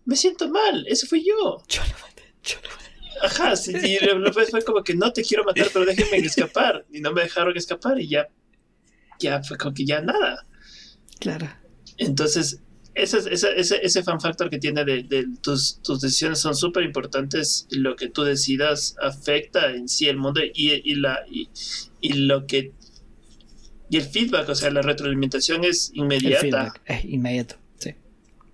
me 0.06 0.16
siento 0.16 0.50
mal, 0.50 0.86
ese 0.88 1.08
fui 1.08 1.26
yo. 1.26 1.64
Yo 1.68 1.82
lo 1.82 2.00
maté, 2.02 2.24
yo 2.44 2.58
lo 2.64 2.70
maté. 2.70 2.89
Ajá, 3.22 3.56
sí, 3.56 3.72
y 3.76 3.98
después 4.24 4.50
fue 4.50 4.62
como 4.64 4.84
que 4.84 4.94
no 4.96 5.12
te 5.12 5.24
quiero 5.24 5.44
matar, 5.44 5.68
pero 5.74 5.86
déjenme 5.86 6.18
escapar. 6.18 6.86
Y 6.92 7.02
no 7.02 7.12
me 7.14 7.24
dejaron 7.24 7.56
escapar 7.58 8.00
y 8.00 8.08
ya, 8.08 8.28
ya 9.20 9.44
fue 9.44 9.58
como 9.58 9.74
que 9.74 9.86
ya 9.86 10.02
nada. 10.02 10.46
Claro. 11.20 11.50
Entonces, 11.98 12.62
ese, 12.96 13.18
ese, 13.32 13.60
ese, 13.60 13.80
ese 13.82 14.04
fan 14.04 14.20
factor 14.20 14.50
que 14.50 14.58
tiene 14.58 14.84
de, 14.86 15.04
de 15.04 15.26
tus, 15.42 15.82
tus 15.82 16.02
decisiones 16.02 16.40
son 16.40 16.56
súper 16.56 16.84
importantes. 16.84 17.68
Lo 17.72 17.96
que 17.96 18.10
tú 18.10 18.24
decidas 18.24 18.96
afecta 19.02 19.72
en 19.72 19.88
sí 19.88 20.08
el 20.08 20.18
mundo 20.18 20.42
y, 20.42 20.74
y 20.84 20.96
la, 20.96 21.20
y, 21.30 21.50
y, 22.02 22.14
lo 22.14 22.46
que... 22.48 22.74
Y 23.90 23.98
el 23.98 24.04
feedback, 24.04 24.48
o 24.50 24.56
sea, 24.56 24.70
la 24.70 24.82
retroalimentación 24.82 25.64
es 25.64 25.92
inmediata. 25.94 26.74
es 26.86 27.06
inmediato, 27.06 27.56
sí. 27.80 27.96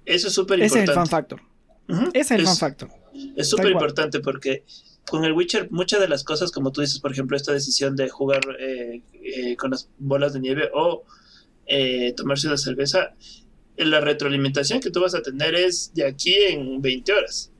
Eso 0.05 0.27
es 0.29 0.33
súper 0.33 0.59
importante. 0.59 0.83
Ese 0.83 0.83
es 0.83 0.89
el 0.89 0.95
fan 0.95 1.07
factor. 1.07 1.41
Uh 1.89 1.93
-huh. 1.93 2.09
Ese 2.13 2.19
es 2.19 2.31
el 2.31 2.41
es, 2.41 2.47
fan 2.47 2.57
factor. 2.57 2.89
Es 3.35 3.49
súper 3.49 3.71
importante 3.71 4.19
porque 4.19 4.63
con 5.09 5.23
el 5.23 5.33
Witcher 5.33 5.71
muchas 5.71 5.99
de 5.99 6.07
las 6.07 6.23
cosas, 6.23 6.51
como 6.51 6.71
tú 6.71 6.81
dices, 6.81 6.99
por 6.99 7.11
ejemplo, 7.11 7.37
esta 7.37 7.53
decisión 7.53 7.95
de 7.95 8.09
jugar 8.09 8.41
eh, 8.59 9.01
eh, 9.23 9.55
con 9.55 9.71
las 9.71 9.89
bolas 9.97 10.33
de 10.33 10.39
nieve 10.39 10.69
o 10.73 11.03
eh, 11.67 12.13
tomarse 12.15 12.47
una 12.47 12.57
cerveza, 12.57 13.15
la 13.77 13.99
retroalimentación 13.99 14.79
que 14.79 14.89
tú 14.89 15.01
vas 15.01 15.15
a 15.15 15.21
tener 15.21 15.55
es 15.55 15.93
de 15.93 16.05
aquí 16.05 16.33
en 16.33 16.81
20 16.81 17.13
horas. 17.13 17.51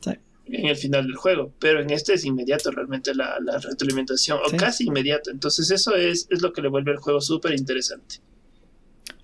Sí. 0.00 0.12
En 0.46 0.66
el 0.66 0.76
final 0.76 1.06
del 1.06 1.16
juego, 1.16 1.52
pero 1.58 1.80
en 1.80 1.90
este 1.90 2.14
es 2.14 2.24
inmediato 2.24 2.70
realmente 2.70 3.14
la, 3.14 3.38
la 3.40 3.58
retroalimentación, 3.58 4.38
o 4.38 4.56
casi 4.56 4.84
inmediato. 4.84 5.30
Entonces 5.30 5.70
eso 5.70 5.94
es, 5.96 6.28
es 6.30 6.42
lo 6.42 6.52
que 6.52 6.62
le 6.62 6.68
vuelve 6.68 6.92
el 6.92 6.98
juego 6.98 7.20
súper 7.20 7.54
interesante. 7.54 8.20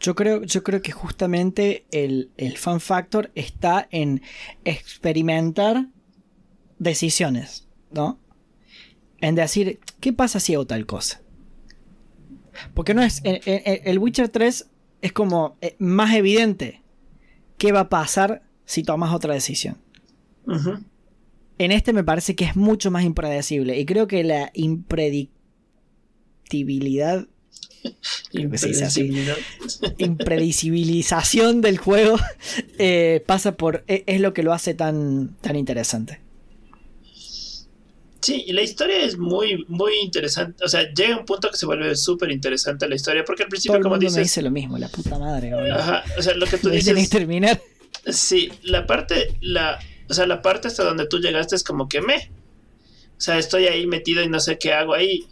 Yo 0.03 0.17
creo, 0.17 0.43
yo 0.43 0.65
creo 0.65 0.83
que 0.83 0.91
justamente 0.91 1.87
el, 1.93 2.33
el 2.37 2.59
fan 2.59 2.81
factor 2.81 3.31
está 3.37 3.87
en 3.93 4.21
experimentar 4.65 5.87
decisiones, 6.81 7.69
¿no? 7.93 8.19
En 9.21 9.37
decir, 9.37 9.79
¿qué 10.01 10.13
pasa 10.13 10.41
si 10.41 10.55
hago 10.55 10.67
tal 10.67 10.87
cosa? 10.87 11.23
Porque 12.75 12.95
no 12.95 13.03
es. 13.03 13.21
El, 13.23 13.41
el 13.45 13.99
Witcher 14.01 14.29
3 14.29 14.69
es 15.03 15.13
como 15.13 15.57
eh, 15.61 15.77
más 15.79 16.13
evidente 16.15 16.83
qué 17.57 17.71
va 17.71 17.79
a 17.81 17.89
pasar 17.89 18.43
si 18.65 18.83
tomas 18.83 19.15
otra 19.15 19.35
decisión. 19.35 19.79
Uh 20.47 20.55
-huh. 20.55 20.85
En 21.59 21.71
este 21.71 21.93
me 21.93 22.03
parece 22.03 22.35
que 22.35 22.45
es 22.45 22.57
mucho 22.57 22.91
más 22.91 23.05
impredecible. 23.05 23.79
Y 23.79 23.87
creo 23.87 24.09
que 24.09 24.25
la 24.25 24.51
impredictibilidad 24.55 27.29
Impredecibilidad. 28.33 29.37
impredecibilización 29.99 31.61
del 31.61 31.79
juego 31.79 32.19
eh, 32.79 33.23
pasa 33.27 33.57
por 33.57 33.85
es, 33.87 34.03
es, 34.07 34.21
lo 34.21 34.33
que 34.33 34.43
lo 34.43 34.53
hace 34.53 34.75
tan 34.75 35.37
tan 35.41 35.57
interesante. 35.57 36.21
Sí 38.21 38.45
y 38.47 38.53
la 38.53 38.63
historia 38.63 39.05
es 39.05 39.19
muy 39.19 39.65
muy 39.69 39.93
interesante. 40.03 40.65
O 40.65 40.69
sea 40.69 40.93
llega 40.93 41.17
un 41.17 41.25
punto 41.25 41.51
que 41.51 41.57
se 41.57 41.67
vuelve 41.67 41.95
súper 41.97 42.31
interesante 42.31 42.89
la 42.89 42.95
historia 42.95 43.25
porque 43.25 43.43
al 43.45 43.49
principio 43.49 43.75
Todo 43.75 43.83
como 43.83 43.97
el 43.97 44.01
mundo 44.01 44.07
dices 44.07 44.17
me 44.17 44.23
dice 44.23 44.43
lo 44.43 44.51
mismo 44.51 44.79
la 44.79 44.89
puta 44.89 45.19
madre 45.19 45.53
Ajá, 45.73 46.05
o 46.17 46.23
sea 46.23 46.35
lo 46.35 46.47
que 46.47 46.59
tú 46.59 46.71
dices 46.71 47.11
terminar. 47.11 47.61
Sí 48.07 48.51
la 48.63 48.87
parte 48.87 49.35
la 49.41 49.79
o 50.09 50.15
sea 50.15 50.27
la 50.27 50.41
parte 50.43 50.69
hasta 50.69 50.85
donde 50.85 51.07
tú 51.07 51.19
llegaste 51.19 51.57
es 51.57 51.65
como 51.65 51.89
que 51.89 52.01
me 52.01 52.17
o 52.17 53.21
sea 53.21 53.39
estoy 53.39 53.67
ahí 53.67 53.87
metido 53.87 54.23
y 54.23 54.29
no 54.29 54.41
sé 54.41 54.59
qué 54.59 54.73
hago 54.73 54.95
ahí 54.95 55.27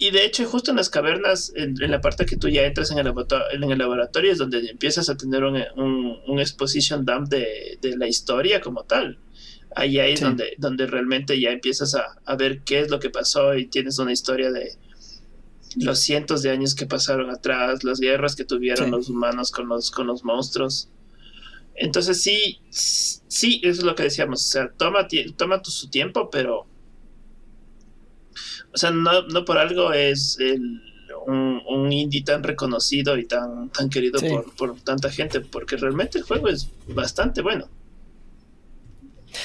y 0.00 0.12
de 0.12 0.24
hecho, 0.24 0.44
justo 0.46 0.70
en 0.70 0.76
las 0.76 0.90
cavernas, 0.90 1.52
en, 1.56 1.74
en, 1.82 1.90
la 1.90 2.00
parte 2.00 2.24
que 2.24 2.36
tú 2.36 2.48
ya 2.48 2.62
entras 2.62 2.92
en 2.92 2.98
el, 2.98 3.08
en 3.08 3.70
el 3.70 3.78
laboratorio, 3.78 4.30
es 4.30 4.38
donde 4.38 4.70
empiezas 4.70 5.08
a 5.10 5.16
tener 5.16 5.42
un, 5.42 5.60
un, 5.76 6.20
un 6.24 6.38
exposition 6.38 7.04
dump 7.04 7.28
de, 7.28 7.78
de, 7.82 7.96
la 7.96 8.06
historia 8.06 8.60
como 8.60 8.84
tal. 8.84 9.18
Ahí, 9.74 9.98
ahí 9.98 10.12
es 10.12 10.20
donde, 10.20 10.54
donde 10.56 10.86
realmente 10.86 11.40
ya 11.40 11.50
empiezas 11.50 11.96
a, 11.96 12.16
a, 12.24 12.36
ver 12.36 12.60
qué 12.60 12.78
es 12.78 12.90
lo 12.90 13.00
que 13.00 13.10
pasó 13.10 13.56
y 13.56 13.66
tienes 13.66 13.98
una 13.98 14.12
historia 14.12 14.52
de 14.52 14.76
los 15.76 15.98
cientos 15.98 16.42
de 16.42 16.50
años 16.50 16.76
que 16.76 16.86
pasaron 16.86 17.30
atrás, 17.30 17.82
las 17.82 17.98
guerras 17.98 18.36
que 18.36 18.44
tuvieron 18.44 18.86
sí. 18.86 18.90
los 18.92 19.08
humanos 19.08 19.50
con 19.50 19.68
los, 19.68 19.90
con 19.90 20.06
los 20.06 20.22
monstruos. 20.22 20.88
Entonces 21.74 22.22
sí, 22.22 22.60
sí, 22.70 23.60
eso 23.64 23.80
es 23.80 23.84
lo 23.84 23.96
que 23.96 24.04
decíamos. 24.04 24.46
O 24.46 24.48
sea, 24.48 24.70
toma, 24.70 25.08
toma 25.36 25.60
tu, 25.60 25.72
su 25.72 25.90
tiempo, 25.90 26.30
pero 26.30 26.68
o 28.78 28.80
sea, 28.80 28.92
no, 28.92 29.22
no 29.22 29.44
por 29.44 29.58
algo 29.58 29.92
es 29.92 30.38
el, 30.38 30.80
un, 31.26 31.60
un, 31.68 31.92
indie 31.92 32.22
tan 32.22 32.44
reconocido 32.44 33.18
y 33.18 33.26
tan, 33.26 33.70
tan 33.70 33.90
querido 33.90 34.20
sí. 34.20 34.28
por, 34.28 34.54
por, 34.54 34.80
tanta 34.82 35.10
gente, 35.10 35.40
porque 35.40 35.76
realmente 35.76 36.18
el 36.18 36.22
juego 36.22 36.46
es 36.46 36.70
bastante 36.86 37.42
bueno. 37.42 37.66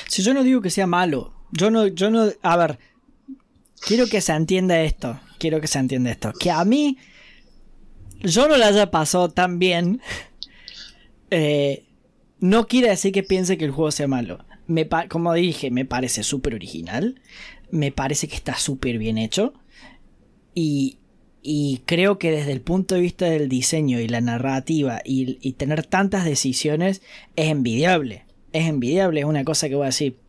Si 0.07 0.21
yo 0.21 0.35
no 0.35 0.43
digo 0.43 0.61
que 0.61 0.69
sea 0.69 0.85
malo, 0.85 1.33
yo 1.51 1.71
no, 1.71 1.87
yo 1.87 2.11
no, 2.11 2.31
a 2.43 2.57
ver, 2.57 2.77
quiero 3.79 4.05
que 4.05 4.21
se 4.21 4.33
entienda 4.33 4.83
esto, 4.83 5.19
quiero 5.39 5.59
que 5.59 5.67
se 5.67 5.79
entienda 5.79 6.11
esto, 6.11 6.31
que 6.39 6.51
a 6.51 6.63
mí 6.63 6.99
yo 8.21 8.47
no 8.47 8.55
la 8.55 8.67
haya 8.67 8.91
pasado 8.91 9.29
tan 9.29 9.57
bien, 9.57 9.99
eh, 11.31 11.85
no 12.39 12.67
quiere 12.67 12.89
decir 12.89 13.11
que 13.11 13.23
piense 13.23 13.57
que 13.57 13.65
el 13.65 13.71
juego 13.71 13.89
sea 13.89 14.07
malo. 14.07 14.45
Me 14.67 14.87
como 15.09 15.33
dije, 15.33 15.71
me 15.71 15.85
parece 15.85 16.21
súper 16.21 16.53
original, 16.53 17.19
me 17.73 17.91
parece 17.91 18.27
que 18.27 18.35
está 18.35 18.55
súper 18.55 18.97
bien 18.97 19.17
hecho 19.17 19.53
y, 20.53 20.97
y, 21.41 21.81
creo 21.85 22.19
que 22.19 22.31
desde 22.31 22.51
el 22.51 22.61
punto 22.61 22.93
de 22.95 23.01
vista 23.01 23.25
del 23.25 23.49
diseño 23.49 23.99
y 23.99 24.07
la 24.07 24.21
narrativa 24.21 25.01
y, 25.03 25.39
y 25.41 25.53
tener 25.53 25.83
tantas 25.85 26.23
decisiones 26.23 27.01
es 27.35 27.49
envidiable. 27.49 28.25
Es 28.51 28.67
envidiable, 28.67 29.21
es 29.21 29.25
una 29.25 29.43
cosa 29.43 29.67
que 29.67 29.75
voy 29.75 29.85
a 29.85 29.87
decir, 29.87 30.19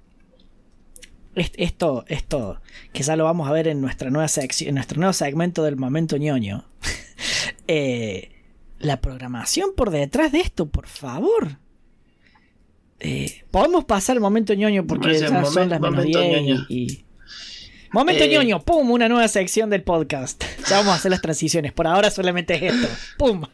esto, 1.35 2.05
esto, 2.09 2.61
que 2.93 3.03
ya 3.03 3.17
lo 3.17 3.25
vamos 3.25 3.49
a 3.49 3.53
ver 3.53 3.69
en 3.69 3.81
nuestra 3.81 4.11
nueva 4.11 4.29
sección, 4.29 4.69
en 4.69 4.75
nuestro 4.77 4.99
nuevo 4.99 5.13
segmento 5.13 5.63
del 5.63 5.77
momento 5.77 6.17
ñoño. 6.17 6.65
Eh, 7.67 8.31
la 8.79 9.01
programación 9.01 9.71
por 9.75 9.91
detrás 9.91 10.33
de 10.33 10.41
esto, 10.41 10.67
por 10.67 10.87
favor. 10.87 11.59
Eh, 13.01 13.45
podemos 13.51 13.85
pasar 13.85 14.17
el 14.17 14.21
momento 14.21 14.53
ñoño 14.53 14.87
porque 14.87 15.19
ya 15.19 15.45
son 15.47 15.71
las 15.71 15.81
menos 15.81 16.05
10 16.05 16.67
y, 16.69 17.04
Momento 17.95 18.25
eh, 18.25 18.29
ñoño, 18.29 18.61
pum, 18.61 18.91
una 18.91 19.09
nueva 19.09 19.29
sección 19.29 19.71
del 19.71 19.85
podcast. 19.85 20.43
Ya 20.69 20.79
vamos 20.79 20.95
a 20.95 20.97
hacer 20.97 21.13
las 21.13 21.23
transiciones. 21.23 21.73
Por 21.73 21.87
ahora 21.87 22.11
solamente 22.11 22.55
es 22.55 22.75
esto. 22.75 22.89
Pum. 23.19 23.45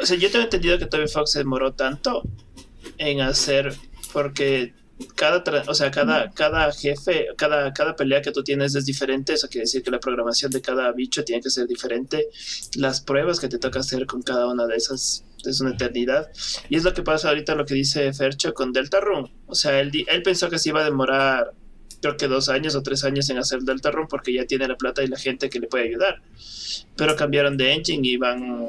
O 0.00 0.06
sea, 0.06 0.16
yo 0.16 0.30
tengo 0.30 0.44
entendido 0.44 0.78
que 0.78 0.86
Toby 0.86 1.08
Fox 1.08 1.32
se 1.32 1.40
demoró 1.40 1.72
tanto 1.72 2.22
en 2.98 3.22
hacer 3.22 3.74
porque 4.12 4.72
cada, 5.16 5.42
o 5.66 5.74
sea, 5.74 5.90
cada, 5.90 6.30
cada 6.30 6.70
jefe, 6.70 7.26
cada, 7.36 7.72
cada 7.72 7.96
pelea 7.96 8.22
que 8.22 8.30
tú 8.30 8.44
tienes 8.44 8.76
es 8.76 8.86
diferente. 8.86 9.32
Eso 9.32 9.48
quiere 9.48 9.62
decir 9.62 9.82
que 9.82 9.90
la 9.90 9.98
programación 9.98 10.52
de 10.52 10.60
cada 10.60 10.92
bicho 10.92 11.24
tiene 11.24 11.42
que 11.42 11.50
ser 11.50 11.66
diferente. 11.66 12.28
Las 12.76 13.00
pruebas 13.00 13.40
que 13.40 13.48
te 13.48 13.58
toca 13.58 13.80
hacer 13.80 14.06
con 14.06 14.22
cada 14.22 14.46
una 14.46 14.66
de 14.66 14.76
esas 14.76 15.24
es 15.44 15.60
una 15.60 15.70
eternidad. 15.70 16.30
Y 16.68 16.76
es 16.76 16.84
lo 16.84 16.94
que 16.94 17.02
pasa 17.02 17.30
ahorita 17.30 17.54
lo 17.54 17.64
que 17.64 17.74
dice 17.74 18.12
Fercho 18.12 18.54
con 18.54 18.72
Delta 18.72 19.00
Run. 19.00 19.28
O 19.46 19.54
sea, 19.54 19.80
él, 19.80 19.90
él 20.06 20.22
pensó 20.22 20.48
que 20.50 20.58
se 20.58 20.68
iba 20.68 20.82
a 20.82 20.84
demorar, 20.84 21.52
creo 22.00 22.16
que 22.16 22.28
dos 22.28 22.48
años 22.48 22.74
o 22.74 22.82
tres 22.82 23.04
años 23.04 23.28
en 23.30 23.38
hacer 23.38 23.60
Delta 23.60 23.90
Run 23.90 24.06
porque 24.08 24.32
ya 24.32 24.46
tiene 24.46 24.68
la 24.68 24.76
plata 24.76 25.02
y 25.02 25.08
la 25.08 25.18
gente 25.18 25.50
que 25.50 25.60
le 25.60 25.66
puede 25.66 25.84
ayudar. 25.84 26.22
Pero 26.96 27.16
cambiaron 27.16 27.56
de 27.56 27.72
engine 27.72 28.06
y 28.06 28.16
van, 28.16 28.66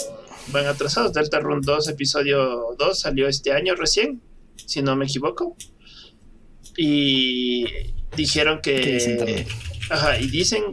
van 0.52 0.68
atrasados. 0.68 1.14
Delta 1.14 1.40
Run 1.40 1.62
2, 1.62 1.90
episodio 1.90 2.76
2, 2.78 3.00
salió 3.00 3.28
este 3.28 3.52
año 3.52 3.76
recién, 3.76 4.22
si 4.56 4.82
no 4.82 4.96
me 4.96 5.06
equivoco 5.06 5.56
y 6.82 7.66
dijeron 8.16 8.62
que... 8.62 9.46
Ajá, 9.90 10.20
y 10.20 10.28
dicen... 10.28 10.64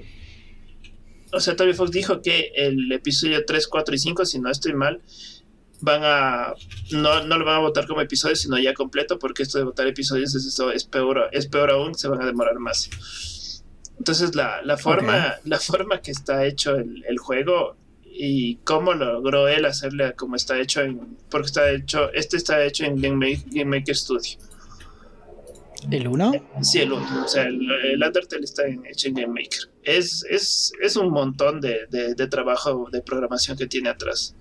O 1.32 1.40
sea, 1.40 1.56
Toby 1.56 1.74
Fox 1.74 1.90
dijo 1.90 2.22
que 2.22 2.52
el 2.54 2.92
episodio 2.92 3.44
3, 3.44 3.66
4 3.66 3.94
y 3.94 3.98
5, 3.98 4.24
si 4.24 4.38
no 4.38 4.48
estoy 4.48 4.72
mal, 4.74 5.02
van 5.80 6.02
a... 6.04 6.54
No, 6.92 7.24
no 7.24 7.38
lo 7.38 7.44
van 7.44 7.56
a 7.56 7.60
votar 7.60 7.86
como 7.86 8.00
episodio, 8.00 8.36
sino 8.36 8.58
ya 8.58 8.74
completo, 8.74 9.18
porque 9.18 9.42
esto 9.42 9.58
de 9.58 9.64
votar 9.64 9.86
episodios 9.86 10.34
es, 10.34 10.44
eso, 10.44 10.70
es, 10.70 10.84
peor, 10.84 11.28
es 11.32 11.46
peor 11.46 11.70
aún, 11.70 11.94
se 11.94 12.08
van 12.08 12.22
a 12.22 12.26
demorar 12.26 12.58
más. 12.58 13.62
Entonces 13.98 14.34
la, 14.34 14.62
la 14.62 14.76
forma, 14.76 15.36
la 15.44 15.58
forma 15.58 16.00
que 16.00 16.10
está 16.10 16.44
hecho 16.44 16.76
el, 16.76 17.04
el, 17.08 17.18
juego 17.18 17.76
y 18.04 18.56
cómo 18.56 18.92
logró 18.92 19.48
él 19.48 19.64
hacerle 19.64 20.14
como 20.14 20.36
está 20.36 20.58
hecho 20.58 20.82
en, 20.82 21.16
porque 21.30 21.46
está 21.46 21.70
hecho, 21.70 22.12
este 22.12 22.36
está 22.36 22.62
hecho 22.64 22.84
en 22.84 23.00
Game 23.00 23.64
Maker 23.64 23.96
Studio. 23.96 24.38
¿El 25.90 26.08
1? 26.08 26.32
Sí, 26.62 26.80
el 26.80 26.92
1. 26.92 27.24
O 27.24 27.28
sea, 27.28 27.44
el, 27.44 28.02
Undertale 28.02 28.44
está 28.44 28.66
en, 28.66 28.84
hecho 28.86 29.08
en 29.08 29.14
Game 29.14 29.28
Maker. 29.28 29.70
Es, 29.82 30.24
es, 30.28 30.72
es 30.82 30.96
un 30.96 31.10
montón 31.10 31.60
de, 31.60 31.86
de, 31.88 32.26
trabajo 32.26 32.88
de 32.90 33.02
programación 33.02 33.56
que 33.56 33.66
tiene 33.66 33.88
atrás. 33.88 34.34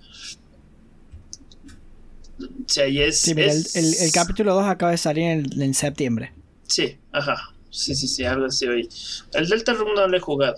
O 2.40 2.68
sea, 2.68 2.88
y 2.88 3.02
es, 3.02 3.20
sí, 3.20 3.34
mira, 3.34 3.52
El, 3.52 3.94
el, 3.94 4.12
capítulo 4.12 4.54
2 4.56 4.66
acaba 4.66 4.92
de 4.92 4.98
salir 4.98 5.24
en, 5.24 5.62
en, 5.62 5.74
septiembre. 5.74 6.34
Sí, 6.68 6.98
ajá. 7.12 7.54
Sí, 7.70 7.96
sí, 7.96 8.08
sí, 8.08 8.24
algo 8.26 8.46
así 8.46 8.68
hoy. 8.68 8.90
El 9.34 9.48
Delta 9.48 9.74
Room 9.74 9.96
no 9.96 10.08
lo 10.08 10.18
he 10.18 10.20
jugado. 10.20 10.56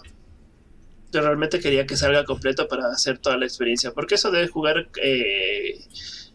Yo 1.11 1.21
realmente 1.21 1.59
quería 1.59 1.86
que 1.86 1.97
salga 1.97 2.25
completo 2.25 2.67
para 2.67 2.88
hacer 2.91 3.17
toda 3.17 3.38
la 3.38 3.45
experiencia. 3.45 3.91
Porque 3.91 4.15
eso 4.15 4.32
de 4.32 4.47
jugar 4.47 4.89
eh, 5.01 5.80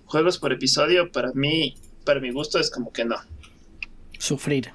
juegos 0.04 0.38
por 0.38 0.52
episodio, 0.52 1.10
para 1.12 1.32
mí, 1.34 1.76
para 2.04 2.20
mi 2.20 2.30
gusto, 2.30 2.58
es 2.58 2.70
como 2.70 2.92
que 2.92 3.04
no 3.04 3.16
sufrir. 4.22 4.70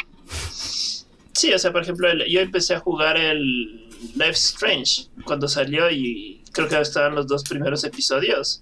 Sí, 1.33 1.53
o 1.53 1.59
sea, 1.59 1.71
por 1.71 1.81
ejemplo, 1.81 2.09
yo 2.27 2.41
empecé 2.41 2.75
a 2.75 2.79
jugar 2.79 3.17
el 3.17 3.87
Life 4.15 4.31
Strange 4.31 5.07
cuando 5.23 5.47
salió 5.47 5.89
y 5.89 6.43
creo 6.51 6.67
que 6.67 6.79
estaban 6.79 7.15
los 7.15 7.27
dos 7.27 7.43
primeros 7.43 7.83
episodios. 7.83 8.61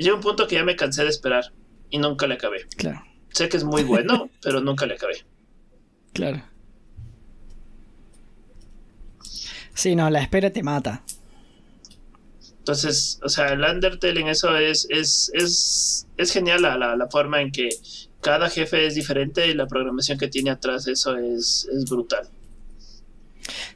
Y 0.00 0.04
llegó 0.04 0.16
un 0.16 0.22
punto 0.22 0.48
que 0.48 0.54
ya 0.54 0.64
me 0.64 0.76
cansé 0.76 1.02
de 1.02 1.10
esperar 1.10 1.52
y 1.90 1.98
nunca 1.98 2.26
le 2.26 2.32
acabé. 2.32 2.66
Claro. 2.78 3.04
Sé 3.34 3.50
que 3.50 3.58
es 3.58 3.64
muy 3.64 3.82
bueno, 3.82 4.30
pero 4.42 4.62
nunca 4.62 4.86
le 4.86 4.94
acabé. 4.94 5.26
Claro. 6.14 6.42
Sí, 9.74 9.94
no, 9.94 10.08
la 10.08 10.22
espera 10.22 10.50
te 10.50 10.62
mata. 10.62 11.04
Entonces, 12.60 13.20
o 13.22 13.28
sea, 13.28 13.48
el 13.48 13.62
Undertale 13.62 14.22
en 14.22 14.28
eso 14.28 14.56
es, 14.56 14.86
es, 14.88 15.30
es, 15.34 16.06
es 16.16 16.32
genial 16.32 16.62
la, 16.62 16.78
la, 16.78 16.96
la, 16.96 17.08
forma 17.08 17.42
en 17.42 17.52
que 17.52 17.68
cada 18.22 18.48
jefe 18.48 18.86
es 18.86 18.94
diferente 18.94 19.48
y 19.48 19.54
la 19.54 19.66
programación 19.66 20.16
que 20.16 20.28
tiene 20.28 20.48
atrás 20.48 20.88
eso 20.88 21.14
es, 21.18 21.68
brutal. 21.90 22.26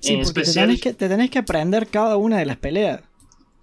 Sí, 0.00 0.16
porque 0.24 0.40
te, 0.40 0.52
tenés 0.54 0.80
que, 0.80 0.94
te 0.94 1.06
tenés 1.06 1.30
que 1.30 1.38
aprender 1.40 1.86
cada 1.88 2.16
una 2.16 2.38
de 2.38 2.46
las 2.46 2.56
peleas. 2.56 3.02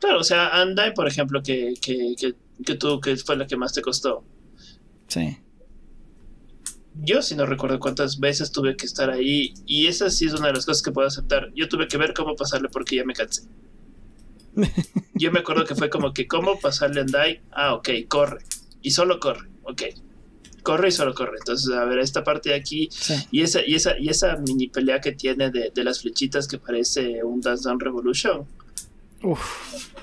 Claro, 0.02 0.20
o 0.20 0.24
sea, 0.24 0.50
Andai, 0.50 0.96
por 0.96 1.08
ejemplo, 1.08 1.44
que, 1.44 1.76
que, 1.80 2.16
que, 2.20 2.34
que 2.64 2.76
tú, 2.76 3.00
que 3.00 3.16
fue 3.18 3.36
la 3.36 3.48
que 3.48 3.58
más 3.58 3.74
te 3.74 3.82
costó. 3.82 4.24
Sí. 5.08 5.38
Yo 6.96 7.22
sí 7.22 7.36
no 7.36 7.46
recuerdo 7.46 7.80
cuántas 7.80 8.20
veces 8.20 8.52
tuve 8.52 8.76
que 8.76 8.86
estar 8.86 9.10
ahí 9.10 9.54
y 9.66 9.88
esa 9.88 10.10
sí 10.10 10.26
es 10.26 10.34
una 10.34 10.48
de 10.48 10.54
las 10.54 10.66
cosas 10.66 10.84
que 10.84 10.92
puedo 10.92 11.08
aceptar. 11.08 11.52
Yo 11.56 11.70
tuve 11.70 11.88
que 11.88 11.98
ver 11.98 12.14
cómo 12.14 12.36
pasarle 12.36 12.70
porque 12.70 12.98
ya 12.98 13.06
me 13.06 13.14
cansé. 13.14 13.44
Yo 15.16 15.32
me 15.32 15.40
acuerdo 15.40 15.66
que 15.66 15.76
fue 15.76 15.90
como 15.90 16.14
que 16.14 16.28
cómo 16.28 16.60
pasarle 16.60 17.00
a 17.00 17.04
Andai. 17.04 17.42
Ah, 17.52 17.74
ok, 17.74 17.90
corre. 18.08 18.44
Y 18.82 18.92
solo 18.92 19.20
corre. 19.20 19.50
Ok 19.64 19.84
corre 20.62 20.90
y 20.90 20.92
solo 20.92 21.14
corre. 21.14 21.38
Entonces, 21.40 21.74
a 21.74 21.86
ver, 21.86 22.00
esta 22.00 22.24
parte 22.24 22.50
de 22.50 22.56
aquí 22.56 22.90
y, 23.32 23.42
esa, 23.42 23.62
y, 23.66 23.76
esa, 23.76 23.98
y 23.98 24.10
esa 24.10 24.38
mini 24.38 24.68
pelea 24.68 25.02
que 25.02 25.12
tiene 25.12 25.52
de, 25.52 25.72
las 25.84 26.02
flechitas 26.02 26.48
que 26.48 26.58
parece 26.58 27.24
un 27.24 27.42
Dance 27.42 27.68
Dance 27.68 27.84
Revolution. 27.84 28.46
Uf. 29.24 29.94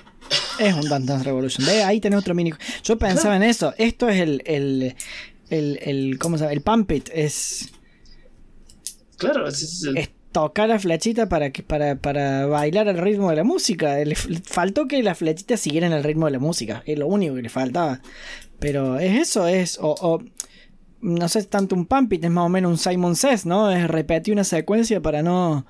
Es 0.59 0.75
un 0.75 0.89
Dance 0.89 1.07
Dance 1.07 1.25
Revolution. 1.25 1.67
De 1.67 1.83
ahí 1.83 2.01
tenés 2.01 2.19
otro 2.19 2.35
mini. 2.35 2.53
Yo 2.83 2.99
pensaba 2.99 3.37
en 3.37 3.43
eso. 3.43 3.75
Esto 3.79 4.09
es 4.09 4.21
el. 4.21 4.43
el, 4.45 4.97
el, 5.51 5.79
el 5.83 6.19
¿Cómo 6.19 6.37
se 6.37 6.45
llama? 6.45 6.53
El 6.53 6.63
Pump 6.63 6.91
It. 6.91 7.09
Es. 7.13 7.71
Claro, 9.17 9.49
es, 9.49 9.85
tocar 10.33 10.69
la 10.69 10.79
flechita 10.79 11.29
para, 11.29 11.51
que, 11.51 11.63
para, 11.63 11.97
para 11.97 12.47
bailar 12.47 12.89
al 12.89 12.99
ritmo 12.99 13.31
de 13.31 13.37
la 13.37 13.45
música. 13.45 13.97
Le 13.97 14.15
faltó 14.15 14.87
que 14.87 15.03
las 15.03 15.19
flechitas 15.19 15.61
siguieran 15.61 15.93
el 15.93 16.05
ritmo 16.05 16.27
de 16.27 16.33
la 16.33 16.39
música. 16.39 16.83
Es 16.87 16.99
lo 16.99 17.07
único 17.07 17.35
que 17.35 17.43
le 17.43 17.49
faltaba. 17.49 18.01
Pero 18.59 18.99
es 18.99 19.21
eso, 19.21 19.47
es. 19.47 19.79
O, 19.81 20.23
no 21.01 21.29
sé, 21.29 21.45
tanto 21.45 21.77
un 21.77 21.87
Pumpit, 21.87 22.25
es 22.25 22.31
más 22.31 22.47
o 22.47 22.49
menos 22.49 22.71
un 22.71 22.79
Simon 22.79 23.15
Says, 23.15 23.47
¿no? 23.47 23.71
Es 23.71 23.89
repetir 23.89 24.35
una 24.35 24.45
secuencia 24.45 25.01
para 25.01 25.23
no. 25.23 25.65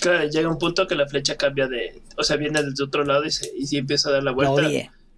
Claro, 0.00 0.28
llega 0.28 0.48
un 0.48 0.58
punto 0.58 0.86
que 0.86 0.94
la 0.94 1.06
flecha 1.06 1.36
cambia 1.36 1.68
de. 1.68 2.00
O 2.16 2.22
sea, 2.22 2.36
viene 2.36 2.62
desde 2.62 2.84
otro 2.84 3.04
lado 3.04 3.24
y, 3.24 3.30
se, 3.30 3.50
y 3.54 3.76
empieza 3.76 4.08
a 4.08 4.12
dar 4.12 4.22
la 4.22 4.32
vuelta. 4.32 4.68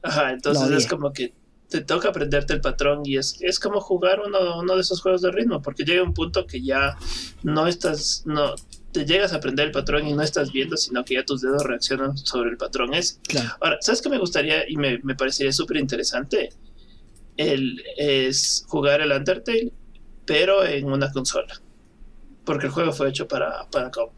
Ajá, 0.03 0.33
entonces 0.33 0.71
es 0.71 0.87
como 0.87 1.13
que 1.13 1.33
te 1.69 1.81
toca 1.81 2.09
aprenderte 2.09 2.53
el 2.53 2.61
patrón 2.61 3.03
y 3.05 3.17
es, 3.17 3.39
es 3.41 3.59
como 3.59 3.81
jugar 3.81 4.21
uno, 4.21 4.59
uno 4.59 4.75
de 4.75 4.81
esos 4.81 5.01
juegos 5.01 5.23
de 5.23 5.31
ritmo, 5.31 5.63
porque 5.63 5.85
llega 5.85 6.03
un 6.03 6.13
punto 6.13 6.47
que 6.47 6.63
ya 6.63 6.97
no 7.43 7.67
estás. 7.67 8.23
no 8.27 8.55
te 8.93 9.07
llegas 9.07 9.33
a 9.33 9.37
aprender 9.37 9.67
el 9.67 9.73
patrón 9.73 10.07
y 10.07 10.13
no 10.13 10.23
estás 10.23 10.53
viendo, 10.53 10.77
sino 10.77 11.03
que 11.03 11.15
ya 11.15 11.25
tus 11.25 11.41
dedos 11.41 11.65
reaccionan 11.65 12.19
sobre 12.19 12.51
el 12.51 12.59
patrón 12.59 12.93
ese. 12.93 13.17
Ahora, 13.61 13.79
¿sabes 13.81 14.03
qué 14.03 14.11
me 14.11 14.19
gustaría 14.19 14.69
y 14.69 14.77
me, 14.77 14.99
me 14.99 15.15
parecería 15.15 15.51
súper 15.51 15.79
interesante? 15.79 16.51
el, 17.37 17.83
es 17.97 18.65
jugar 18.69 19.01
el 19.01 19.13
Undertale, 19.13 19.73
pero 20.27 20.65
en 20.65 20.91
una 20.91 21.11
consola. 21.11 21.61
Porque 22.45 22.67
el 22.67 22.73
juego 22.73 22.93
fue 22.93 23.09
hecho 23.09 23.29
para, 23.29 23.69
para 23.71 23.91
comp. 23.91 24.13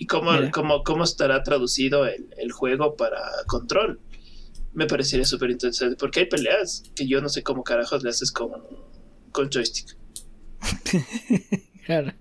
¿Y 0.00 0.06
cómo, 0.06 0.30
cómo, 0.52 0.84
cómo, 0.84 1.02
estará 1.02 1.42
traducido 1.42 2.06
el, 2.06 2.28
el, 2.38 2.52
juego 2.52 2.94
para 2.94 3.20
control? 3.48 3.98
Me 4.72 4.86
parecería 4.86 5.26
súper 5.26 5.50
interesante. 5.50 5.96
Porque 5.96 6.20
hay 6.20 6.26
peleas 6.26 6.84
que 6.94 7.06
yo 7.08 7.20
no 7.20 7.28
sé 7.28 7.42
cómo 7.42 7.64
carajos 7.64 8.04
le 8.04 8.10
haces 8.10 8.30
con, 8.30 8.52
con 9.32 9.50
joystick. 9.50 9.96
claro. 11.84 12.12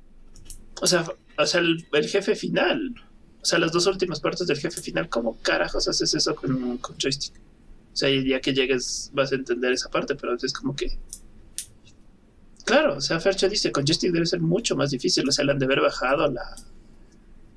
O 0.81 0.87
sea, 0.87 1.05
o 1.37 1.45
sea 1.45 1.61
el, 1.61 1.87
el, 1.93 2.07
jefe 2.07 2.35
final. 2.35 2.95
O 3.43 3.45
sea, 3.45 3.59
las 3.59 3.71
dos 3.71 3.85
últimas 3.85 4.19
partes 4.21 4.47
del 4.47 4.57
jefe 4.57 4.81
final, 4.81 5.07
¿cómo 5.07 5.37
carajos 5.43 5.87
haces 5.87 6.15
eso 6.15 6.35
con, 6.35 6.79
con 6.79 6.97
joystick? 6.97 7.35
O 7.93 7.95
sea, 7.95 8.09
día 8.09 8.41
que 8.41 8.55
llegues 8.55 9.11
vas 9.13 9.31
a 9.31 9.35
entender 9.35 9.71
esa 9.71 9.91
parte, 9.91 10.15
pero 10.15 10.35
es 10.35 10.51
como 10.51 10.75
que. 10.75 10.97
Claro, 12.65 12.97
o 12.97 13.01
sea, 13.01 13.19
Fercho 13.19 13.47
dice, 13.47 13.71
con 13.71 13.85
joystick 13.85 14.11
debe 14.11 14.25
ser 14.25 14.39
mucho 14.39 14.75
más 14.75 14.89
difícil, 14.89 15.29
o 15.29 15.31
sea, 15.31 15.45
le 15.45 15.51
han 15.51 15.59
de 15.59 15.65
haber 15.65 15.79
bajado 15.79 16.29
la, 16.29 16.55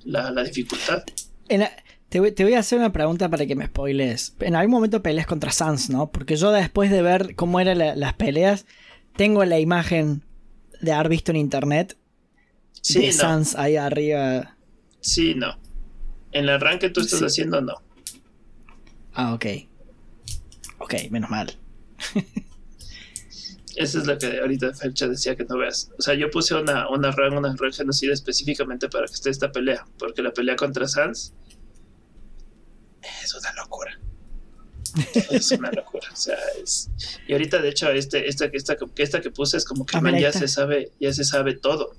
la, 0.05 0.31
la 0.31 0.43
dificultad. 0.45 1.03
En 1.49 1.61
la- 1.61 1.73
te, 2.09 2.21
voy, 2.21 2.33
te 2.33 2.45
voy 2.45 2.55
a 2.55 2.59
hacer 2.61 2.79
una 2.79 2.93
pregunta 2.93 3.29
para 3.29 3.47
que 3.47 3.55
me 3.57 3.67
spoiles. 3.67 4.35
En 4.41 4.57
algún 4.57 4.73
momento 4.73 5.03
peleas 5.03 5.27
contra 5.27 5.53
Sans, 5.53 5.91
¿no? 5.91 6.11
Porque 6.11 6.37
yo 6.37 6.51
después 6.53 6.91
de 6.91 7.03
ver 7.03 7.35
cómo 7.37 7.61
eran 7.61 7.79
la- 7.79 7.95
las 7.97 8.15
peleas, 8.15 8.67
tengo 9.17 9.45
la 9.45 9.59
imagen 9.61 10.23
de 10.81 10.93
haber 10.93 11.09
visto 11.11 11.31
en 11.31 11.37
internet 11.37 11.97
Sí, 12.83 13.01
de 13.01 13.07
no. 13.09 13.13
Sans 13.13 13.55
ahí 13.57 13.77
arriba. 13.77 14.57
Sí, 15.01 15.35
no. 15.35 15.59
En 16.33 16.45
el 16.45 16.49
arranque 16.51 16.89
tú 16.91 17.01
estás 17.01 17.19
Sí. 17.21 17.25
haciendo, 17.27 17.61
no. 17.61 17.75
Ah, 19.13 19.35
ok. 19.35 19.47
Ok, 20.79 20.95
menos 21.11 21.31
mal. 21.31 21.53
Eso 23.77 24.01
es 24.01 24.07
lo 24.07 24.19
que 24.19 24.41
ahorita 24.41 24.75
Fercho 24.75 25.09
decía 25.09 25.37
que 25.37 25.45
no 25.45 25.59
veas. 25.59 25.91
O 25.99 26.03
sea, 26.03 26.15
yo 26.15 26.31
puse 26.31 26.55
una, 26.55 26.89
una 26.89 27.11
run, 27.13 27.39
una 27.39 27.55
run 27.55 27.73
genocida 27.73 28.13
específicamente 28.13 28.89
para 28.89 29.07
que 29.07 29.15
esté 29.15 29.31
esta 29.31 29.53
pelea. 29.53 29.87
Porque 29.99 30.23
la 30.23 30.33
pelea 30.33 30.57
contra 30.57 30.89
Sans 30.89 31.33
es 33.23 33.35
una 33.35 33.53
locura. 33.55 33.99
es 35.31 35.53
una 35.53 35.71
locura. 35.71 36.09
O 36.13 36.17
sea, 36.17 36.37
es. 36.63 36.91
Y 37.29 37.33
ahorita, 37.33 37.63
de 37.63 37.69
hecho, 37.69 37.91
este, 37.91 38.29
esta, 38.29 38.47
esta, 38.47 38.77
esta 38.97 39.21
que 39.21 39.31
puse 39.31 39.57
es 39.57 39.65
como 39.65 39.87
que 39.87 40.01
man 40.01 40.19
ya 40.19 40.33
se 40.33 40.49
sabe, 40.49 40.91
ya 41.01 41.13
se 41.13 41.25
sabe 41.25 41.55
todo. 41.55 41.95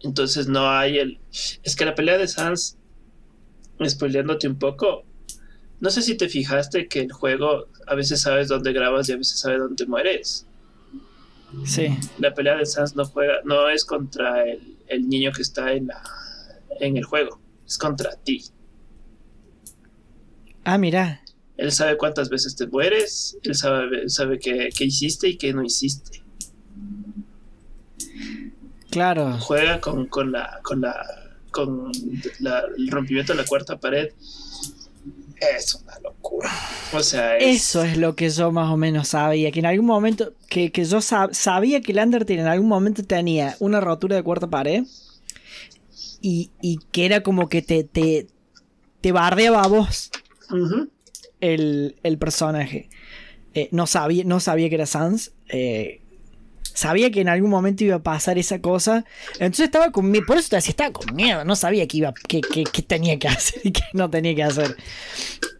Entonces 0.00 0.46
no 0.46 0.70
hay 0.70 0.98
el. 0.98 1.20
Es 1.62 1.74
que 1.74 1.84
la 1.84 1.94
pelea 1.94 2.18
de 2.18 2.28
Sans, 2.28 2.76
spoileándote 3.84 4.46
un 4.48 4.58
poco, 4.58 5.04
no 5.80 5.90
sé 5.90 6.02
si 6.02 6.16
te 6.16 6.28
fijaste 6.28 6.88
que 6.88 7.00
el 7.00 7.12
juego 7.12 7.66
a 7.86 7.94
veces 7.94 8.20
sabes 8.22 8.48
dónde 8.48 8.72
grabas 8.72 9.08
y 9.08 9.12
a 9.12 9.16
veces 9.16 9.38
sabes 9.38 9.58
dónde 9.58 9.86
mueres. 9.86 10.46
Sí. 11.64 11.88
La 12.18 12.34
pelea 12.34 12.56
de 12.56 12.66
Sans 12.66 12.96
no 12.96 13.04
juega, 13.04 13.34
no 13.44 13.68
es 13.68 13.84
contra 13.84 14.44
el, 14.46 14.76
el 14.88 15.08
niño 15.08 15.32
que 15.32 15.42
está 15.42 15.72
en 15.72 15.86
la 15.88 16.02
en 16.80 16.96
el 16.96 17.04
juego, 17.04 17.40
es 17.66 17.78
contra 17.78 18.16
ti. 18.16 18.44
Ah, 20.64 20.76
mira. 20.78 21.22
Él 21.56 21.72
sabe 21.72 21.96
cuántas 21.96 22.28
veces 22.28 22.54
te 22.56 22.66
mueres, 22.66 23.38
él 23.44 23.54
sabe, 23.54 24.08
sabe 24.10 24.38
qué, 24.38 24.68
qué 24.76 24.84
hiciste 24.84 25.28
y 25.28 25.36
qué 25.38 25.54
no 25.54 25.62
hiciste. 25.64 26.22
Claro. 28.90 29.38
Juega 29.40 29.80
con, 29.80 30.06
con 30.06 30.32
la 30.32 30.60
con 30.62 30.80
la 30.80 30.94
con 31.50 31.90
la- 32.40 32.64
el 32.76 32.90
rompimiento 32.90 33.32
de 33.32 33.38
la 33.42 33.46
cuarta 33.46 33.78
pared. 33.78 34.10
Es 35.40 35.74
una 35.74 35.98
locura. 36.00 36.50
O 36.92 37.00
sea, 37.00 37.36
es, 37.36 37.62
Eso 37.66 37.82
es 37.84 37.96
lo 37.96 38.14
que 38.16 38.30
yo 38.30 38.52
más 38.52 38.70
o 38.70 38.76
menos 38.76 39.08
sabía. 39.08 39.50
Que 39.50 39.60
en 39.60 39.66
algún 39.66 39.86
momento. 39.86 40.32
Que, 40.48 40.72
que 40.72 40.84
yo 40.84 40.98
sab- 40.98 41.32
sabía 41.34 41.80
que 41.80 41.92
el 41.92 41.98
Undertale 41.98 42.40
en 42.40 42.46
algún 42.46 42.68
momento 42.68 43.02
tenía 43.04 43.56
una 43.60 43.80
rotura 43.80 44.16
de 44.16 44.22
cuarta 44.22 44.48
pared. 44.48 44.84
Y, 46.20 46.50
y 46.62 46.78
que 46.92 47.06
era 47.06 47.22
como 47.22 47.48
que 47.48 47.62
te, 47.62 47.84
te, 47.84 48.26
te 49.00 49.12
bardeaba 49.12 49.62
a 49.62 49.68
vos 49.68 50.10
el, 51.40 51.96
el 52.02 52.18
personaje. 52.18 52.88
Eh, 53.54 53.68
no, 53.72 53.86
sabía, 53.86 54.24
no 54.24 54.40
sabía 54.40 54.68
que 54.68 54.74
era 54.74 54.86
Sans. 54.86 55.32
eh, 55.48 56.00
sabía 56.76 57.10
que 57.10 57.20
en 57.22 57.28
algún 57.28 57.50
momento 57.50 57.82
iba 57.82 57.96
a 57.96 58.02
pasar 58.02 58.38
esa 58.38 58.60
cosa. 58.60 59.04
Entonces 59.34 59.64
estaba 59.66 59.90
con 59.90 60.10
miedo. 60.10 60.24
Por 60.26 60.36
eso 60.38 60.50
te 60.50 60.56
decía, 60.56 60.70
estaba 60.70 60.92
con 60.92 61.14
miedo. 61.16 61.44
No 61.44 61.56
sabía 61.56 61.88
que 61.88 61.96
iba, 61.96 62.12
que, 62.28 62.40
que- 62.40 62.64
que 62.64 62.82
tenía 62.82 63.18
que 63.18 63.28
hacer 63.36 63.60
y 63.64 63.72
que 63.72 63.82
no 63.94 64.08
tenía 64.10 64.34
que 64.34 64.42
hacer. 64.44 64.76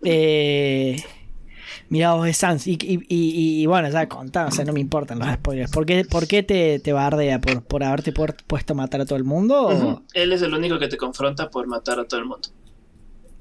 Eh, 0.05 1.03
Mirá 1.89 2.15
vos 2.15 2.27
es 2.27 2.37
Sans. 2.37 2.67
Y, 2.67 2.73
y- 2.83 3.01
y- 3.09 3.63
y 3.63 3.67
bueno, 3.67 3.89
ya 3.91 4.09
contá, 4.09 4.47
o 4.47 4.51
sea, 4.51 4.65
no 4.65 4.73
me 4.73 4.81
importan 4.81 5.21
los 5.21 5.29
spoilers. 5.35 5.71
¿Por 5.71 5.87
qué, 5.87 6.05
por 6.05 6.27
qué 6.27 6.43
te, 6.43 6.81
te 6.81 6.93
bardea? 6.93 7.41
¿Por, 7.41 7.63
¿Por 7.63 7.85
haberte 7.85 8.13
pu- 8.13 8.35
puesto 8.49 8.73
a 8.73 8.77
matar 8.77 9.01
a 9.03 9.05
todo 9.07 9.17
el 9.17 9.23
mundo? 9.25 9.69
Ujú. 9.69 10.03
Él 10.13 10.33
es 10.33 10.43
el 10.43 10.53
único 10.53 10.81
que 10.81 10.89
te 10.89 10.97
confronta 10.97 11.49
por 11.49 11.67
matar 11.69 12.01
a 12.01 12.05
todo 12.09 12.19
el 12.19 12.27
mundo. 12.27 12.49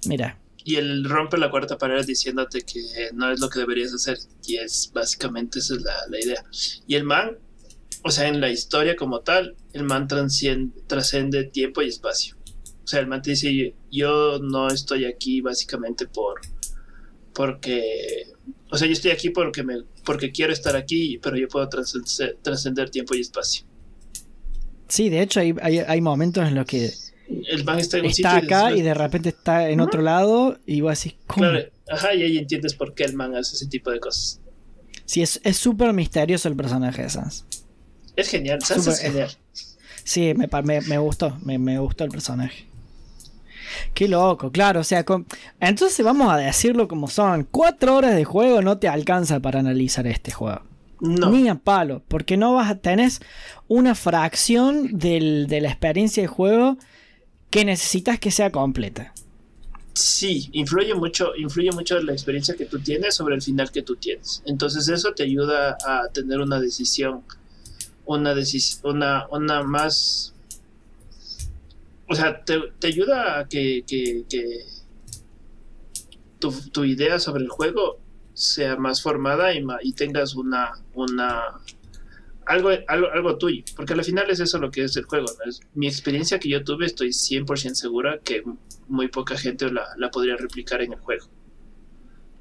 Mira. 0.06 0.38
Y 0.64 0.76
él 0.76 1.06
rompe 1.10 1.38
la 1.40 1.50
cuarta 1.50 1.78
pared 1.80 2.06
diciéndote 2.06 2.62
que 2.62 2.82
no 3.14 3.32
es 3.32 3.40
lo 3.40 3.50
que 3.50 3.60
deberías 3.60 3.94
hacer. 3.94 4.18
Y 4.46 4.58
es 4.58 4.92
básicamente 4.94 5.58
esa 5.60 5.74
es 5.76 5.82
la, 5.82 5.94
la 6.10 6.20
idea. 6.20 6.44
Y 6.88 6.94
el 6.96 7.04
man, 7.04 7.32
o 8.08 8.12
sea, 8.12 8.28
en 8.28 8.40
la 8.40 8.52
historia 8.52 8.96
como 8.96 9.22
tal, 9.22 9.56
el 9.74 9.84
man 9.84 10.08
trascende 10.08 11.46
tiempo 11.46 11.82
y 11.82 11.88
espacio. 11.88 12.36
O 12.84 12.88
sea, 12.88 13.00
el 13.00 13.08
man 13.08 13.24
te 13.24 13.32
dice, 13.32 13.74
yo 13.92 14.38
no 14.40 14.68
estoy 14.68 15.06
aquí 15.06 15.42
básicamente 15.42 16.06
por... 16.06 16.40
Porque... 17.34 17.82
O 18.70 18.78
sea, 18.78 18.88
yo 18.88 18.94
estoy 18.94 19.10
aquí 19.10 19.32
porque, 19.32 19.64
me, 19.64 19.78
porque 20.06 20.32
quiero 20.32 20.54
estar 20.54 20.76
aquí, 20.76 21.18
pero 21.18 21.36
yo 21.36 21.48
puedo 21.48 21.68
trascender, 21.68 22.92
tiempo 22.92 23.16
y 23.16 23.22
espacio. 23.22 23.66
Sí, 24.88 25.10
de 25.10 25.24
hecho 25.24 25.40
hay, 25.40 25.56
hay, 25.60 25.80
hay 25.80 26.00
momentos 26.00 26.48
en 26.48 26.54
los 26.54 26.68
que 26.68 26.92
El 27.48 27.64
man 27.64 27.80
está 27.80 27.98
en 27.98 28.06
un 28.06 28.12
está 28.12 28.36
sitio 28.36 28.46
acá 28.46 28.66
después- 28.66 28.80
y 28.80 28.84
de 28.84 28.94
repente 28.94 29.30
está 29.30 29.68
en 29.68 29.80
otro 29.80 30.04
lado 30.04 30.60
y 30.68 30.82
vos 30.82 30.92
así, 30.92 31.18
¿cómo? 31.26 31.40
Claro, 31.50 31.68
ajá, 31.90 32.14
y 32.14 32.22
ahí 32.22 32.38
entiendes 32.38 32.76
por 32.76 32.94
qué 32.94 33.06
el 33.06 33.16
man 33.16 33.36
hace 33.36 33.56
ese 33.56 33.66
tipo 33.66 33.90
de 33.90 34.00
cosas. 34.00 34.42
Sí, 35.06 35.24
es 35.24 35.42
es 35.44 35.58
súper 35.58 35.92
misterioso 35.94 36.48
el 36.50 36.56
personaje 36.56 37.02
de 37.02 37.10
Sans. 37.10 37.46
Es 38.16 38.30
genial, 38.30 38.62
Sans 38.62 38.84
Súper- 38.84 38.94
es 38.94 39.00
genial. 39.02 39.32
Sí, 40.04 40.34
me, 40.36 40.48
me, 40.64 40.82
me 40.82 40.98
gustó, 41.00 41.38
me, 41.44 41.58
me 41.58 41.80
gustó 41.80 42.04
el 42.04 42.12
personaje. 42.12 42.66
Qué 43.94 44.08
loco, 44.08 44.52
claro, 44.52 44.82
o 44.82 44.84
sea, 44.84 45.04
con- 45.04 45.26
entonces 45.60 46.06
vamos 46.06 46.32
a 46.32 46.38
decirlo 46.38 46.88
como 46.88 47.08
son. 47.08 47.48
Cuatro 47.50 47.96
horas 47.96 48.16
de 48.16 48.24
juego 48.24 48.62
no 48.62 48.78
te 48.78 48.88
alcanza 48.88 49.40
para 49.40 49.60
analizar 49.60 50.06
este 50.08 50.32
juego. 50.32 50.62
No, 51.02 51.30
Ni 51.30 51.50
a 51.50 51.56
palo, 51.56 52.02
porque 52.08 52.38
no 52.38 52.54
vas 52.54 52.70
a 52.72 52.76
tener 52.76 53.12
una 53.68 53.96
fracción 53.96 54.98
del- 54.98 55.48
de 55.48 55.62
la 55.62 55.70
experiencia 55.70 56.24
de 56.24 56.28
juego 56.28 56.78
que 57.50 57.66
necesitas 57.66 58.20
que 58.20 58.32
sea 58.32 58.52
completa. 58.52 59.14
sí, 59.94 60.50
influye 60.52 60.94
mucho, 60.94 61.34
influye 61.38 61.72
mucho 61.72 61.98
la 62.02 62.12
experiencia 62.12 62.54
que 62.56 62.66
tú 62.66 62.80
tienes 62.80 63.16
sobre 63.16 63.34
el 63.36 63.42
final 63.42 63.72
que 63.72 63.82
tú 63.82 63.96
tienes. 63.96 64.42
Entonces 64.46 64.90
eso 64.90 65.14
te 65.14 65.24
ayuda 65.24 65.78
a 65.86 66.10
tener 66.14 66.40
una 66.42 66.60
decisión, 66.60 67.22
una 68.06 68.34
decisión, 68.36 68.96
una, 68.98 69.28
una 69.30 69.64
más, 69.64 70.34
o 72.08 72.16
sea, 72.16 72.44
te, 72.44 72.60
te 72.80 72.88
ayuda 72.88 73.40
a 73.40 73.48
que, 73.48 73.84
que, 73.88 74.26
que 74.30 74.60
tu, 76.40 76.52
tu 76.72 76.84
idea 76.84 77.20
sobre 77.20 77.44
el 77.44 77.50
juego 77.50 78.00
sea 78.34 78.76
más 78.76 79.02
formada 79.02 79.54
y, 79.54 79.66
y 79.82 79.94
tengas 79.94 80.36
una, 80.36 80.72
una 80.94 81.42
algo, 82.46 82.70
algo, 82.88 83.08
algo 83.12 83.38
tuyo, 83.38 83.64
porque 83.76 83.94
al 83.94 84.04
final 84.04 84.30
es 84.30 84.40
eso 84.40 84.60
lo 84.60 84.70
que 84.70 84.84
es 84.84 84.96
el 84.98 85.06
juego. 85.06 85.26
¿no? 85.26 85.50
Es, 85.50 85.62
mi 85.74 85.88
experiencia 85.88 86.38
que 86.40 86.50
yo 86.50 86.64
tuve, 86.64 86.86
estoy 86.86 87.10
100% 87.10 87.74
segura 87.76 88.20
que 88.24 88.44
muy 88.88 89.08
poca 89.08 89.38
gente 89.38 89.72
la, 89.72 89.84
la 89.98 90.12
podría 90.12 90.36
replicar 90.38 90.82
en 90.82 90.94
el 90.94 91.00
juego. 91.00 91.26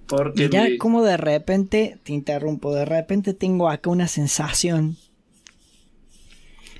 Porque 0.07 0.49
Mirá 0.49 0.65
mi- 0.65 0.77
como 0.77 1.03
de 1.03 1.17
repente, 1.17 1.99
te 2.03 2.13
interrumpo, 2.13 2.75
de 2.75 2.85
repente 2.85 3.33
tengo 3.33 3.71
acá 3.71 3.89
una 3.89 4.07
sensación 4.09 4.99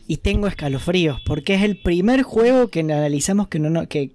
y 0.07 0.19
tengo 0.19 0.47
escalofríos, 0.47 1.21
porque 1.25 1.55
es 1.55 1.63
el 1.63 1.81
primer 1.81 2.23
juego 2.23 2.69
que 2.69 2.81
analizamos 2.81 3.49
que 3.49 3.59
no, 3.59 3.71
no- 3.71 3.89
que, 3.89 4.11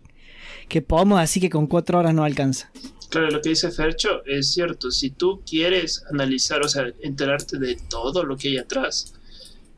que 0.68 0.82
podemos 0.82 1.20
decir 1.20 1.42
que 1.42 1.50
con 1.50 1.68
cuatro 1.68 2.00
horas 2.00 2.14
no 2.14 2.24
alcanza. 2.24 2.72
Claro, 3.10 3.32
lo 3.32 3.42
que 3.42 3.50
dice 3.50 3.72
Fercho 3.72 4.24
es 4.26 4.52
cierto. 4.54 4.92
Si 4.92 5.10
tú 5.10 5.42
quieres 5.50 6.04
analizar, 6.12 6.62
o 6.62 6.70
sea, 6.70 6.86
enterarte 7.02 7.58
de 7.58 7.76
todo 7.90 8.24
lo 8.24 8.38
que 8.38 8.50
hay 8.50 8.58
atrás, 8.58 9.14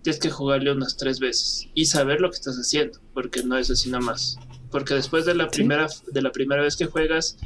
tienes 0.01 0.19
que 0.19 0.29
jugarle 0.29 0.71
unas 0.71 0.97
tres 0.97 1.19
veces 1.19 1.67
y 1.73 1.85
saber 1.85 2.19
lo 2.19 2.29
que 2.29 2.35
estás 2.35 2.57
haciendo, 2.57 2.99
porque 3.13 3.43
no 3.43 3.57
es 3.57 3.69
así 3.71 3.89
nada 3.89 4.03
más. 4.03 4.37
Porque 4.69 4.95
después 4.95 5.25
de 5.25 5.35
la 5.35 5.45
Sí. 5.45 5.49
primera 5.57 5.87
de 6.11 6.21
la 6.21 6.31
primera 6.33 6.61
vez 6.61 6.75
que 6.75 6.85
juegas, 6.87 7.37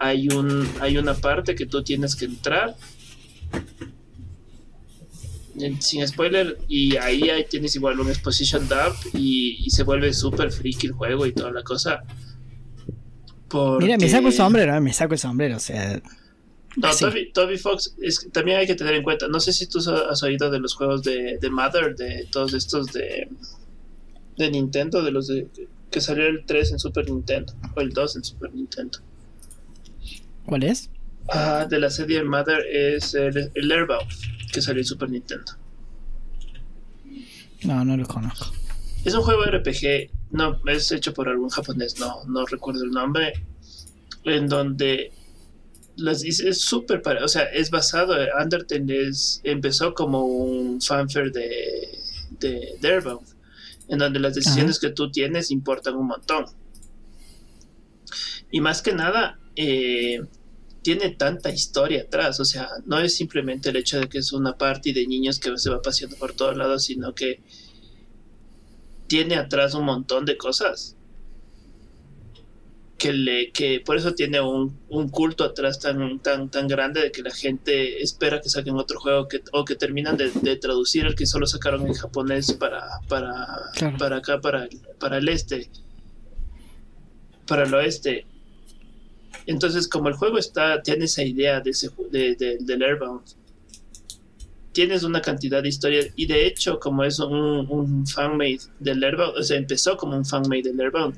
hay 0.00 0.26
un 0.28 0.68
hay 0.80 0.96
una 0.98 1.14
parte 1.14 1.54
que 1.54 1.66
tú 1.66 1.84
tienes 1.84 2.16
que 2.16 2.24
entrar 2.24 2.74
en- 3.52 3.91
sin 5.80 6.06
spoiler 6.06 6.58
y 6.68 6.96
ahí, 6.96 7.28
ahí 7.30 7.44
tienes 7.48 7.74
igual 7.76 8.00
un 8.00 8.08
exposition 8.08 8.68
dump 8.68 8.96
y, 9.14 9.58
y 9.64 9.70
se 9.70 9.82
vuelve 9.82 10.12
súper 10.12 10.50
freaky 10.50 10.88
el 10.88 10.92
juego 10.92 11.26
y 11.26 11.32
toda 11.32 11.50
la 11.52 11.62
cosa. 11.62 12.02
Mira, 13.80 13.98
me 13.98 14.08
saco 14.08 14.18
el 14.18 14.22
Porque- 14.24 14.32
sombrero, 14.36 14.74
eh, 14.76 14.80
me 14.80 14.92
saco 14.92 15.12
el 15.14 15.18
sombrero, 15.20 15.56
o 15.56 15.60
sea, 15.60 16.00
no, 16.76 16.90
Sí. 16.94 17.04
Toby, 17.04 17.32
Toby 17.32 17.58
Fox 17.58 17.94
es, 18.00 18.28
también 18.32 18.56
hay 18.58 18.66
que 18.66 18.74
tener 18.74 18.94
en 18.94 19.02
cuenta. 19.02 19.28
No 19.28 19.40
sé 19.40 19.52
si 19.52 19.66
tú 19.66 19.78
has 19.78 20.22
oído 20.22 20.50
de 20.50 20.58
los 20.58 20.74
juegos 20.74 21.02
de, 21.02 21.36
de 21.38 21.50
Mother, 21.50 21.94
de 21.96 22.26
todos 22.32 22.54
estos 22.54 22.86
de, 22.94 23.28
de 24.38 24.50
Nintendo, 24.50 25.02
de 25.02 25.10
los 25.10 25.26
de, 25.28 25.48
que 25.90 26.00
salió 26.00 26.24
el 26.26 26.46
3 26.46 26.72
en 26.72 26.78
Super 26.78 27.10
Nintendo, 27.10 27.52
o 27.76 27.80
el 27.82 27.90
2 27.90 28.16
en 28.16 28.24
Super 28.24 28.54
Nintendo. 28.54 28.98
¿cuál 30.46 30.62
es? 30.64 30.88
Ah, 31.28 31.66
de 31.68 31.78
la 31.78 31.90
serie 31.90 32.24
Mother 32.24 32.64
es 32.72 33.14
el, 33.14 33.50
el 33.54 33.70
Airbound, 33.70 34.08
que 34.52 34.62
salió 34.62 34.80
en 34.80 34.86
Super 34.86 35.10
Nintendo. 35.10 35.52
No, 37.64 37.84
no 37.84 37.96
lo 37.96 38.06
conozco. 38.06 38.52
Es 39.04 39.14
un 39.14 39.22
juego 39.22 39.44
RPG, 39.44 40.10
no, 40.30 40.60
es 40.66 40.92
hecho 40.92 41.12
por 41.12 41.28
algún 41.28 41.48
japonés, 41.48 41.98
no, 41.98 42.24
no 42.26 42.46
recuerdo 42.46 42.84
el 42.84 42.90
nombre, 42.90 43.32
en 44.24 44.48
donde 44.48 45.12
las 45.96 46.24
es 46.24 46.60
súper 46.60 47.02
o 47.22 47.28
sea, 47.28 47.42
es 47.44 47.70
basado, 47.70 48.14
Undertale 48.40 49.08
es, 49.08 49.40
empezó 49.44 49.92
como 49.94 50.24
un 50.24 50.80
fanfare 50.80 51.32
de, 51.32 51.98
de, 52.38 53.02
en 53.88 53.98
donde 53.98 54.20
las 54.20 54.34
decisiones 54.34 54.78
que 54.78 54.90
tú 54.90 55.10
tienes 55.10 55.50
importan 55.50 55.96
un 55.96 56.06
montón. 56.06 56.46
Y 58.50 58.60
más 58.60 58.82
que 58.82 58.92
nada, 58.92 59.38
eh, 59.56 60.22
tiene 60.82 61.10
tanta 61.10 61.50
historia 61.50 62.02
atrás, 62.02 62.40
o 62.40 62.44
sea, 62.44 62.68
no 62.86 62.98
es 62.98 63.14
simplemente 63.16 63.70
el 63.70 63.76
hecho 63.76 64.00
de 64.00 64.08
que 64.08 64.18
es 64.18 64.32
una 64.32 64.58
party 64.58 64.92
de 64.92 65.06
niños 65.06 65.38
que 65.38 65.56
se 65.56 65.70
va 65.70 65.80
paseando 65.80 66.16
por 66.16 66.32
todos 66.32 66.56
lados, 66.56 66.84
sino 66.84 67.14
que 67.14 67.40
tiene 69.06 69.36
atrás 69.36 69.74
un 69.74 69.84
montón 69.84 70.24
de 70.24 70.36
cosas 70.36 70.96
que 72.98 73.12
le 73.12 73.50
que 73.50 73.80
por 73.80 73.96
eso 73.96 74.14
tiene 74.14 74.40
un, 74.40 74.78
culto 75.10 75.42
atrás 75.42 75.80
tan 75.80 76.20
tan 76.20 76.50
tan 76.50 76.68
grande 76.68 77.00
de 77.00 77.10
que 77.10 77.22
la 77.22 77.32
gente 77.32 78.00
espera 78.00 78.40
que 78.40 78.48
saquen 78.48 78.76
otro 78.76 79.00
juego 79.00 79.26
que, 79.26 79.42
o 79.52 79.64
que 79.64 79.74
terminan 79.74 80.16
de, 80.16 80.56
traducir 80.56 81.06
el 81.06 81.16
que 81.16 81.26
solo 81.26 81.46
sacaron 81.46 81.84
en 81.86 81.94
japonés 81.94 82.52
para 82.52 83.00
para 83.08 83.34
para 83.98 84.16
acá 84.18 84.40
para 84.40 84.68
para 85.00 85.18
el 85.18 85.28
este 85.28 85.68
para 87.46 87.64
el 87.64 87.74
oeste 87.74 88.24
entonces 89.46 89.88
como 89.88 90.08
el 90.08 90.14
juego 90.14 90.38
está 90.38 90.82
tiene 90.82 91.06
esa 91.06 91.22
idea 91.22 91.60
de 91.60 91.70
ese 91.70 91.90
de, 92.10 92.58
del 92.60 92.82
Airbound 92.82 93.22
tienes 94.72 95.02
una 95.02 95.20
cantidad 95.20 95.62
de 95.62 95.68
historias 95.68 96.08
y 96.16 96.26
de 96.26 96.46
hecho 96.46 96.78
como 96.78 97.04
es 97.04 97.18
un, 97.18 97.66
un 97.68 98.06
fanmade 98.06 98.60
del 98.80 99.02
Airbound 99.04 99.38
o 99.38 99.42
sea 99.42 99.56
empezó 99.56 99.96
como 99.96 100.16
un 100.16 100.24
fanmade 100.24 100.62
del 100.62 100.80
Airbound 100.80 101.16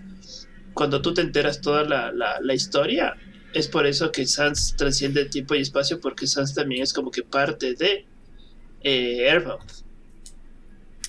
cuando 0.75 1.01
tú 1.01 1.15
te 1.15 1.23
enteras 1.23 1.61
toda 1.61 1.85
la, 1.85 2.13
la, 2.13 2.55
historia, 2.55 3.17
es 3.55 3.69
por 3.69 3.87
eso 3.87 4.13
que 4.13 4.27
Sans 4.27 4.77
trasciende 4.77 5.25
tiempo 5.27 5.55
y 5.55 5.61
espacio, 5.61 6.01
porque 6.01 6.27
Sans 6.27 6.53
también 6.53 6.83
es 6.83 6.93
como 6.93 7.11
que 7.11 7.23
parte 7.23 7.75
de 7.75 8.05
eh, 8.83 9.31
Airbound. 9.31 9.63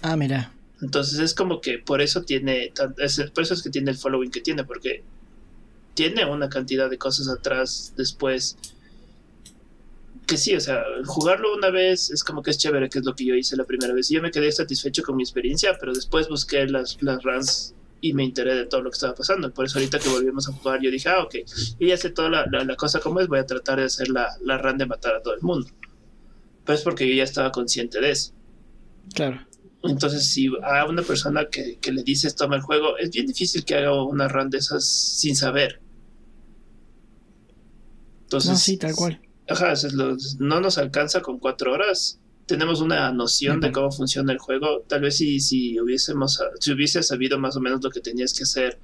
Ah, 0.02 0.16
mira. 0.16 0.54
Entonces 0.82 1.20
es 1.20 1.34
como 1.34 1.62
que 1.62 1.80
por 1.80 2.02
eso 2.02 2.22
tiene, 2.22 2.72
por 3.34 3.44
eso 3.44 3.54
es 3.54 3.64
que 3.64 3.70
tiene 3.70 3.92
el 3.92 3.98
following 3.98 4.30
que 4.30 4.42
tiene, 4.42 4.64
porque 4.64 5.04
tiene 5.96 6.26
una 6.26 6.50
cantidad 6.50 6.90
de 6.90 6.98
cosas 7.00 7.28
atrás 7.28 7.94
después. 7.98 8.58
Que 10.28 10.38
sí, 10.38 10.56
o 10.56 10.60
sea, 10.60 10.84
jugarlo 11.06 11.56
una 11.56 11.70
vez 11.70 12.12
es 12.12 12.24
como 12.24 12.44
que 12.44 12.52
es 12.52 12.58
chévere, 12.58 12.90
que 12.90 13.00
es 13.00 13.06
lo 13.06 13.16
que 13.16 13.26
yo 13.26 13.36
hice 13.36 13.56
la 13.56 13.64
primera 13.64 13.94
vez. 13.94 14.12
Y 14.12 14.16
yo 14.16 14.22
me 14.22 14.32
quedé 14.32 14.52
satisfecho 14.52 15.04
con 15.04 15.16
mi 15.16 15.24
experiencia, 15.24 15.78
pero 15.80 15.94
después 15.94 16.28
busqué 16.30 16.68
las, 16.68 17.02
las 17.02 17.24
runs 17.24 17.74
y 18.02 18.14
me 18.14 18.24
enteré 18.24 18.56
de 18.56 18.66
todo 18.66 18.82
lo 18.82 18.92
que 18.92 18.96
estaba 18.96 19.16
pasando. 19.16 19.52
Por 19.52 19.66
eso 19.66 19.80
ahorita 19.80 20.00
que 20.00 20.10
volvimos 20.10 20.48
a 20.50 20.52
jugar 20.52 20.82
yo 20.82 20.92
dije, 20.92 21.10
ah, 21.10 21.24
ok, 21.24 21.36
y 21.80 21.88
ya 21.88 21.98
sé 21.98 22.10
toda 22.10 22.30
la, 22.30 22.46
la, 22.46 22.76
cosa 22.76 23.00
como 23.00 23.20
es, 23.20 23.28
voy 23.28 23.40
a 23.40 23.46
tratar 23.46 23.80
de 23.80 23.86
hacer 23.86 24.10
la, 24.10 24.30
la 24.42 24.58
run 24.58 24.78
de 24.78 24.86
matar 24.86 25.16
a 25.16 25.22
todo 25.22 25.34
el 25.34 25.42
mundo. 25.42 25.68
Pues 26.66 26.82
porque 26.82 27.08
yo 27.08 27.16
ya 27.16 27.24
estaba 27.24 27.52
consciente 27.52 28.02
de 28.02 28.12
eso. 28.12 28.34
Claro. 29.14 29.46
Entonces, 29.84 30.26
si 30.26 30.50
a 30.64 30.86
una 30.86 31.04
persona 31.04 31.46
que, 31.46 31.78
que 31.80 31.92
le 31.92 32.04
dices 32.04 32.36
toma 32.36 32.56
el 32.56 32.62
juego, 32.62 32.98
es 32.98 33.12
bien 33.12 33.28
difícil 33.28 33.64
que 33.64 33.76
haga 33.76 34.04
una 34.04 34.28
run 34.28 34.50
de 34.50 34.58
esas 34.58 34.88
sin 34.88 35.36
saber. 35.36 35.80
Entonces, 38.26 38.52
no, 38.52 38.58
sí, 38.58 38.78
tal 38.78 38.94
cual. 38.94 39.22
Ajá, 39.48 39.74
no 40.40 40.60
nos 40.60 40.78
alcanza 40.78 41.22
con 41.22 41.40
cuatro 41.40 41.74
horas 41.74 42.20
tenemos 42.46 42.82
una 42.82 43.12
noción 43.12 43.60
de 43.60 43.72
cómo 43.72 43.92
funciona 43.92 44.32
el 44.32 44.40
juego. 44.40 44.84
Tal 44.88 45.02
vez 45.02 45.18
si, 45.18 45.40
si 45.40 45.80
hubiésemos, 45.80 46.42
si 46.60 46.72
hubiese 46.72 47.02
sabido 47.04 47.40
más 47.40 47.56
o 47.56 47.62
menos 47.62 47.84
lo 47.84 47.90
que 47.90 48.02
tenías 48.02 48.34
que 48.34 48.44
hacer, 48.44 48.80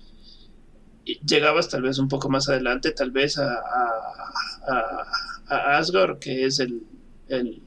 llegabas 1.26 1.70
tal 1.70 1.84
vez 1.84 2.00
un 2.00 2.08
poco 2.08 2.30
más 2.30 2.50
adelante, 2.50 2.92
tal 2.92 3.12
vez 3.12 3.38
a, 3.38 3.52
a, 4.68 5.78
Asgore, 5.78 6.18
que 6.20 6.46
es 6.46 6.60
el, 6.60 6.82
el, 7.28 7.62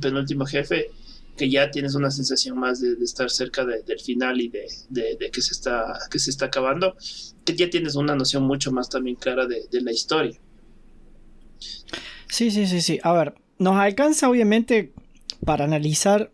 penúltimo 0.00 0.44
jefe, 0.44 0.90
que 1.36 1.48
ya 1.48 1.70
tienes 1.70 1.94
una 1.94 2.10
sensación 2.10 2.58
más 2.58 2.80
de, 2.80 2.92
estar 3.02 3.30
cerca 3.30 3.64
del 3.64 4.00
final 4.00 4.40
y 4.40 4.48
de, 4.48 4.66
de, 4.90 5.30
que, 5.30 5.42
se 5.42 5.52
está, 5.52 5.98
que 6.10 6.18
se 6.18 6.30
está 6.30 6.46
acabando, 6.46 6.96
que 7.44 7.56
ya 7.56 7.70
tienes 7.70 7.94
una 7.94 8.16
noción 8.16 8.42
mucho 8.42 8.72
más 8.72 8.88
también 8.88 9.16
clara 9.16 9.46
de 9.46 9.80
la 9.80 9.92
historia. 9.92 10.38
Sí, 12.36 12.50
sí, 12.50 12.66
sí, 12.66 12.82
sí. 12.82 13.00
A 13.02 13.14
ver, 13.14 13.34
nos 13.58 13.76
alcanza 13.76 14.28
obviamente 14.28 14.92
para 15.46 15.64
analizar 15.64 16.30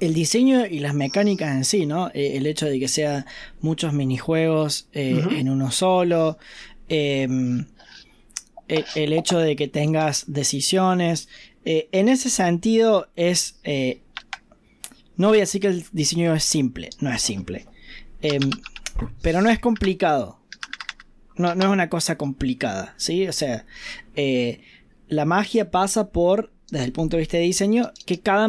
el 0.00 0.14
diseño 0.14 0.66
y 0.66 0.80
las 0.80 0.94
mecánicas 0.94 1.54
en 1.54 1.64
sí, 1.64 1.86
¿no? 1.86 2.08
Eh, 2.08 2.38
el 2.38 2.48
hecho 2.48 2.66
de 2.66 2.80
que 2.80 2.88
sea 2.88 3.24
muchos 3.60 3.92
minijuegos 3.92 4.88
eh, 4.94 5.24
en 5.30 5.48
uno 5.48 5.70
solo. 5.70 6.38
Em, 6.88 7.66
el, 8.66 9.12
hecho 9.12 9.38
de 9.38 9.54
que 9.54 9.68
tengas 9.68 10.24
decisiones. 10.26 11.28
Eh, 11.64 11.88
en 11.92 12.08
ese 12.08 12.28
sentido 12.28 13.06
es... 13.14 13.60
no 15.16 15.28
voy 15.28 15.38
a 15.38 15.42
decir 15.42 15.60
que 15.60 15.68
el 15.68 15.84
diseño 15.92 16.34
es 16.34 16.42
simple, 16.42 16.90
no 16.98 17.12
es 17.12 17.22
simple. 17.22 17.66
Em, 18.22 18.50
pero 19.20 19.40
no 19.40 19.50
es 19.50 19.60
complicado. 19.60 20.41
No, 21.36 21.54
no, 21.54 21.64
es 21.64 21.70
una 21.70 21.88
cosa 21.88 22.16
complicada, 22.16 22.94
¿sí? 22.96 23.26
O 23.26 23.32
sea, 23.32 23.64
la 25.12 25.24
magia 25.24 25.70
pasa 25.70 26.10
por, 26.10 26.52
desde 26.70 26.86
el 26.86 26.92
punto 26.92 27.16
de 27.16 27.20
vista 27.20 27.36
de 27.36 27.42
diseño, 27.44 27.92
que 28.06 28.20
cada, 28.20 28.48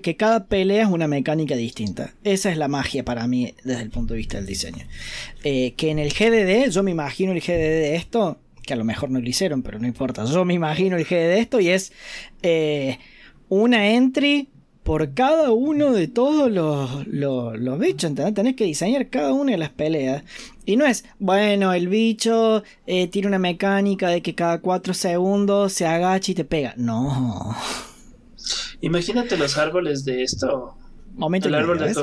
que 0.00 0.16
cada 0.16 0.46
pelea 0.46 0.84
es 0.84 0.88
una 0.88 1.08
mecánica 1.08 1.56
distinta. 1.56 2.14
Esa 2.22 2.50
es 2.50 2.56
la 2.56 2.68
magia 2.68 3.04
para 3.04 3.26
mí 3.26 3.54
desde 3.64 3.82
el 3.82 3.90
punto 3.90 4.14
de 4.14 4.18
vista 4.18 4.36
del 4.36 4.46
diseño. 4.46 4.86
Eh, 5.42 5.74
que 5.76 5.90
en 5.90 5.98
el 5.98 6.12
GDD, 6.12 6.70
yo 6.70 6.82
me 6.82 6.92
imagino 6.92 7.32
el 7.32 7.40
GDD 7.40 7.82
de 7.82 7.96
esto, 7.96 8.38
que 8.62 8.72
a 8.72 8.76
lo 8.76 8.84
mejor 8.84 9.10
no 9.10 9.20
lo 9.20 9.28
hicieron, 9.28 9.62
pero 9.62 9.78
no 9.78 9.86
importa, 9.86 10.24
yo 10.24 10.44
me 10.44 10.54
imagino 10.54 10.96
el 10.96 11.04
GDD 11.04 11.34
de 11.34 11.40
esto 11.40 11.60
y 11.60 11.68
es 11.68 11.92
eh, 12.42 12.98
una 13.48 13.90
entry 13.90 14.48
por 14.84 15.14
cada 15.14 15.50
uno 15.50 15.92
de 15.92 16.08
todos 16.08 16.50
los, 16.52 17.06
los, 17.06 17.78
bichos, 17.78 18.10
¿entendés? 18.10 18.34
Tenés 18.34 18.54
que 18.54 18.64
diseñar 18.64 19.08
cada 19.08 19.32
una 19.32 19.52
de 19.52 19.58
las 19.58 19.70
peleas. 19.70 20.22
Y 20.66 20.76
no 20.76 20.84
es, 20.84 21.06
bueno, 21.18 21.72
el 21.72 21.88
bicho 21.88 22.62
eh, 22.86 23.08
tiene 23.08 23.28
una 23.28 23.38
mecánica 23.38 24.08
de 24.08 24.20
que 24.20 24.34
cada 24.34 24.60
cuatro 24.60 24.92
segundos 24.92 25.72
se 25.72 25.86
agacha 25.86 26.32
y 26.32 26.34
te 26.34 26.44
pega. 26.44 26.74
No. 26.76 27.56
Imagínate 28.82 29.38
los 29.38 29.56
árboles 29.56 30.04
de 30.04 30.22
esto. 30.22 30.76
Momento 31.14 31.48
el 31.48 31.54
árbol 31.54 31.78
de, 31.78 31.94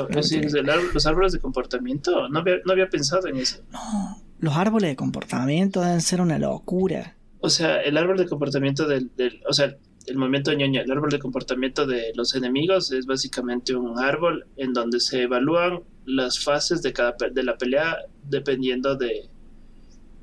los 0.92 1.06
árboles 1.06 1.32
de 1.32 1.38
comportamiento. 1.38 2.28
No 2.30 2.40
había, 2.40 2.56
no 2.64 2.72
había 2.72 2.88
pensado 2.88 3.28
en 3.28 3.36
eso. 3.36 3.62
No, 3.70 4.20
los 4.40 4.56
árboles 4.56 4.90
de 4.90 4.96
comportamiento 4.96 5.82
deben 5.82 6.00
ser 6.00 6.20
una 6.20 6.38
locura. 6.38 7.14
O 7.40 7.48
sea, 7.48 7.80
el 7.82 7.96
árbol 7.96 8.16
de 8.16 8.26
comportamiento 8.26 8.88
del, 8.88 9.10
del 9.16 9.40
o 9.48 9.52
sea, 9.52 9.76
el 10.06 10.16
movimiento 10.16 10.52
ñoña, 10.52 10.82
el 10.82 10.90
árbol 10.90 11.10
de 11.10 11.18
comportamiento 11.18 11.86
de 11.86 12.12
los 12.14 12.34
enemigos 12.34 12.92
es 12.92 13.06
básicamente 13.06 13.74
un 13.74 13.98
árbol 13.98 14.46
en 14.56 14.72
donde 14.72 15.00
se 15.00 15.22
evalúan 15.22 15.80
las 16.06 16.42
fases 16.42 16.82
de 16.82 16.92
cada 16.92 17.14
de 17.32 17.42
la 17.42 17.56
pelea 17.56 17.98
dependiendo 18.28 18.96
de, 18.96 19.28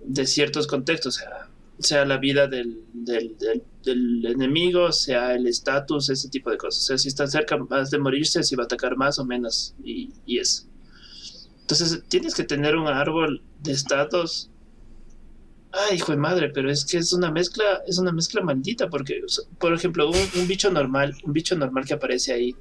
de 0.04 0.26
ciertos 0.26 0.68
contextos, 0.68 1.16
sea, 1.16 1.50
sea 1.80 2.06
la 2.06 2.18
vida 2.18 2.48
del, 2.48 2.84
del, 2.94 4.26
enemigo, 4.26 4.92
sea 4.92 5.34
el 5.34 5.48
estatus, 5.48 6.10
ese 6.10 6.30
tipo 6.30 6.52
de 6.52 6.58
cosas. 6.58 6.84
O 6.84 6.88
sea, 6.88 6.98
si 6.98 7.08
está 7.08 7.26
cerca 7.28 7.58
más 7.58 7.90
de 7.90 8.00
morirse, 8.00 8.44
si 8.44 8.56
va 8.56 8.64
a 8.64 8.66
atacar 8.66 8.98
más 8.98 9.18
o 9.20 9.26
menos, 9.26 9.74
y, 9.84 10.10
y 10.26 10.40
eso. 10.40 10.66
Entonces, 11.62 12.04
tienes 12.10 12.36
que 12.36 12.44
tener 12.44 12.76
un 12.76 12.88
árbol 12.88 13.42
de 13.62 13.72
estatus 13.72 14.50
Ay, 15.72 15.98
hijo 15.98 16.12
de 16.12 16.18
madre, 16.18 16.50
pero 16.50 16.72
es 16.72 16.84
que 16.84 16.98
es 16.98 17.14
una 17.14 17.32
mezcla, 17.32 17.84
es 17.86 18.00
una 18.00 18.12
mezcla 18.12 18.42
maldita, 18.42 18.90
porque, 18.90 19.22
por 19.60 19.74
ejemplo, 19.74 20.10
un, 20.10 20.48
bicho 20.48 20.72
normal, 20.72 21.16
un 21.24 21.32
bicho 21.32 21.56
normal 21.56 21.86
que 21.86 21.94
aparece 21.94 22.34
ahí, 22.34 22.56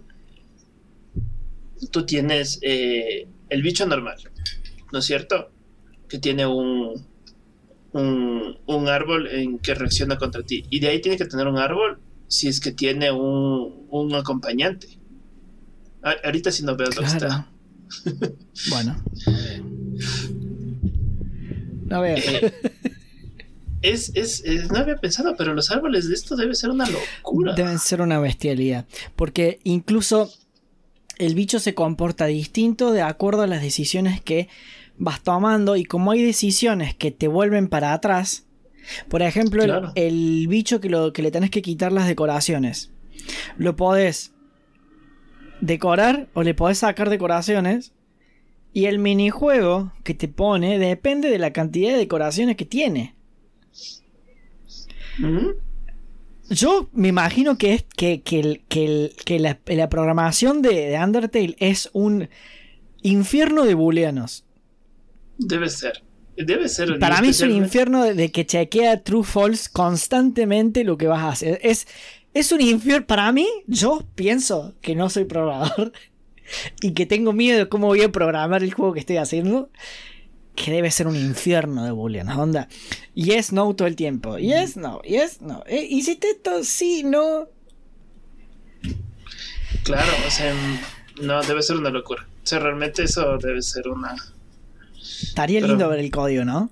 tú 1.90 2.04
tienes 2.04 2.59
eh, 2.61 3.26
el 3.48 3.62
bicho 3.62 3.86
normal, 3.86 4.16
¿no 4.92 4.98
es 4.98 5.06
cierto? 5.06 5.50
Que 6.06 6.18
tiene 6.18 6.44
un, 6.46 7.02
un, 7.92 8.88
árbol 8.88 9.28
en 9.28 9.59
que 9.59 9.74
reacciona 9.74 10.18
contra 10.18 10.42
ti. 10.42 10.64
Y 10.68 10.80
de 10.80 10.88
ahí 10.88 11.00
tiene 11.00 11.16
que 11.16 11.24
tener 11.24 11.46
un 11.46 11.56
árbol 11.56 11.98
si 12.26 12.48
es 12.48 12.61
que 12.61 12.72
tiene 12.72 13.11
un, 13.11 13.86
un 13.88 14.14
acompañante. 14.14 14.88
ahorita 16.02 16.52
si 16.52 16.62
no 16.62 16.76
veo 16.76 16.90
dónde 16.90 17.11
está. 17.11 17.50
bueno. 18.70 19.02
No 21.86 22.02
veo. 22.02 22.16
Eh, 22.16 22.52
es, 23.83 24.12
es, 24.14 24.43
no 24.70 24.79
había 24.79 24.97
pensado, 24.97 25.35
pero 25.37 25.55
los 25.55 25.70
árboles 25.70 26.09
de 26.09 26.14
esto 26.14 26.37
debe 26.37 26.55
ser 26.55 26.70
una 26.70 26.87
locura. 26.89 27.55
Deben 27.55 27.79
ser 27.79 28.01
una 28.01 28.18
bestialidad. 28.18 28.87
Porque 29.14 29.61
incluso 29.64 30.33
el 31.18 31.35
bicho 31.35 31.61
se 31.61 31.74
comporta 31.74 32.26
distinto 32.26 32.93
de 32.93 33.03
acuerdo 33.03 33.43
a 33.43 33.47
las 33.47 33.62
decisiones 33.62 34.20
que 34.20 34.49
vas 34.97 35.22
tomando. 35.22 35.76
Y 35.76 35.85
como 35.85 36.11
hay 36.11 36.22
decisiones 36.22 36.95
que 36.95 37.11
te 37.11 37.29
vuelven 37.29 37.68
para 37.68 37.93
atrás. 37.93 38.45
Por 39.09 39.20
ejemplo, 39.20 39.93
el, 39.97 40.47
bicho 40.49 40.81
que, 40.81 40.89
lo, 40.89 41.12
que 41.12 41.22
le 41.22 41.31
tenés 41.31 41.51
que 41.51 41.62
quitar 41.62 41.93
las 41.93 42.09
decoraciones. 42.09 42.91
Lo 43.59 43.76
podés 43.76 44.33
decorar 45.61 46.29
o 46.33 46.43
le 46.43 46.55
podés 46.55 46.79
sacar 46.79 47.11
decoraciones. 47.11 47.93
Y 48.72 48.87
el 48.87 48.99
minijuego 48.99 49.93
que 50.05 50.14
te 50.14 50.29
pone 50.29 50.79
depende 50.79 51.31
de 51.31 51.39
la 51.39 51.53
cantidad 51.53 51.93
de 51.93 51.99
decoraciones 51.99 52.57
que 52.57 52.64
tiene. 52.64 53.17
Yo 56.50 56.88
me 56.92 57.08
imagino 57.08 57.58
que, 57.58 57.74
es, 57.74 57.84
que, 57.84 58.22
que, 58.22 58.62
que, 58.68 59.38
la, 59.38 59.90
programación 59.90 60.62
de, 60.62 60.88
de, 60.90 60.98
Undertale 60.98 61.56
es 61.58 61.90
un 61.92 62.28
infierno 63.02 63.64
de 63.64 63.74
booleanos. 63.74 64.44
Debe 65.36 65.68
ser. 65.68 66.02
Debe 66.36 66.68
ser. 66.68 66.98
Para 66.98 67.20
mí 67.20 67.28
es 67.28 67.40
un 67.40 67.50
infierno 67.50 68.04
de, 68.04 68.30
que 68.30 68.46
chequea 68.46 69.02
true 69.02 69.24
false 69.24 69.68
constantemente 69.72 70.84
lo 70.84 70.96
que 70.96 71.08
vas 71.08 71.22
a 71.22 71.30
hacer. 71.30 71.60
Es, 71.62 71.86
es 72.32 72.52
un 72.52 72.60
infierno. 72.60 73.06
Para 73.06 73.30
mí, 73.32 73.46
yo 73.66 74.06
pienso 74.14 74.74
que 74.80 74.94
no 74.94 75.10
soy 75.10 75.24
programador 75.24 75.92
y 76.80 76.92
que 76.92 77.04
tengo 77.04 77.32
miedo 77.32 77.58
de 77.58 77.68
cómo 77.68 77.88
voy 77.88 78.02
a 78.02 78.12
programar 78.12 78.62
el 78.62 78.72
juego 78.72 78.94
que 78.94 79.00
estoy 79.00 79.16
haciendo 79.16 79.70
que 80.59 80.72
debe 80.72 80.90
ser 80.90 81.06
un 81.06 81.16
infierno 81.16 81.84
de 81.84 81.92
Boolean, 81.92 82.28
onda. 82.28 82.68
Yes, 83.14 83.52
no 83.52 83.74
todo 83.74 83.86
el 83.86 83.94
tiempo. 83.94 84.38
Yes, 84.38 84.76
no, 84.76 85.00
yes, 85.02 85.40
no. 85.40 85.62
Eh, 85.66 85.86
¿Hiciste 85.88 86.30
esto? 86.30 86.64
Sí, 86.64 87.02
no. 87.04 87.48
Claro, 89.84 90.12
o 90.26 90.30
sea, 90.30 90.52
no, 91.22 91.40
debe 91.42 91.62
ser 91.62 91.76
una 91.76 91.90
locura. 91.90 92.26
O 92.42 92.46
sea, 92.46 92.59
realmente 92.59 93.04
eso 93.04 93.38
debe 93.38 93.62
ser 93.62 93.88
una. 93.88 94.16
Estaría 95.22 95.61
lindo 95.61 95.88
ver 95.88 96.00
el 96.00 96.11
código, 96.11 96.44
¿no? 96.44 96.70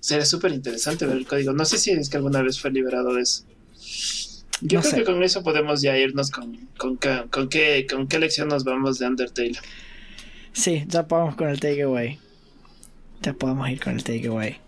Sería 0.00 0.24
súper 0.24 0.52
interesante 0.52 1.04
ver 1.06 1.16
el 1.16 1.26
código. 1.26 1.52
No 1.52 1.64
sé 1.64 1.78
si 1.78 1.90
es 1.90 2.08
que 2.08 2.16
alguna 2.16 2.42
vez 2.42 2.58
fue 2.58 2.70
liberado 2.70 3.14
de 3.14 3.22
eso. 3.22 3.44
Yo 4.62 4.80
creo 4.80 4.94
que 4.94 5.04
con 5.04 5.22
eso 5.22 5.42
podemos 5.42 5.82
ya 5.82 5.96
irnos 5.98 6.30
con, 6.30 6.68
con, 6.78 6.96
con, 6.96 7.48
qué, 7.48 7.86
con 7.90 8.08
qué 8.08 8.18
lección 8.18 8.48
nos 8.48 8.64
vamos 8.64 8.98
de 8.98 9.06
Undertale. 9.06 9.58
Sí, 10.52 10.84
ya 10.88 11.06
podemos 11.06 11.34
con 11.34 11.48
el 11.48 11.60
takeaway. 11.60 12.23
Ya 13.24 13.32
podemos 13.32 13.70
ir 13.70 13.80
con 13.80 13.94
el 13.94 14.04
takeaway. 14.04 14.58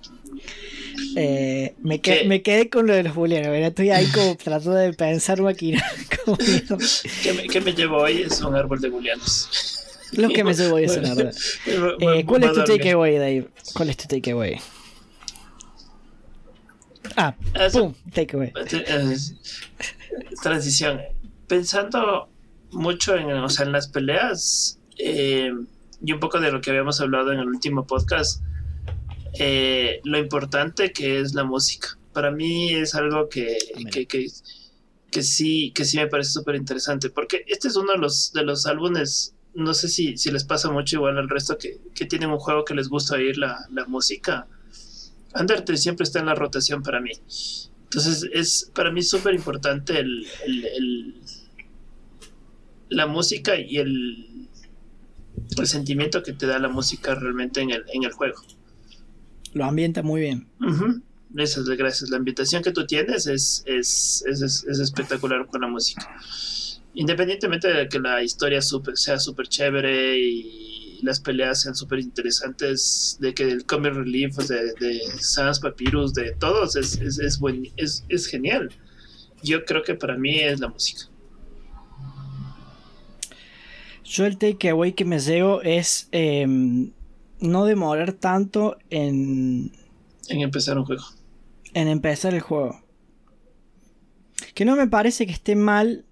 Eh, 1.15 1.75
me, 1.83 2.01
me, 2.27 2.43
quedé 2.43 2.71
con 2.71 2.87
lo 2.87 2.95
de 2.95 3.03
los 3.03 3.15
booleanos. 3.15 3.55
Estoy 3.55 3.91
ahí 3.91 4.07
como 4.07 4.35
tratando 4.37 4.75
de 4.75 4.95
pensar 4.95 5.43
máquina. 5.43 5.85
¿Qué, 7.23 7.33
me, 7.35 7.47
¿Qué 7.49 7.61
me 7.61 7.75
llevo 7.75 7.99
hoy? 7.99 8.23
Es 8.23 8.41
un 8.41 8.55
árbol 8.55 8.81
de 8.81 8.89
booleanos. 8.89 9.85
Lo 10.13 10.31
que 10.31 10.43
me 10.43 10.55
llevo 10.55 10.77
hoy 10.77 10.85
es 10.85 10.97
un 10.97 11.05
árbol. 11.05 11.31
Eh, 12.01 12.25
¿Cuál 12.25 12.45
es 12.45 12.53
tu 12.55 12.65
takeaway, 12.65 13.17
Dave? 13.17 13.49
¿Cuál 13.75 13.91
es 13.91 13.97
tu 13.99 14.09
takeaway? 14.09 14.59
Ah, 17.15 17.35
pum, 17.73 17.95
takeaway. 18.15 18.53
Transición. 20.43 21.03
Pensando 21.47 22.31
mucho 22.71 23.17
en, 23.17 23.31
o 23.31 23.51
sea, 23.51 23.67
en 23.67 23.73
las 23.73 23.89
peleas. 23.89 24.79
Eh, 24.99 25.53
y 26.05 26.13
un 26.13 26.21
poco 26.21 26.41
de 26.41 26.53
lo 26.53 26.61
que 26.61 26.71
habíamos 26.71 27.01
hablado 27.01 27.33
en 27.33 27.41
el 27.41 27.49
último 27.49 27.87
podcast, 27.87 28.43
eh, 29.39 30.01
lo 30.05 30.19
importante 30.19 30.93
que 30.93 31.21
es 31.21 31.35
la 31.35 31.45
música. 31.45 31.99
Para 32.13 32.31
mí 32.31 32.75
es 32.75 32.95
algo 32.95 33.29
que, 33.29 33.59
que, 33.93 34.07
que, 34.07 35.23
sí, 35.23 35.73
que 35.75 35.85
sí 35.85 35.97
me 35.99 36.07
parece 36.07 36.31
súper 36.31 36.57
interesante, 36.57 37.11
porque 37.11 37.45
este 37.47 37.69
es 37.69 37.77
uno 37.77 37.93
de 37.93 37.99
los, 37.99 38.33
de 38.33 38.43
los 38.45 38.67
álbumes, 38.67 39.35
no 39.55 39.75
sé 39.75 39.89
si, 39.89 40.17
si 40.17 40.31
les 40.31 40.45
pasa 40.45 40.71
mucho 40.71 40.97
igual 40.97 41.19
al 41.19 41.29
resto, 41.29 41.59
que, 41.59 41.79
que 41.95 42.07
tienen 42.07 42.31
un 42.31 42.39
juego 42.39 42.65
que 42.65 42.75
les 42.75 42.89
gusta 42.89 43.17
oír 43.17 43.39
la, 43.39 43.67
la 43.71 43.85
música. 43.87 44.47
Undertale 45.39 45.77
siempre 45.79 46.05
está 46.05 46.21
en 46.21 46.27
la 46.27 46.35
rotación 46.35 46.83
para 46.83 47.01
mí. 47.01 47.13
Entonces 47.85 48.29
es 48.33 48.71
para 48.75 48.91
mí 48.91 49.03
súper 49.03 49.35
importante 49.35 49.99
el, 49.99 50.27
el, 50.47 51.15
la 52.89 53.07
música 53.07 53.57
y 53.59 53.77
el, 53.77 54.36
el 55.59 55.67
sentimiento 55.67 56.23
que 56.23 56.33
te 56.33 56.47
da 56.47 56.59
la 56.59 56.69
música 56.69 57.15
realmente 57.15 57.61
en 57.61 57.71
el, 57.71 57.85
en 57.93 58.05
el 58.05 58.13
juego. 58.13 58.43
Lo 59.53 59.65
ambienta 59.65 60.03
muy 60.03 60.21
bien. 60.21 60.49
Eso 61.37 61.61
es 61.61 61.69
gracias. 61.79 62.11
La 62.11 62.19
ambientación 62.19 62.63
que 62.63 62.73
tú 62.73 62.87
tienes 62.87 63.27
es, 63.27 63.63
es, 63.67 64.25
espectacular 64.67 65.47
con 65.47 65.61
la 65.63 65.69
música. 65.69 66.09
Independientemente 66.95 67.69
de 67.69 67.89
que 67.89 67.99
la 67.99 68.23
historia 68.23 68.61
sea 68.63 69.19
súper 69.19 69.49
chévere 69.49 70.19
y 70.19 71.01
las 71.03 71.21
peleas 71.21 71.63
sean 71.63 71.75
súper 71.75 72.01
interesantes, 72.01 73.19
de 73.21 73.35
que 73.35 73.45
el 73.45 73.67
comic 73.67 73.95
relief 73.95 74.37
de, 74.37 74.73
de 74.81 75.01
Sans 75.21 75.61
Papyrus, 75.61 76.15
de 76.15 76.33
todos, 76.33 76.77
es, 76.77 76.97
es, 77.01 77.19
es, 77.77 78.05
es 78.09 78.27
genial. 78.27 78.71
Yo 79.43 79.65
creo 79.65 79.83
que 79.83 79.95
para 79.95 80.17
mí 80.17 80.41
es 80.41 80.61
la 80.61 80.69
música. 80.69 81.11
Yo 84.07 84.25
el 84.25 84.39
takeaway 84.39 84.93
que 84.93 85.05
me 85.05 85.19
llevo 85.19 85.63
es 85.63 86.09
em, 86.13 86.93
no 87.41 87.65
demorar 87.65 88.13
tanto 88.13 88.79
en... 88.89 89.73
En 90.29 90.41
empezar 90.41 90.79
un 90.79 90.85
juego. 90.85 91.03
En 91.75 91.89
empezar 91.89 92.33
el 92.33 92.41
juego. 92.41 92.81
Que 94.55 94.65
no 94.65 94.77
me 94.77 94.87
parece 94.87 95.27
que 95.27 95.33
esté 95.33 95.57
mal. 95.57 96.05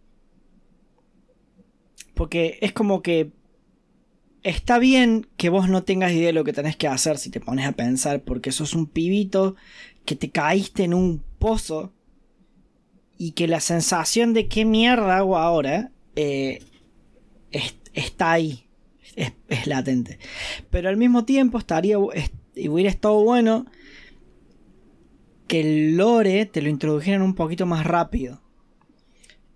Porque 2.14 2.58
es 2.62 2.72
como 2.72 3.00
que... 3.00 3.30
Está 4.42 4.78
bien 4.80 5.28
que 5.36 5.48
vos 5.48 5.68
no 5.68 5.84
tengas 5.84 6.12
idea 6.12 6.26
de 6.26 6.32
lo 6.32 6.44
que 6.44 6.52
tenés 6.52 6.76
que 6.76 6.88
hacer 6.88 7.16
si 7.16 7.30
te 7.30 7.40
pones 7.40 7.64
a 7.64 7.72
pensar. 7.72 8.24
Porque 8.24 8.50
sos 8.50 8.74
un 8.74 8.86
pibito 8.86 9.54
que 10.04 10.16
te 10.16 10.30
caíste 10.30 10.82
en 10.82 10.94
un 10.94 11.22
pozo. 11.38 11.92
Y 13.18 13.32
que 13.32 13.46
la 13.46 13.60
sensación 13.60 14.34
de 14.34 14.48
qué 14.48 14.64
mierda 14.64 15.18
hago 15.18 15.38
ahora. 15.38 15.92
Eh, 16.16 16.60
está 17.94 18.32
ahí, 18.32 18.68
es, 19.16 19.32
latente. 19.66 20.18
Pero 20.70 20.88
al 20.88 20.96
mismo 20.96 21.24
tiempo 21.24 21.58
estaría, 21.58 21.96
y 22.54 22.68
hubiera 22.68 22.90
estado 22.90 23.22
bueno 23.22 23.66
que 25.46 25.60
el 25.60 25.96
lore 25.96 26.46
te 26.46 26.62
lo 26.62 26.68
introdujeran 26.68 27.22
un 27.22 27.34
poquito 27.34 27.66
más 27.66 27.86
rápido. 27.86 28.42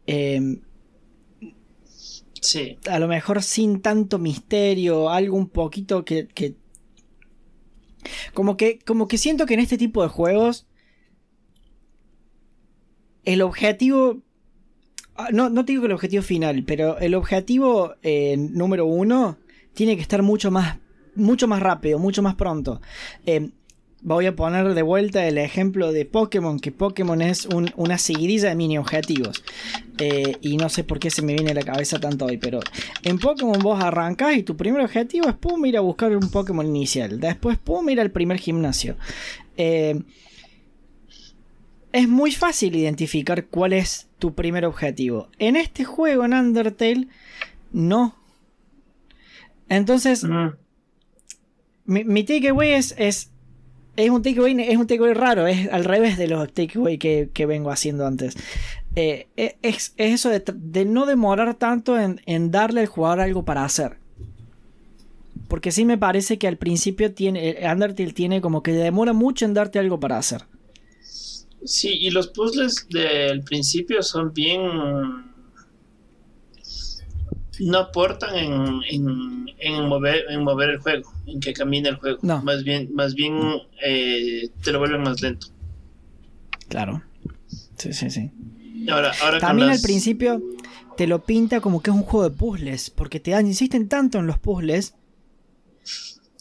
Em, 0.07 0.61
sí. 2.41 2.79
A 2.89 2.99
lo 2.99 3.09
mejor 3.09 3.43
sin 3.43 3.81
tanto 3.81 4.19
misterio, 4.19 5.11
algo 5.11 5.37
un 5.37 5.49
poquito 5.49 6.05
que, 6.05 6.29
que, 6.29 6.57
como 8.35 8.57
que. 8.57 8.79
Como 8.79 9.09
que 9.09 9.19
siento 9.19 9.47
que 9.47 9.55
en 9.55 9.61
este 9.61 9.79
tipo 9.79 10.03
de 10.03 10.09
juegos. 10.09 10.67
El 13.25 13.43
objetivo 13.43 14.23
Ah, 15.21 15.31
no, 15.33 15.51
no 15.51 15.65
digo 15.65 15.83
que 15.83 15.87
el 15.87 15.95
objetivo 15.95 16.23
final, 16.23 16.63
pero 16.63 16.97
el 17.01 17.17
objetivo 17.17 17.97
eh, 18.05 18.37
número 18.37 18.87
uno 18.87 19.37
tiene 19.75 19.97
que 19.97 20.03
estar 20.03 20.23
mucho 20.23 20.53
más, 20.53 20.79
mucho 21.17 21.49
más 21.49 21.61
rápido, 21.61 21.99
mucho 21.99 22.23
más 22.23 22.37
pronto. 22.37 22.81
Eh, 23.27 23.51
voy 24.01 24.27
a 24.27 24.37
poner 24.37 24.75
de 24.75 24.83
vuelta 24.83 25.27
el 25.27 25.39
ejemplo 25.39 25.91
de 25.91 26.05
Pokémon, 26.05 26.61
que 26.61 26.71
Pokémon 26.71 27.21
es 27.21 27.49
una 27.75 27.99
seguidilla 27.99 28.51
de 28.51 28.55
mini 28.55 28.79
objetivos. 28.79 29.43
Eh, 29.99 30.37
y 30.41 30.57
no 30.57 30.69
sé 30.69 30.85
por 30.85 31.01
qué 31.01 31.11
se 31.11 31.23
me 31.23 31.35
viene 31.35 31.51
a 31.51 31.55
la 31.55 31.63
cabeza 31.65 31.99
tanto 31.99 32.27
hoy, 32.27 32.37
pero 32.37 32.61
en 33.03 33.19
Pokémon 33.19 33.59
vos 33.59 33.83
arrancás 33.83 34.37
y 34.37 34.45
tu 34.45 34.57
primer 34.57 34.83
objetivo 34.83 35.29
es 35.29 35.35
pum, 35.35 35.67
ir 35.67 35.79
a 35.79 35.81
buscar 35.81 36.17
un 36.17 36.31
Pokémon 36.31 36.65
inicial. 36.65 37.19
Después 37.19 37.59
pum, 37.59 37.89
ir 37.89 38.01
al 38.01 38.13
primer 38.13 38.39
gimnasio. 38.39 38.97
Eh, 39.57 40.01
es 41.93 42.09
muy 42.09 42.33
fácil 42.33 42.77
identificar 42.77 43.47
cuál 43.47 43.73
es 43.73 44.09
tu 44.19 44.35
primer 44.35 44.65
objetivo. 44.65 45.29
En 45.39 45.57
este 45.57 45.85
juego, 45.85 46.25
en 46.25 46.35
Undertale, 46.35 47.09
no. 47.73 48.15
Entonces, 49.69 50.25
mi, 51.85 52.05
mi, 52.05 52.25
takeaway 52.25 52.73
es, 52.73 52.95
es, 52.99 53.31
es 53.97 54.11
un 54.11 54.23
takeaway 54.23 54.57
es 54.61 54.77
un 54.77 54.87
takeaway 54.87 55.15
raro, 55.15 55.47
es 55.47 55.69
al 55.71 55.85
revés 55.85 56.17
de 56.17 56.29
los 56.29 56.53
takeaway 56.53 56.99
que, 56.99 57.31
que 57.33 57.47
vengo 57.47 57.71
haciendo 57.71 58.07
antes. 58.07 58.37
Eh, 58.97 59.29
e, 59.37 59.59
es, 59.63 59.95
eso 59.97 60.31
de, 60.31 60.85
no 60.85 61.07
demorar 61.07 61.55
tanto 61.55 61.99
en, 61.99 62.21
en, 62.27 62.51
darle 62.51 62.83
al 62.83 62.87
jugador 62.87 63.21
algo 63.21 63.45
para 63.45 63.65
hacer. 63.65 63.99
Porque 65.49 65.73
sí 65.73 65.85
me 65.85 65.97
parece 65.97 66.39
que 66.39 66.49
al 66.49 66.59
principio 66.59 67.15
tiene, 67.15 67.59
Undertale 67.71 68.13
tiene 68.13 68.41
como 68.41 68.63
que 68.63 68.73
demora 68.73 69.15
mucho 69.15 69.47
en 69.47 69.55
darte 69.55 69.79
algo 69.79 69.99
para 69.99 70.19
hacer. 70.19 70.45
Sí, 71.65 71.91
y 72.01 72.11
los 72.11 72.29
puzzles 72.29 72.87
del 72.91 73.43
principio 73.43 74.03
son 74.03 74.33
bien... 74.33 74.61
No 77.61 77.79
aportan 77.79 78.37
en, 78.37 78.81
en, 79.59 79.89
mover, 79.89 80.27
en 80.29 80.45
mover 80.45 80.71
el 80.71 80.79
juego, 80.79 81.13
en 81.27 81.41
que 81.41 81.53
camine 81.53 81.89
el 81.89 81.97
juego. 81.97 82.19
No. 82.23 82.41
Más 82.43 82.63
bien, 82.63 82.95
más 82.95 83.15
bien 83.15 83.37
eh, 83.85 84.49
te 84.63 84.71
lo 84.71 84.79
vuelven 84.79 85.03
más 85.03 85.21
lento. 85.21 85.49
Claro. 86.69 87.03
Sí, 87.77 87.93
sí, 87.93 88.11
sí. 88.11 88.31
Ahora, 88.89 89.13
ahora 89.23 89.41
También 89.41 89.71
al 89.71 89.81
principio 89.81 90.41
te 90.97 91.09
lo 91.09 91.25
pinta 91.25 91.61
como 91.61 91.83
que 91.83 91.91
es 91.91 91.97
un 91.97 92.03
juego 92.03 92.29
de 92.31 92.37
puzzles, 92.37 92.91
porque 92.91 93.19
te 93.19 93.33
dan, 93.33 93.47
insisten 93.47 93.89
tanto 93.89 94.19
en 94.19 94.29
los 94.29 94.39
puzzles 94.39 94.95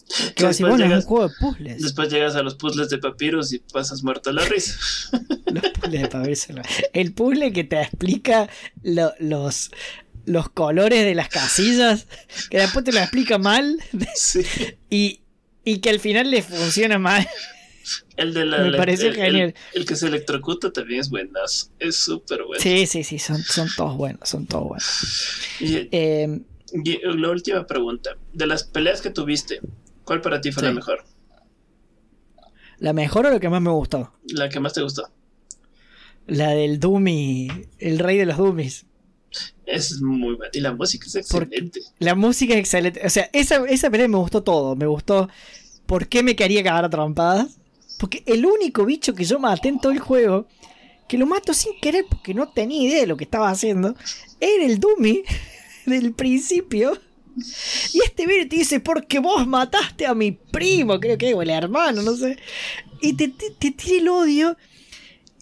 que 0.36 0.46
después, 0.48 0.60
bueno, 0.60 0.78
llegas, 0.86 1.04
un 1.04 1.10
juego 1.10 1.28
de 1.30 1.36
puzzles. 1.40 1.82
después 1.82 2.10
llegas 2.10 2.36
a 2.36 2.44
los 2.44 2.56
puzzles 2.56 2.90
de 2.90 2.98
papiros 2.98 3.52
y 3.54 3.60
pasas 3.60 4.04
muerto 4.04 4.30
a 4.30 4.34
la 4.34 4.46
risa. 4.46 4.78
los 5.52 5.64
puzzles 5.72 6.02
de 6.02 6.08
papiros. 6.08 6.48
El 6.94 7.14
puzzle 7.14 7.52
que 7.54 7.64
te 7.64 7.82
explica 7.82 8.50
los, 8.84 9.72
los 10.26 10.50
colores 10.50 11.04
de 11.06 11.16
las 11.16 11.30
casillas, 11.30 12.08
que 12.50 12.60
después 12.60 12.86
te 12.86 12.92
lo 12.94 13.00
explica 13.00 13.38
mal 13.38 13.78
sí. 14.16 14.42
y, 14.90 15.22
y 15.64 15.80
que 15.80 15.90
al 15.90 16.00
final 16.00 16.32
le 16.32 16.42
funciona 16.42 16.98
mal. 17.00 17.28
El 18.18 18.34
de 18.34 18.46
la. 18.46 18.58
Me 18.60 18.72
la- 18.72 18.78
pareció 18.78 19.08
el, 19.10 19.16
genial. 19.16 19.54
El, 19.74 19.82
el 19.82 19.86
que 19.86 19.96
se 19.96 20.08
electrocuta 20.08 20.72
también 20.74 21.00
es 21.00 21.10
buenazo. 21.10 21.68
Es 21.80 21.96
súper 21.98 22.44
bueno. 22.44 22.62
Sí, 22.62 22.86
sí, 22.86 23.04
sí, 23.04 23.18
son, 23.20 23.42
son 23.44 23.70
todos 23.78 23.96
buenos, 23.96 24.28
son 24.28 24.46
todos 24.46 24.68
buenos. 24.68 25.42
Y, 25.62 25.88
Eh, 25.92 26.42
y 26.84 27.00
la 27.18 27.30
última 27.30 27.66
pregunta. 27.66 28.18
De 28.34 28.46
las 28.46 28.64
peleas 28.66 29.00
que 29.02 29.10
tuviste, 29.10 29.62
¿cuál 30.08 30.22
para 30.22 30.42
ti 30.42 30.52
fue 30.52 30.64
la 30.64 30.72
mejor? 30.72 31.04
la 32.80 32.94
mejor 32.94 33.26
o 33.26 33.32
lo 33.32 33.40
que 33.40 33.50
más 33.50 33.62
me 33.62 33.72
gustó. 33.72 34.12
La 34.30 34.50
que 34.50 34.60
más 34.60 34.74
te 34.74 34.82
gustó. 34.82 35.10
La 36.26 36.50
del 36.50 36.80
Doomy, 36.80 37.50
el 37.80 38.00
rey 38.00 38.18
de 38.18 38.26
los 38.26 38.38
Doomies. 38.38 38.86
Es 39.66 40.02
muy 40.02 40.36
buena. 40.36 40.52
Y 40.54 40.60
la 40.60 40.74
música 40.74 41.06
es 41.08 41.16
excelente. 41.16 41.82
La 42.00 42.16
música 42.16 42.54
es 42.54 42.60
excelente. 42.60 43.02
O 43.06 43.10
sea, 43.10 43.30
esa, 43.34 43.66
esa 43.68 43.90
pelea 43.90 44.08
me 44.08 44.18
gustó 44.18 44.44
todo. 44.44 44.76
Me 44.76 44.86
gustó 44.86 45.30
por 45.86 46.08
qué 46.08 46.24
me 46.24 46.36
quería 46.36 46.64
cagar 46.64 46.86
a 46.86 46.90
trompadas. 46.90 47.58
Porque 48.00 48.24
el 48.26 48.46
único 48.46 48.86
bicho 48.86 49.16
que 49.16 49.26
yo 49.26 49.40
maté 49.40 49.70
en 49.70 49.80
todo 49.80 49.92
el 49.92 50.00
juego, 50.00 50.48
que 51.08 51.18
lo 51.18 51.26
mato 51.26 51.54
sin 51.54 51.80
querer 51.82 52.06
porque 52.08 52.34
no 52.34 52.50
tenía 52.50 52.88
idea 52.88 53.02
de 53.02 53.08
lo 53.08 53.18
que 53.18 53.24
estaba 53.24 53.50
haciendo, 53.50 53.96
era 54.40 54.66
el 54.66 54.80
Doomy 54.80 55.24
del 55.86 56.14
principio. 56.14 56.98
Y 57.94 58.00
este 58.04 58.26
viene 58.26 58.44
y 58.44 58.48
te 58.48 58.56
dice, 58.56 58.80
porque 58.80 59.20
vos 59.20 59.46
mataste 59.48 60.06
a 60.06 60.14
mi 60.16 60.32
primo, 60.32 61.00
creo 61.00 61.18
que, 61.18 61.34
o 61.34 61.42
el 61.42 61.50
hermano, 61.50 62.02
no 62.02 62.16
sé. 62.16 62.38
Y 63.02 63.14
te, 63.14 63.28
te, 63.30 63.52
te 63.52 63.72
tira 63.72 63.98
el 64.00 64.10
odio. 64.10 64.58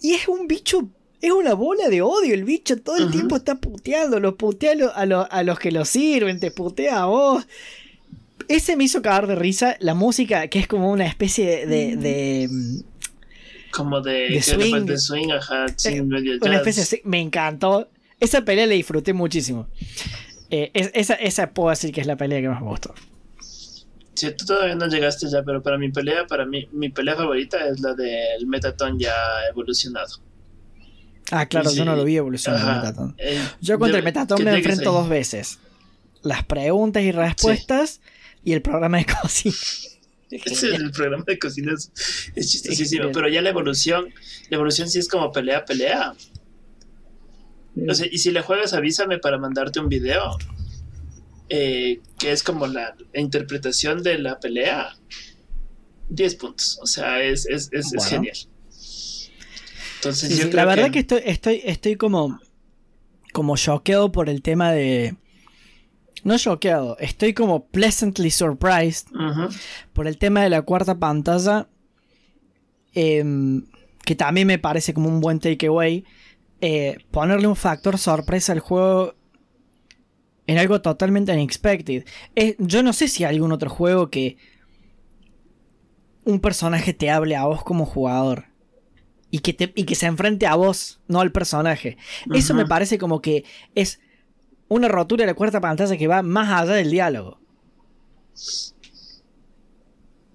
Y 0.01 0.13
es 0.13 0.27
un 0.27 0.47
bicho, 0.47 0.89
es 1.21 1.31
una 1.31 1.53
bola 1.53 1.87
de 1.89 2.01
odio. 2.01 2.33
El 2.33 2.43
bicho 2.43 2.77
todo 2.81 2.97
el 2.97 3.09
tiempo 3.11 3.37
está 3.37 3.55
puteando, 3.55 4.19
los 4.19 4.35
putea 4.35 4.73
a, 4.73 4.75
lo- 4.75 4.95
a, 4.95 5.05
lo- 5.05 5.31
a 5.31 5.43
los 5.43 5.57
que 5.59 5.71
lo 5.71 5.85
sirven, 5.85 6.39
te 6.39 6.51
putea 6.51 7.03
a 7.03 7.05
vos. 7.05 7.45
Ese 8.47 8.75
me 8.75 8.83
hizo 8.83 9.01
cagar 9.01 9.25
de 9.27 9.35
risa. 9.35 9.77
La 9.79 9.93
música, 9.95 10.47
que 10.49 10.59
es 10.59 10.67
como 10.67 10.91
una 10.91 11.07
especie 11.07 11.65
de. 11.65 11.95
de, 11.95 12.49
Como 13.71 14.01
de, 14.01 14.29
De 14.29 14.41
swing. 14.43 14.57
después 14.59 14.85
de 14.85 14.97
swing, 14.99 15.31
ajá, 15.31 15.65
sí, 15.75 15.89
Eh, 15.95 16.01
una 16.01 16.57
especie 16.57 16.83
de- 16.83 17.01
Me 17.05 17.19
encantó. 17.21 17.89
Esa 18.19 18.41
pelea 18.43 18.65
la 18.67 18.73
disfruté 18.73 19.13
muchísimo. 19.13 19.67
Eh, 20.49 20.71
es- 20.73 20.91
esa, 20.93 21.15
esa 21.15 21.51
puedo 21.51 21.69
decir 21.69 21.91
que 21.91 22.01
es 22.01 22.07
la 22.07 22.15
pelea 22.15 22.41
que 22.41 22.49
más 22.49 22.61
me 22.61 22.67
gustó. 22.67 22.93
Sí, 24.13 24.31
tú 24.37 24.45
todavía 24.45 24.75
no 24.75 24.87
llegaste 24.87 25.27
ya, 25.29 25.43
pero 25.43 25.61
para 25.61 25.77
mi 25.77 25.91
pelea, 25.91 26.25
para 26.25 26.45
mí, 26.45 26.69
mi 26.71 26.89
pelea 26.89 27.15
favorita 27.15 27.67
es 27.67 27.81
la 27.81 27.93
del 27.95 28.47
Metaton 28.47 28.97
ya 28.97 29.13
evolucionado. 29.49 30.19
Ah, 31.31 31.45
claro, 31.47 31.69
Sí. 31.69 31.77
yo 31.77 31.85
no 31.85 31.95
lo 31.95 32.03
vi 32.05 32.15
evolucionar 32.17 32.61
el. 32.61 32.75
Metaton. 32.77 33.15
Eh, 33.17 33.41
Yo 33.59 33.77
contra 33.79 33.97
el 33.97 34.03
debe- 34.05 34.13
Metaton 34.13 34.43
me 34.43 34.55
enfrento 34.55 34.91
dos 34.93 35.09
veces. 35.09 35.59
Las 36.21 36.43
preguntas 36.45 37.03
y 37.03 37.11
respuestas 37.11 37.99
y 38.43 38.53
el 38.53 38.61
programa 38.61 38.97
de 38.99 39.05
cocina. 39.21 39.55
Ese, 40.31 40.75
el 40.75 40.91
programa 40.91 41.23
de 41.27 41.37
cocina 41.39 41.73
es, 41.73 41.91
es 42.35 42.51
chistosísimo, 42.51 43.05
Sí, 43.05 43.09
pero 43.13 43.27
ya 43.29 43.41
la 43.41 43.49
evolución, 43.49 44.05
la 44.49 44.55
evolución 44.55 44.89
sí 44.89 44.99
es 44.99 45.07
como 45.07 45.31
pelea, 45.31 45.65
pelea. 45.65 46.13
O 47.89 47.93
sea, 47.93 48.07
y 48.09 48.17
si 48.17 48.32
le 48.32 48.41
juegas, 48.41 48.73
avísame 48.73 49.19
para 49.19 49.38
mandarte 49.38 49.80
un 49.80 49.89
video. 49.89 50.38
eh, 51.49 51.99
que 52.17 52.32
es 52.32 52.41
como 52.41 52.65
la, 52.65 52.95
interpretación 53.13 54.01
de 54.01 54.17
la 54.19 54.39
pelea. 54.39 54.95
10 56.09 56.36
puntos. 56.36 56.80
O 56.82 56.88
sea, 56.88 57.21
es, 57.21 57.45
es, 57.47 57.69
es, 57.71 57.91
genial. 58.07 58.38
Entonces, 59.95 60.30
Sí, 60.30 60.38
yo 60.38 60.43
sí, 60.43 60.49
creo 60.49 60.53
La 60.53 60.65
verdad 60.65 60.91
que, 60.91 60.99
estoy, 60.99 61.21
estoy, 61.26 61.61
estoy 61.63 61.95
como, 61.95 62.39
como 63.34 63.57
choqueado 63.57 64.11
por 64.11 64.30
el 64.30 64.41
tema 64.41 64.71
de... 64.71 65.15
No 66.23 66.38
choqueado, 66.39 66.97
estoy 66.99 67.34
como 67.34 67.67
pleasantly 67.67 68.32
surprised 68.32 69.07
por 69.93 70.07
el 70.07 70.17
tema 70.17 70.41
de 70.41 70.49
la 70.49 70.63
cuarta 70.63 70.97
pantalla, 70.97 71.67
em, 72.93 73.67
que 74.03 74.15
también 74.15 74.47
me 74.47 74.57
parece 74.57 74.93
como 74.95 75.07
un 75.07 75.19
buen 75.21 75.39
takeaway, 75.39 76.03
eh, 76.62 76.97
ponerle 77.12 77.47
un 77.47 77.56
factor 77.56 77.97
sorpresa 77.97 78.53
al 78.53 78.60
juego 78.60 79.16
en 80.47 80.58
algo 80.58 80.82
totalmente 80.82 81.32
unexpected. 81.32 82.06
Eh, 82.36 82.56
yo 82.60 82.84
no 82.84 82.93
sé 82.93 83.08
si 83.08 83.24
hay 83.24 83.36
algún 83.36 83.51
otro 83.51 83.70
juego 83.70 84.10
que 84.10 84.38
un 86.24 86.39
personaje 86.39 86.93
te 86.93 87.10
hable 87.10 87.36
a 87.36 87.45
vos 87.45 87.64
como 87.64 87.86
jugador. 87.86 88.45
Y 89.32 89.39
que, 89.39 89.53
te, 89.53 89.74
y 89.76 89.84
que 89.84 89.95
se 89.95 90.06
enfrente 90.06 90.47
a 90.47 90.56
vos, 90.56 91.01
no 91.08 91.20
al 91.20 91.32
personaje. 91.32 91.97
Eso 92.34 92.53
me 92.53 92.66
parece 92.66 92.97
como 92.97 93.22
que 93.22 93.43
es 93.74 93.99
una 94.70 94.88
rotura 94.88 95.24
de 95.24 95.28
la 95.28 95.34
cuarta 95.34 95.60
pantalla 95.60 95.97
que 95.97 96.08
va 96.08 96.22
más 96.22 96.62
allá 96.62 96.74
del 96.74 96.91
diálogo. 96.91 97.39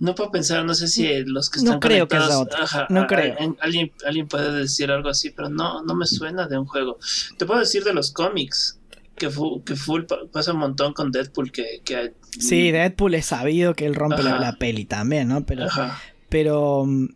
No 0.01 0.14
puedo 0.16 0.30
pensar, 0.32 0.64
no 0.64 0.74
sé 0.74 0.88
si 0.88 1.07
los 1.26 1.48
que 1.51 1.59
No 1.61 1.64
están 1.74 1.80
creo 1.80 2.09
que 2.09 2.18
otro. 2.18 2.59
ajá, 2.62 2.86
No 2.90 3.03
a- 3.03 3.07
creo. 3.07 3.34
a- 3.38 3.64
alguien, 3.64 3.92
alguien 4.05 4.26
puede 4.26 4.51
decir 4.53 4.90
algo 4.90 5.09
así, 5.11 5.30
pero 5.30 5.48
no, 5.51 5.82
no 5.84 5.94
me 5.94 6.07
suena 6.07 6.48
de 6.48 6.59
un 6.59 6.66
juego. 6.66 6.98
Te 7.38 7.46
puedo 7.46 7.61
decir 7.61 7.84
de 7.84 7.92
los 7.92 8.11
cómics, 8.11 8.78
que, 9.16 9.28
fu- 9.30 9.62
que 9.62 9.76
full 9.76 10.05
pa- 10.05 10.20
pasa 10.32 10.53
un 10.55 10.59
montón 10.59 10.94
con 10.94 11.12
Deadpool, 11.12 11.53
que... 11.53 11.82
que 11.84 12.14
Sí, 12.38 12.70
Deadpool 12.72 13.14
es 13.14 13.26
sabido 13.26 13.74
que 13.74 13.84
él 13.86 13.94
rompe 13.94 14.22
la, 14.22 14.38
la 14.40 14.53
peli 14.57 14.86
también, 14.86 15.28
¿no? 15.28 15.44
Pero, 15.44 15.64
Ajá. 15.66 16.01
pero 16.30 16.84
mm, 16.86 17.09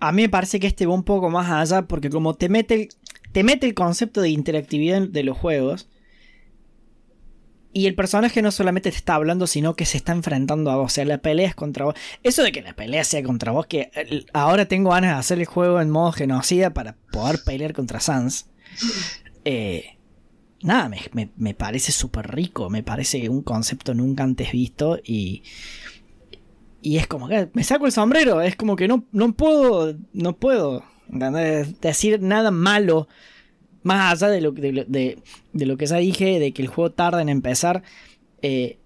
a 0.00 0.12
mí 0.12 0.22
me 0.22 0.28
parece 0.28 0.60
que 0.60 0.68
este 0.68 0.86
va 0.86 0.94
un 0.94 1.02
poco 1.04 1.28
más 1.30 1.50
allá 1.50 1.82
porque 1.82 2.08
como 2.08 2.34
te 2.34 2.48
mete 2.48 2.74
el, 2.74 2.88
te 3.32 3.42
mete 3.44 3.66
el 3.66 3.74
concepto 3.74 4.20
de 4.22 4.30
interactividad 4.30 5.02
de 5.02 5.22
los 5.24 5.36
juegos 5.36 5.88
y 7.72 7.86
el 7.86 7.94
personaje 7.94 8.42
no 8.42 8.50
solamente 8.50 8.90
te 8.90 8.96
está 8.96 9.14
hablando, 9.14 9.46
sino 9.46 9.74
que 9.74 9.84
se 9.86 9.98
está 9.98 10.12
enfrentando 10.12 10.70
a 10.70 10.76
vos. 10.76 10.86
O 10.86 10.94
sea, 10.94 11.04
la 11.04 11.18
pelea 11.18 11.48
es 11.48 11.54
contra 11.54 11.84
vos. 11.84 11.94
Eso 12.22 12.42
de 12.42 12.50
que 12.52 12.62
la 12.62 12.74
pelea 12.74 13.04
sea 13.04 13.22
contra 13.22 13.52
vos, 13.52 13.66
que 13.66 13.90
eh, 13.94 14.24
ahora 14.32 14.66
tengo 14.66 14.90
ganas 14.90 15.12
de 15.14 15.18
hacer 15.20 15.38
el 15.38 15.46
juego 15.46 15.80
en 15.80 15.90
modo 15.90 16.12
genocida 16.12 16.70
para 16.74 16.96
poder 17.12 17.40
pelear 17.44 17.74
contra 17.74 18.00
Sans. 18.00 18.46
Eh, 19.44 19.98
nada, 20.62 20.88
me, 20.88 20.98
me- 21.12 21.30
me 21.36 21.54
parece 21.54 21.92
súper 21.92 22.34
rico. 22.34 22.70
Me 22.70 22.82
parece 22.82 23.28
un 23.28 23.42
concepto 23.42 23.94
nunca 23.94 24.24
antes 24.24 24.50
visto. 24.52 24.98
Y, 25.04 25.42
y 26.80 26.96
es 26.96 27.06
como 27.06 27.28
que 27.28 27.48
me 27.52 27.64
saco 27.64 27.86
el 27.86 27.92
sombrero. 27.92 28.40
Es 28.40 28.56
como 28.56 28.76
que 28.76 28.88
no, 28.88 29.04
no 29.12 29.32
puedo, 29.34 29.94
no 30.12 30.36
puedo 30.36 30.84
decir 31.80 32.20
nada 32.22 32.50
malo. 32.50 33.08
Más 33.82 34.12
allá 34.22 34.30
de 34.32 34.40
lo, 34.40 34.52
de, 34.52 34.84
de- 34.88 35.18
de 35.52 35.66
lo 35.66 35.76
que 35.76 35.86
ya 35.86 35.96
dije, 35.96 36.38
de 36.38 36.52
que 36.52 36.62
el 36.62 36.68
juego 36.68 36.90
tarda 36.92 37.22
en 37.22 37.28
empezar. 37.28 37.82
eh, 38.42 38.78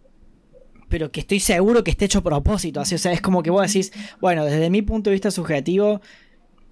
pero 0.88 1.11
que 1.11 1.20
estoy 1.20 1.40
seguro 1.40 1.82
que 1.82 1.90
esté 1.90 2.05
hecho 2.05 2.18
a 2.18 2.22
propósito. 2.22 2.78
Así, 2.80 2.95
o 2.95 2.99
sea, 2.99 3.12
es 3.12 3.22
como 3.22 3.43
que 3.43 3.51
vos 3.51 3.66
decís, 3.66 3.90
bueno, 4.20 4.45
desde 4.45 4.68
mi 4.68 4.82
punto 4.82 5.09
de 5.09 5.14
vista 5.14 5.30
subjetivo, 5.30 6.03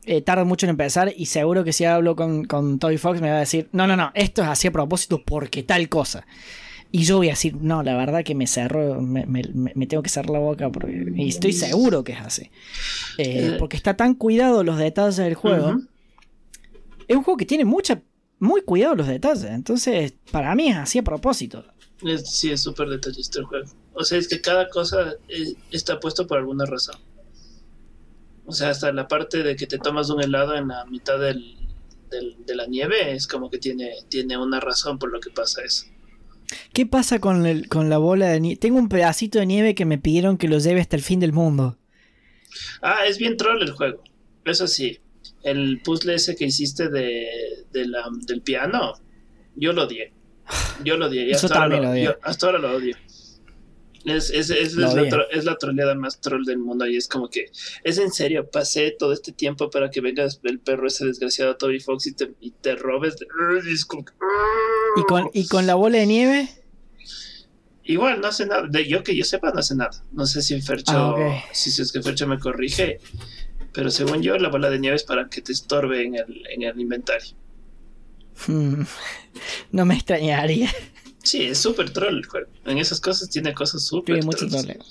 eh, 0.04 0.20
tarda 0.20 0.44
mucho 0.44 0.66
en 0.66 0.70
empezar. 0.70 1.10
Y 1.16 1.24
seguro 1.26 1.64
que 1.64 1.72
si 1.72 1.86
hablo 1.86 2.14
con, 2.16 2.44
con 2.44 2.78
Toy 2.78 2.98
Fox 2.98 3.22
me 3.22 3.30
va 3.30 3.36
a 3.36 3.40
decir, 3.40 3.70
no, 3.72 3.86
no, 3.86 3.96
no, 3.96 4.10
esto 4.14 4.42
es 4.42 4.48
así 4.48 4.68
a 4.68 4.72
propósito 4.72 5.22
porque 5.24 5.62
tal 5.62 5.88
cosa. 5.88 6.26
Y 6.92 7.04
yo 7.04 7.16
voy 7.16 7.28
a 7.28 7.32
decir, 7.32 7.54
no, 7.62 7.82
la 7.82 7.96
verdad 7.96 8.22
que 8.22 8.34
me 8.34 8.46
cerro, 8.46 9.00
me, 9.00 9.24
me- 9.26 9.86
tengo 9.86 10.02
que 10.02 10.10
cerrar 10.10 10.32
la 10.32 10.38
boca 10.40 10.68
porque, 10.68 11.12
y 11.16 11.28
estoy 11.30 11.54
seguro 11.54 12.04
que 12.04 12.12
es 12.12 12.20
así. 12.20 12.42
Eh, 13.16 13.52
Eh. 13.52 13.56
porque 13.58 13.78
está 13.78 13.96
tan 13.96 14.12
cuidado 14.14 14.62
los 14.64 14.76
detalles 14.76 15.16
del 15.16 15.34
juego. 15.34 15.78
Es 17.08 17.16
un 17.16 17.22
juego 17.22 17.38
que 17.38 17.46
tiene 17.46 17.64
mucha, 17.64 18.02
muy 18.40 18.62
cuidado 18.62 18.96
los 18.96 19.06
detalles. 19.06 19.44
Entonces, 19.44 20.14
para 20.32 20.54
mí 20.54 20.68
es 20.68 20.76
así 20.76 20.98
a 20.98 21.02
propósito. 21.04 21.64
Sí, 22.24 22.50
es 22.50 22.62
súper 22.62 22.88
detallista 22.88 23.38
el 23.38 23.44
juego. 23.44 23.70
O 23.92 24.02
sea, 24.04 24.18
es 24.18 24.26
que 24.28 24.40
cada 24.40 24.68
cosa 24.68 25.14
eh, 25.28 25.54
está 25.70 26.00
puesto 26.00 26.26
por 26.26 26.38
alguna 26.38 26.64
razón. 26.64 26.96
O 28.46 28.52
sea, 28.52 28.70
hasta 28.70 28.92
la 28.92 29.06
parte 29.06 29.42
de 29.42 29.54
que 29.56 29.66
te 29.66 29.78
tomas 29.78 30.10
un 30.10 30.22
helado 30.22 30.56
en 30.56 30.68
la 30.68 30.84
mitad 30.86 31.18
del, 31.20 31.56
del- 32.10 32.36
de 32.44 32.54
la 32.56 32.66
nieve 32.66 33.12
es 33.12 33.26
como 33.28 33.50
que 33.50 33.58
tiene, 33.58 33.90
tiene 34.08 34.36
una 34.38 34.58
razón 34.60 34.98
por 34.98 35.12
lo 35.12 35.20
que 35.20 35.30
pasa 35.30 35.62
eso. 35.62 35.86
¿Qué 36.72 36.84
pasa 36.86 37.20
con, 37.20 37.46
el- 37.46 37.68
con 37.68 37.90
la 37.90 37.98
bola 37.98 38.28
de 38.28 38.40
nieve? 38.40 38.56
Tengo 38.58 38.78
un 38.78 38.88
pedacito 38.88 39.38
de 39.38 39.46
nieve 39.46 39.74
que 39.74 39.84
me 39.84 39.98
pidieron 39.98 40.36
que 40.36 40.48
lo 40.48 40.58
lleve 40.58 40.80
hasta 40.80 40.96
el 40.96 41.02
fin 41.02 41.20
del 41.20 41.32
mundo. 41.32 41.76
Ah, 42.82 43.06
es 43.06 43.18
bien 43.18 43.36
troll 43.36 43.62
el 43.62 43.70
juego. 43.72 44.02
Eso 44.44 44.66
sí, 44.66 44.98
el 45.42 45.80
puzzle 45.82 46.14
ese 46.14 46.36
que 46.36 46.44
hiciste 46.46 46.88
de, 46.88 47.64
de 47.72 47.86
la, 47.86 48.04
del 48.26 48.42
piano, 48.42 48.94
yo 49.56 49.72
lo 49.72 49.84
odié. 49.84 50.12
Yo 50.84 50.96
lo 50.96 51.06
odié. 51.06 51.28
y 51.28 51.32
hasta, 51.32 51.54
ahora 51.62 51.76
lo, 51.76 51.82
lo 51.84 51.96
yo 51.96 52.16
hasta 52.22 52.46
ahora 52.46 52.58
lo 52.58 52.72
odio. 52.76 52.96
Es, 54.04 54.30
es, 54.30 54.48
es, 54.48 54.50
es 54.50 54.74
la 54.76 54.94
tro- 55.10 55.26
es 55.30 55.44
la 55.44 55.56
troleada 55.56 55.94
más 55.94 56.22
troll 56.22 56.44
del 56.46 56.56
mundo 56.58 56.86
y 56.86 56.96
es 56.96 57.06
como 57.06 57.28
que, 57.28 57.50
es 57.84 57.98
en 57.98 58.10
serio, 58.10 58.48
pasé 58.50 58.96
todo 58.98 59.12
este 59.12 59.30
tiempo 59.30 59.68
para 59.68 59.90
que 59.90 60.00
vengas 60.00 60.40
el 60.44 60.58
perro 60.58 60.86
ese 60.86 61.04
desgraciado 61.04 61.56
Toby 61.58 61.80
Fox 61.80 62.06
y 62.06 62.14
te, 62.14 62.32
y 62.40 62.50
te 62.52 62.76
robes. 62.76 63.16
de- 63.18 63.26
y 63.26 63.82
como 63.82 64.04
que- 64.06 64.12
¿Y 64.96 65.02
con, 65.04 65.30
y 65.34 65.46
con 65.48 65.66
la 65.66 65.74
bola 65.74 65.98
de 65.98 66.06
nieve? 66.06 66.48
Igual 67.84 68.20
no 68.20 68.28
hace 68.28 68.46
nada, 68.46 68.66
de 68.68 68.86
yo 68.88 69.02
que 69.02 69.16
yo 69.16 69.24
sepa 69.24 69.50
no 69.52 69.60
hace 69.60 69.74
nada. 69.74 69.90
No 70.12 70.24
sé 70.26 70.42
si 70.42 70.60
Fercho, 70.62 70.92
Ah, 70.94 71.42
si 71.52 71.68
es 71.82 71.90
que 71.92 72.02
Fercho 72.02 72.26
me 72.26 72.38
corrige, 72.38 73.00
pero 73.72 73.90
según 73.90 74.22
yo 74.22 74.36
la 74.38 74.48
bola 74.48 74.70
de 74.70 74.78
nieve 74.78 74.96
es 74.96 75.04
para 75.04 75.28
que 75.28 75.40
te 75.42 75.52
estorbe 75.52 76.04
en 76.04 76.16
el, 76.16 76.42
en 76.50 76.62
el 76.62 76.80
inventario. 76.80 77.34
Hmm, 78.46 78.82
no 79.72 79.84
me 79.84 79.94
extrañaría. 79.94 80.70
Sí, 81.22 81.42
es 81.42 81.58
súper 81.58 81.90
troll 81.90 82.16
el 82.16 82.26
juego. 82.26 82.48
En 82.64 82.78
esas 82.78 83.00
cosas 83.00 83.28
tiene 83.28 83.52
cosas 83.54 83.84
súper 83.84 84.16
Tuve 84.16 84.26
mucho 84.26 84.48
trolls. 84.48 84.54
problema. 84.54 84.84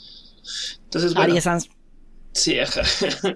Entonces, 0.84 1.13
bueno, 1.13 1.41
Sans. 1.41 1.69
Sí, 2.34 2.59
ajá. 2.59 2.82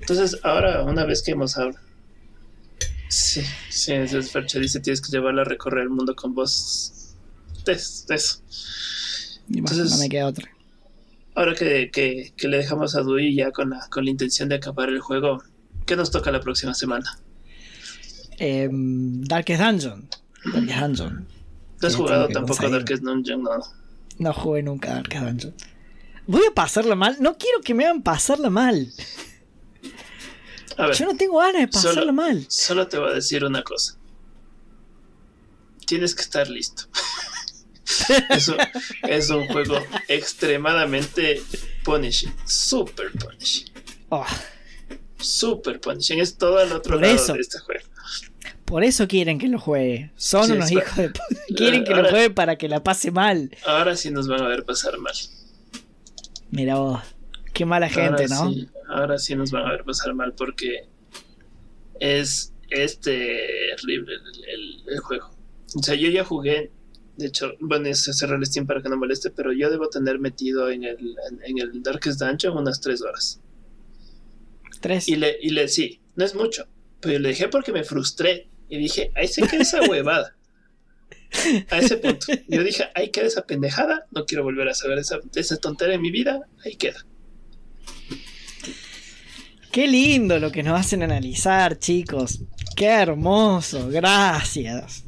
Entonces, 0.00 0.38
ahora, 0.42 0.82
una 0.84 1.04
vez 1.04 1.22
que 1.22 1.32
hemos 1.32 1.56
hablado. 1.56 1.78
Sí, 3.08 3.42
sí, 3.70 3.92
es 3.92 4.30
Fercha 4.30 4.58
dice 4.58 4.80
tienes 4.80 5.00
que 5.00 5.10
llevarla 5.10 5.42
a 5.42 5.44
recorrer 5.44 5.84
el 5.84 5.90
mundo 5.90 6.14
con 6.14 6.34
vos. 6.34 7.14
Es, 7.66 8.06
eso. 8.08 8.40
Entonces, 9.50 9.90
no 9.90 9.98
me 9.98 10.08
queda 10.08 10.26
otra. 10.26 10.50
Ahora 11.38 11.54
que, 11.54 11.88
que, 11.92 12.32
que, 12.36 12.48
le 12.48 12.56
dejamos 12.56 12.96
a 12.96 13.02
Dui 13.02 13.32
ya 13.32 13.52
con 13.52 13.70
la, 13.70 13.86
con 13.90 14.04
la 14.04 14.10
intención 14.10 14.48
de 14.48 14.56
acabar 14.56 14.88
el 14.88 14.98
juego, 14.98 15.40
¿qué 15.86 15.94
nos 15.94 16.10
toca 16.10 16.32
la 16.32 16.40
próxima 16.40 16.74
semana? 16.74 17.16
Eh, 18.40 18.68
Darkest 18.72 19.62
Dungeon. 19.62 20.08
Darkest 20.52 20.80
Dungeon. 20.80 21.28
¿No 21.80 21.86
has 21.86 21.94
jugado 21.94 22.26
tampoco 22.26 22.68
Darkest 22.68 23.04
Dungeon? 23.04 23.44
No. 23.44 23.50
No 24.18 24.32
jugué 24.32 24.64
nunca 24.64 24.94
Darkest 24.94 25.24
Dungeon. 25.24 25.54
Voy 26.26 26.42
a 26.44 26.52
pasarla 26.52 26.96
mal. 26.96 27.16
No 27.20 27.38
quiero 27.38 27.60
que 27.60 27.72
me 27.72 27.84
hagan 27.84 28.02
pasarla 28.02 28.50
mal. 28.50 28.92
Yo 30.92 31.06
no 31.06 31.16
tengo 31.16 31.38
ganas 31.38 31.60
de 31.60 31.68
pasarla 31.68 32.10
mal. 32.10 32.46
Solo 32.48 32.88
te 32.88 32.98
voy 32.98 33.12
a 33.12 33.14
decir 33.14 33.44
una 33.44 33.62
cosa. 33.62 33.96
Tienes 35.86 36.16
que 36.16 36.22
estar 36.22 36.48
listo. 36.50 36.82
es, 38.30 38.48
un, 38.48 38.56
es, 39.08 39.30
un, 39.30 39.46
juego 39.46 39.84
extremadamente 40.08 41.42
punishing. 41.84 42.32
Super 42.44 43.10
punishing. 43.12 43.72
Oh. 44.10 44.26
Super 45.18 45.80
punishing. 45.80 46.20
Es 46.20 46.36
todo 46.36 46.60
el 46.60 46.72
otro 46.72 46.98
lado 46.98 47.34
de 47.34 47.40
este 47.40 47.58
juego. 47.58 47.84
Por 48.64 48.84
eso 48.84 49.08
quieren 49.08 49.38
que 49.38 49.48
lo 49.48 49.58
juegue. 49.58 50.10
Son 50.16 50.50
unos 50.50 50.70
hijos 50.70 50.94
de 50.96 51.10
Quieren 51.56 51.84
que 51.84 51.94
lo 51.94 52.08
juegue 52.10 52.30
para 52.30 52.56
que 52.56 52.68
la 52.68 52.82
pase 52.82 53.10
mal. 53.10 53.50
Ahora 53.64 53.96
sí 53.96 54.10
nos 54.10 54.28
van 54.28 54.42
a 54.42 54.48
ver 54.48 54.64
pasar 54.64 54.98
mal. 54.98 55.14
Mira 56.50 56.76
vos. 56.76 57.00
Qué 57.54 57.64
mala 57.64 57.88
gente, 57.88 58.28
¿no? 58.28 58.52
ahora 58.88 59.18
sí 59.18 59.34
nos 59.34 59.50
van 59.50 59.66
a 59.66 59.72
ver 59.72 59.84
pasar 59.84 60.14
mal 60.14 60.32
porque 60.34 60.86
es, 62.00 62.52
es 62.70 63.00
terrible 63.00 64.14
el, 64.86 65.00
juego. 65.00 65.30
O 65.74 65.82
sea, 65.82 65.94
yo 65.94 66.08
ya 66.10 66.24
jugué. 66.24 66.70
De 67.18 67.26
hecho, 67.26 67.54
bueno, 67.58 67.92
se 67.94 68.12
cerró 68.12 68.36
el 68.36 68.46
Steam 68.46 68.64
para 68.64 68.80
que 68.80 68.88
no 68.88 68.96
moleste, 68.96 69.30
pero 69.30 69.52
yo 69.52 69.70
debo 69.70 69.88
tener 69.88 70.20
metido 70.20 70.70
en 70.70 70.84
el, 70.84 71.16
en, 71.44 71.58
el 71.58 71.82
Darkest 71.82 72.20
Dungeon 72.20 72.56
unas 72.56 72.80
tres 72.80 73.02
horas. 73.02 73.40
¿Tres? 74.80 75.08
Y 75.08 75.16
le, 75.16 75.36
y 75.42 75.50
le, 75.50 75.66
sí, 75.66 76.00
no 76.14 76.24
es 76.24 76.36
mucho. 76.36 76.68
Pero 77.00 77.18
le 77.18 77.30
dejé 77.30 77.48
porque 77.48 77.72
me 77.72 77.82
frustré. 77.82 78.48
Y 78.68 78.78
dije, 78.78 79.10
ahí 79.16 79.26
se 79.26 79.42
queda 79.48 79.62
esa 79.62 79.82
huevada. 79.82 80.36
A 81.70 81.78
ese 81.78 81.96
punto. 81.96 82.26
Yo 82.46 82.62
dije, 82.62 82.84
ahí 82.94 83.10
queda 83.10 83.26
esa 83.26 83.44
pendejada. 83.44 84.06
No 84.12 84.24
quiero 84.24 84.44
volver 84.44 84.68
a 84.68 84.74
saber 84.74 84.98
esa, 84.98 85.18
esa 85.34 85.56
tontería 85.56 85.96
en 85.96 86.02
mi 86.02 86.12
vida. 86.12 86.48
Ahí 86.64 86.76
queda. 86.76 87.04
Qué 89.72 89.88
lindo 89.88 90.38
lo 90.38 90.52
que 90.52 90.62
nos 90.62 90.78
hacen 90.78 91.02
analizar, 91.02 91.80
chicos. 91.80 92.42
Qué 92.76 92.86
hermoso. 92.86 93.88
Gracias. 93.88 95.04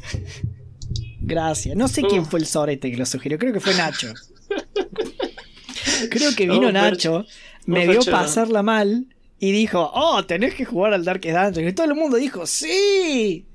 Gracias. 1.21 1.77
No 1.77 1.89
sé 1.89 2.03
quién 2.03 2.25
fue 2.25 2.41
el 2.41 2.47
sorete 2.47 2.91
que 2.91 2.97
lo 2.97 3.07
sugirió. 3.07 3.39
Creo 3.39 3.53
que 3.53 3.61
fue 3.61 3.75
Nacho. 3.75 4.13
Creo 6.11 6.35
que 6.35 6.49
vino 6.49 6.73
Nacho, 6.73 7.27
me 7.67 7.87
vio 7.87 8.01
pasarla 8.05 8.63
mal 8.63 9.07
y 9.39 9.53
dijo, 9.53 9.91
oh, 9.95 10.25
tenés 10.25 10.55
que 10.55 10.65
jugar 10.65 10.93
al 10.95 11.05
Dark 11.05 11.23
Dungeon. 11.23 11.69
Y 11.69 11.73
todo 11.73 11.87
el 11.87 11.95
mundo 11.95 12.17
dijo, 12.17 12.47
sí. 12.47 13.47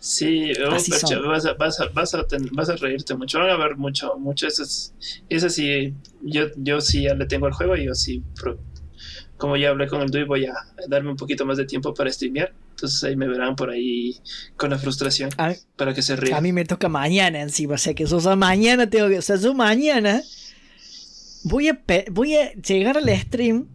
Sí, 0.00 0.50
oh, 0.66 0.70
vas, 0.70 0.88
a, 0.90 1.52
vas, 1.54 1.80
a, 1.80 1.88
vas, 1.94 2.14
a 2.14 2.24
vas, 2.50 2.68
a, 2.68 2.76
reírte 2.76 3.14
mucho. 3.14 3.38
Van 3.38 3.50
a 3.50 3.56
ver 3.56 3.76
mucho, 3.76 4.16
mucho. 4.18 4.48
Eso, 4.48 4.64
eso 5.28 5.48
sí, 5.48 5.94
yo, 6.22 6.46
yo 6.56 6.80
sí 6.80 7.04
ya 7.04 7.14
le 7.14 7.26
tengo 7.26 7.46
el 7.46 7.52
juego 7.52 7.76
y 7.76 7.84
yo 7.84 7.94
sí, 7.94 8.20
como 9.36 9.56
ya 9.56 9.70
hablé 9.70 9.86
con 9.86 10.02
el 10.02 10.10
Dui, 10.10 10.24
voy 10.24 10.46
a 10.46 10.54
darme 10.88 11.10
un 11.10 11.16
poquito 11.16 11.46
más 11.46 11.56
de 11.56 11.66
tiempo 11.66 11.94
para 11.94 12.10
streamear. 12.10 12.52
Entonces 12.82 13.04
ahí 13.04 13.14
me 13.14 13.28
verán 13.28 13.54
por 13.54 13.70
ahí 13.70 14.16
con 14.56 14.70
la 14.70 14.78
frustración 14.78 15.30
para 15.76 15.94
que 15.94 16.02
se 16.02 16.16
rían. 16.16 16.36
A 16.36 16.40
mí 16.40 16.52
me 16.52 16.64
toca 16.64 16.88
mañana 16.88 17.40
encima, 17.40 17.74
o 17.74 17.78
sea 17.78 17.94
que 17.94 18.02
eso, 18.02 18.36
mañana 18.36 18.90
tengo 18.90 19.08
que, 19.08 19.18
o 19.18 19.22
sea, 19.22 19.36
yo 19.36 19.54
mañana 19.54 20.20
voy 21.44 21.68
a, 21.68 21.80
voy 22.10 22.34
a 22.34 22.52
llegar 22.54 22.98
al 22.98 23.08
stream 23.20 23.68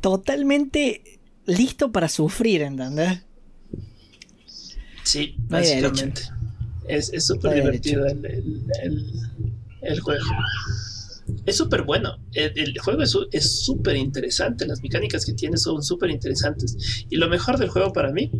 totalmente 0.00 1.20
listo 1.46 1.92
para 1.92 2.08
sufrir, 2.08 2.62
¿entendés? 2.62 3.20
Sí, 5.04 5.36
básicamente. 5.38 6.22
Es 6.88 7.12
súper 7.24 7.54
divertido 7.54 8.04
el, 8.04 8.52
el, 9.82 10.00
juego. 10.00 10.24
Es 11.46 11.56
súper 11.56 11.82
bueno. 11.82 12.18
El, 12.32 12.78
juego 12.78 13.02
es 13.02 13.64
súper 13.64 13.96
interesante. 13.96 14.66
Las 14.66 14.82
mecánicas 14.82 15.24
que 15.24 15.32
tiene 15.32 15.56
son 15.56 15.82
súper 15.82 16.10
interesantes. 16.10 17.04
Y 17.08 17.16
lo 17.16 17.28
mejor 17.28 17.58
del 17.58 17.68
juego 17.68 17.92
para 17.92 18.12
mí, 18.12 18.30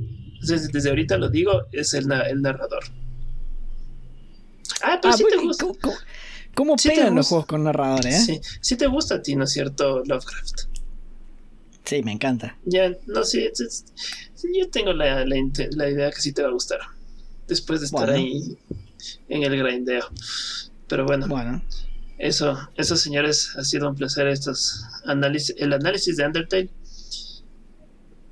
desde, 0.41 0.89
ahorita 0.89 1.18
lo 1.18 1.28
digo, 1.28 1.66
es 1.72 1.95
el, 1.95 2.09
narrador. 2.09 2.84
Ah, 4.82 4.99
pero 5.03 5.14
ah, 5.14 5.16
te 5.16 5.36
gusta. 5.39 5.66
¿Cómo, 6.55 6.74
pegan 6.76 7.14
los 7.14 7.28
juegos 7.28 7.47
con 7.47 7.64
narradores? 7.64 8.28
Eh? 8.28 8.41
Sí, 8.43 8.59
sí 8.61 8.76
te 8.76 8.86
gusta 8.89 9.16
a 9.16 9.22
ti, 9.22 9.36
¿no 9.36 9.45
es 9.45 9.53
cierto, 9.53 10.03
Lovecraft? 10.05 10.62
Sí, 11.84 12.03
me 12.03 12.12
encanta. 12.12 12.59
Ya, 12.64 12.93
no, 13.07 13.24
sí, 13.24 13.49
yo 14.55 14.68
tengo 14.68 14.93
la, 14.93 15.24
idea 15.24 16.11
que 16.11 16.20
sí 16.20 16.32
te 16.32 16.43
va 16.43 16.49
a 16.49 16.53
gustar. 16.53 16.80
Después 17.47 17.80
de 17.80 17.86
estar 17.86 18.11
ahí 18.11 18.59
en 19.28 19.43
el 19.43 19.57
grindeo. 19.57 20.05
Pero 20.86 21.07
bueno. 21.07 21.28
Bueno. 21.28 21.62
Eso, 22.19 22.59
eso 22.77 22.97
señores, 22.97 23.55
ha 23.57 23.64
sido 23.64 23.89
un 23.89 23.95
placer 23.95 24.27
estos 24.27 24.85
análisis, 25.07 25.55
el 25.59 25.73
análisis 25.73 26.16
de 26.16 26.27
Undertale. 26.27 26.71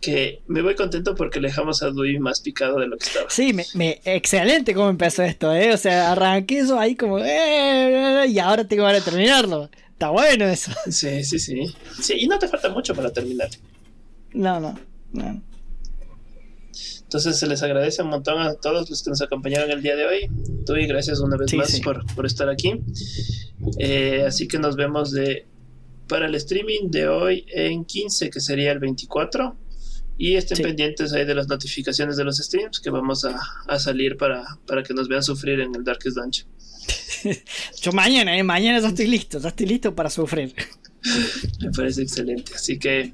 Que 0.01 0.43
me 0.47 0.63
voy 0.63 0.75
contento 0.75 1.15
porque 1.15 1.41
le 1.41 1.49
dejamos 1.49 1.83
a 1.83 1.87
Dewey 1.87 2.19
más 2.19 2.41
picado 2.41 2.79
de 2.79 2.87
lo 2.87 2.99
que 2.99 3.07
estaba. 3.07 3.31
Sí, 3.31 3.53
me, 3.53 4.01
excelente 4.05 4.75
cómo 4.75 4.91
empezó 4.91 5.23
esto, 5.23 5.53
¿eh? 5.55 5.73
O 5.73 5.77
sea, 5.77 6.13
arranqué 6.13 6.59
eso 6.59 6.79
ahí 6.79 6.95
como, 6.95 7.19
eh, 7.19 8.27
y 8.29 8.39
ahora 8.39 8.67
tengo 8.69 8.87
que 8.89 9.01
terminarlo. 9.01 9.71
Está 9.93 10.11
bueno 10.11 10.45
eso. 10.45 10.73
Sí, 10.91 11.25
sí, 11.25 11.39
sí. 11.39 11.75
Sí, 12.01 12.15
y 12.19 12.29
no 12.29 12.39
te 12.39 12.49
falta 12.49 12.69
mucho 12.69 12.95
para 12.95 13.11
terminar. 13.11 13.49
No, 14.35 14.61
no, 14.61 14.79
no. 15.13 15.43
Entonces 17.07 17.39
se 17.39 17.47
les 17.47 17.63
agradece 17.63 18.03
un 18.03 18.11
montón 18.11 18.41
a 18.41 18.55
todos 18.55 18.91
los 18.91 19.03
que 19.03 19.11
nos 19.11 19.23
acompañaron 19.23 19.71
el 19.71 19.81
día 19.81 19.95
de 19.95 20.07
hoy. 20.07 20.31
Tú 20.67 20.75
y 20.75 20.89
gracias 20.89 21.21
una 21.21 21.37
vez 21.37 21.55
más 21.55 21.81
Por, 21.81 22.05
por, 22.17 22.27
estar 22.27 22.49
aquí. 22.49 22.81
Eh, 23.79 24.25
así 24.27 24.49
que 24.49 24.59
nos 24.59 24.75
vemos 24.75 25.13
de 25.13 25.47
para 26.09 26.27
el 26.27 26.35
streaming 26.35 26.91
de 26.91 27.09
hoy 27.09 27.47
en 27.49 27.85
15, 27.85 28.31
que 28.31 28.41
sería 28.41 28.73
el 28.73 28.81
24. 28.81 29.57
Y 30.19 30.35
estén 30.35 30.59
pendientes 30.63 31.13
ahí 31.13 31.25
de 31.25 31.35
las 31.35 31.47
notificaciones 31.47 32.17
de 32.17 32.25
los 32.25 32.39
streams 32.39 32.81
que 32.81 32.91
vamos 32.91 33.25
a, 33.25 33.39
a 33.69 33.79
salir 33.79 34.17
para, 34.17 34.59
para 34.67 34.83
que 34.83 34.95
nos 34.95 35.09
vean 35.09 35.23
sufrir 35.23 35.61
en 35.61 35.75
el 35.75 35.85
Darkest 35.85 36.17
Dungeon. 36.17 36.49
Yo 37.83 37.93
mañana, 37.93 38.37
¿eh? 38.37 38.43
mañana 38.43 38.81
ya 38.81 38.89
estoy 38.89 39.07
listo, 39.07 39.39
ya 39.39 39.49
estoy 39.49 39.67
listo 39.67 39.95
para 39.95 40.11
sufrir. 40.11 40.55
Me 41.61 41.71
parece 41.71 42.03
excelente. 42.03 42.53
Así 42.55 42.79
que 42.79 43.13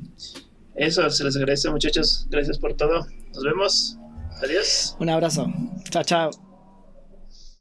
eso, 0.75 1.11
se 1.11 1.25
les 1.25 1.37
agradece 1.37 1.71
muchachos. 1.71 2.27
Gracias 2.31 2.59
por 2.59 2.75
todo. 2.75 3.07
Nos 3.35 3.45
vemos. 3.45 3.99
Adiós. 4.43 4.97
Un 5.01 5.09
abrazo. 5.09 5.47
Chao, 5.91 6.05
chao. 6.05 6.31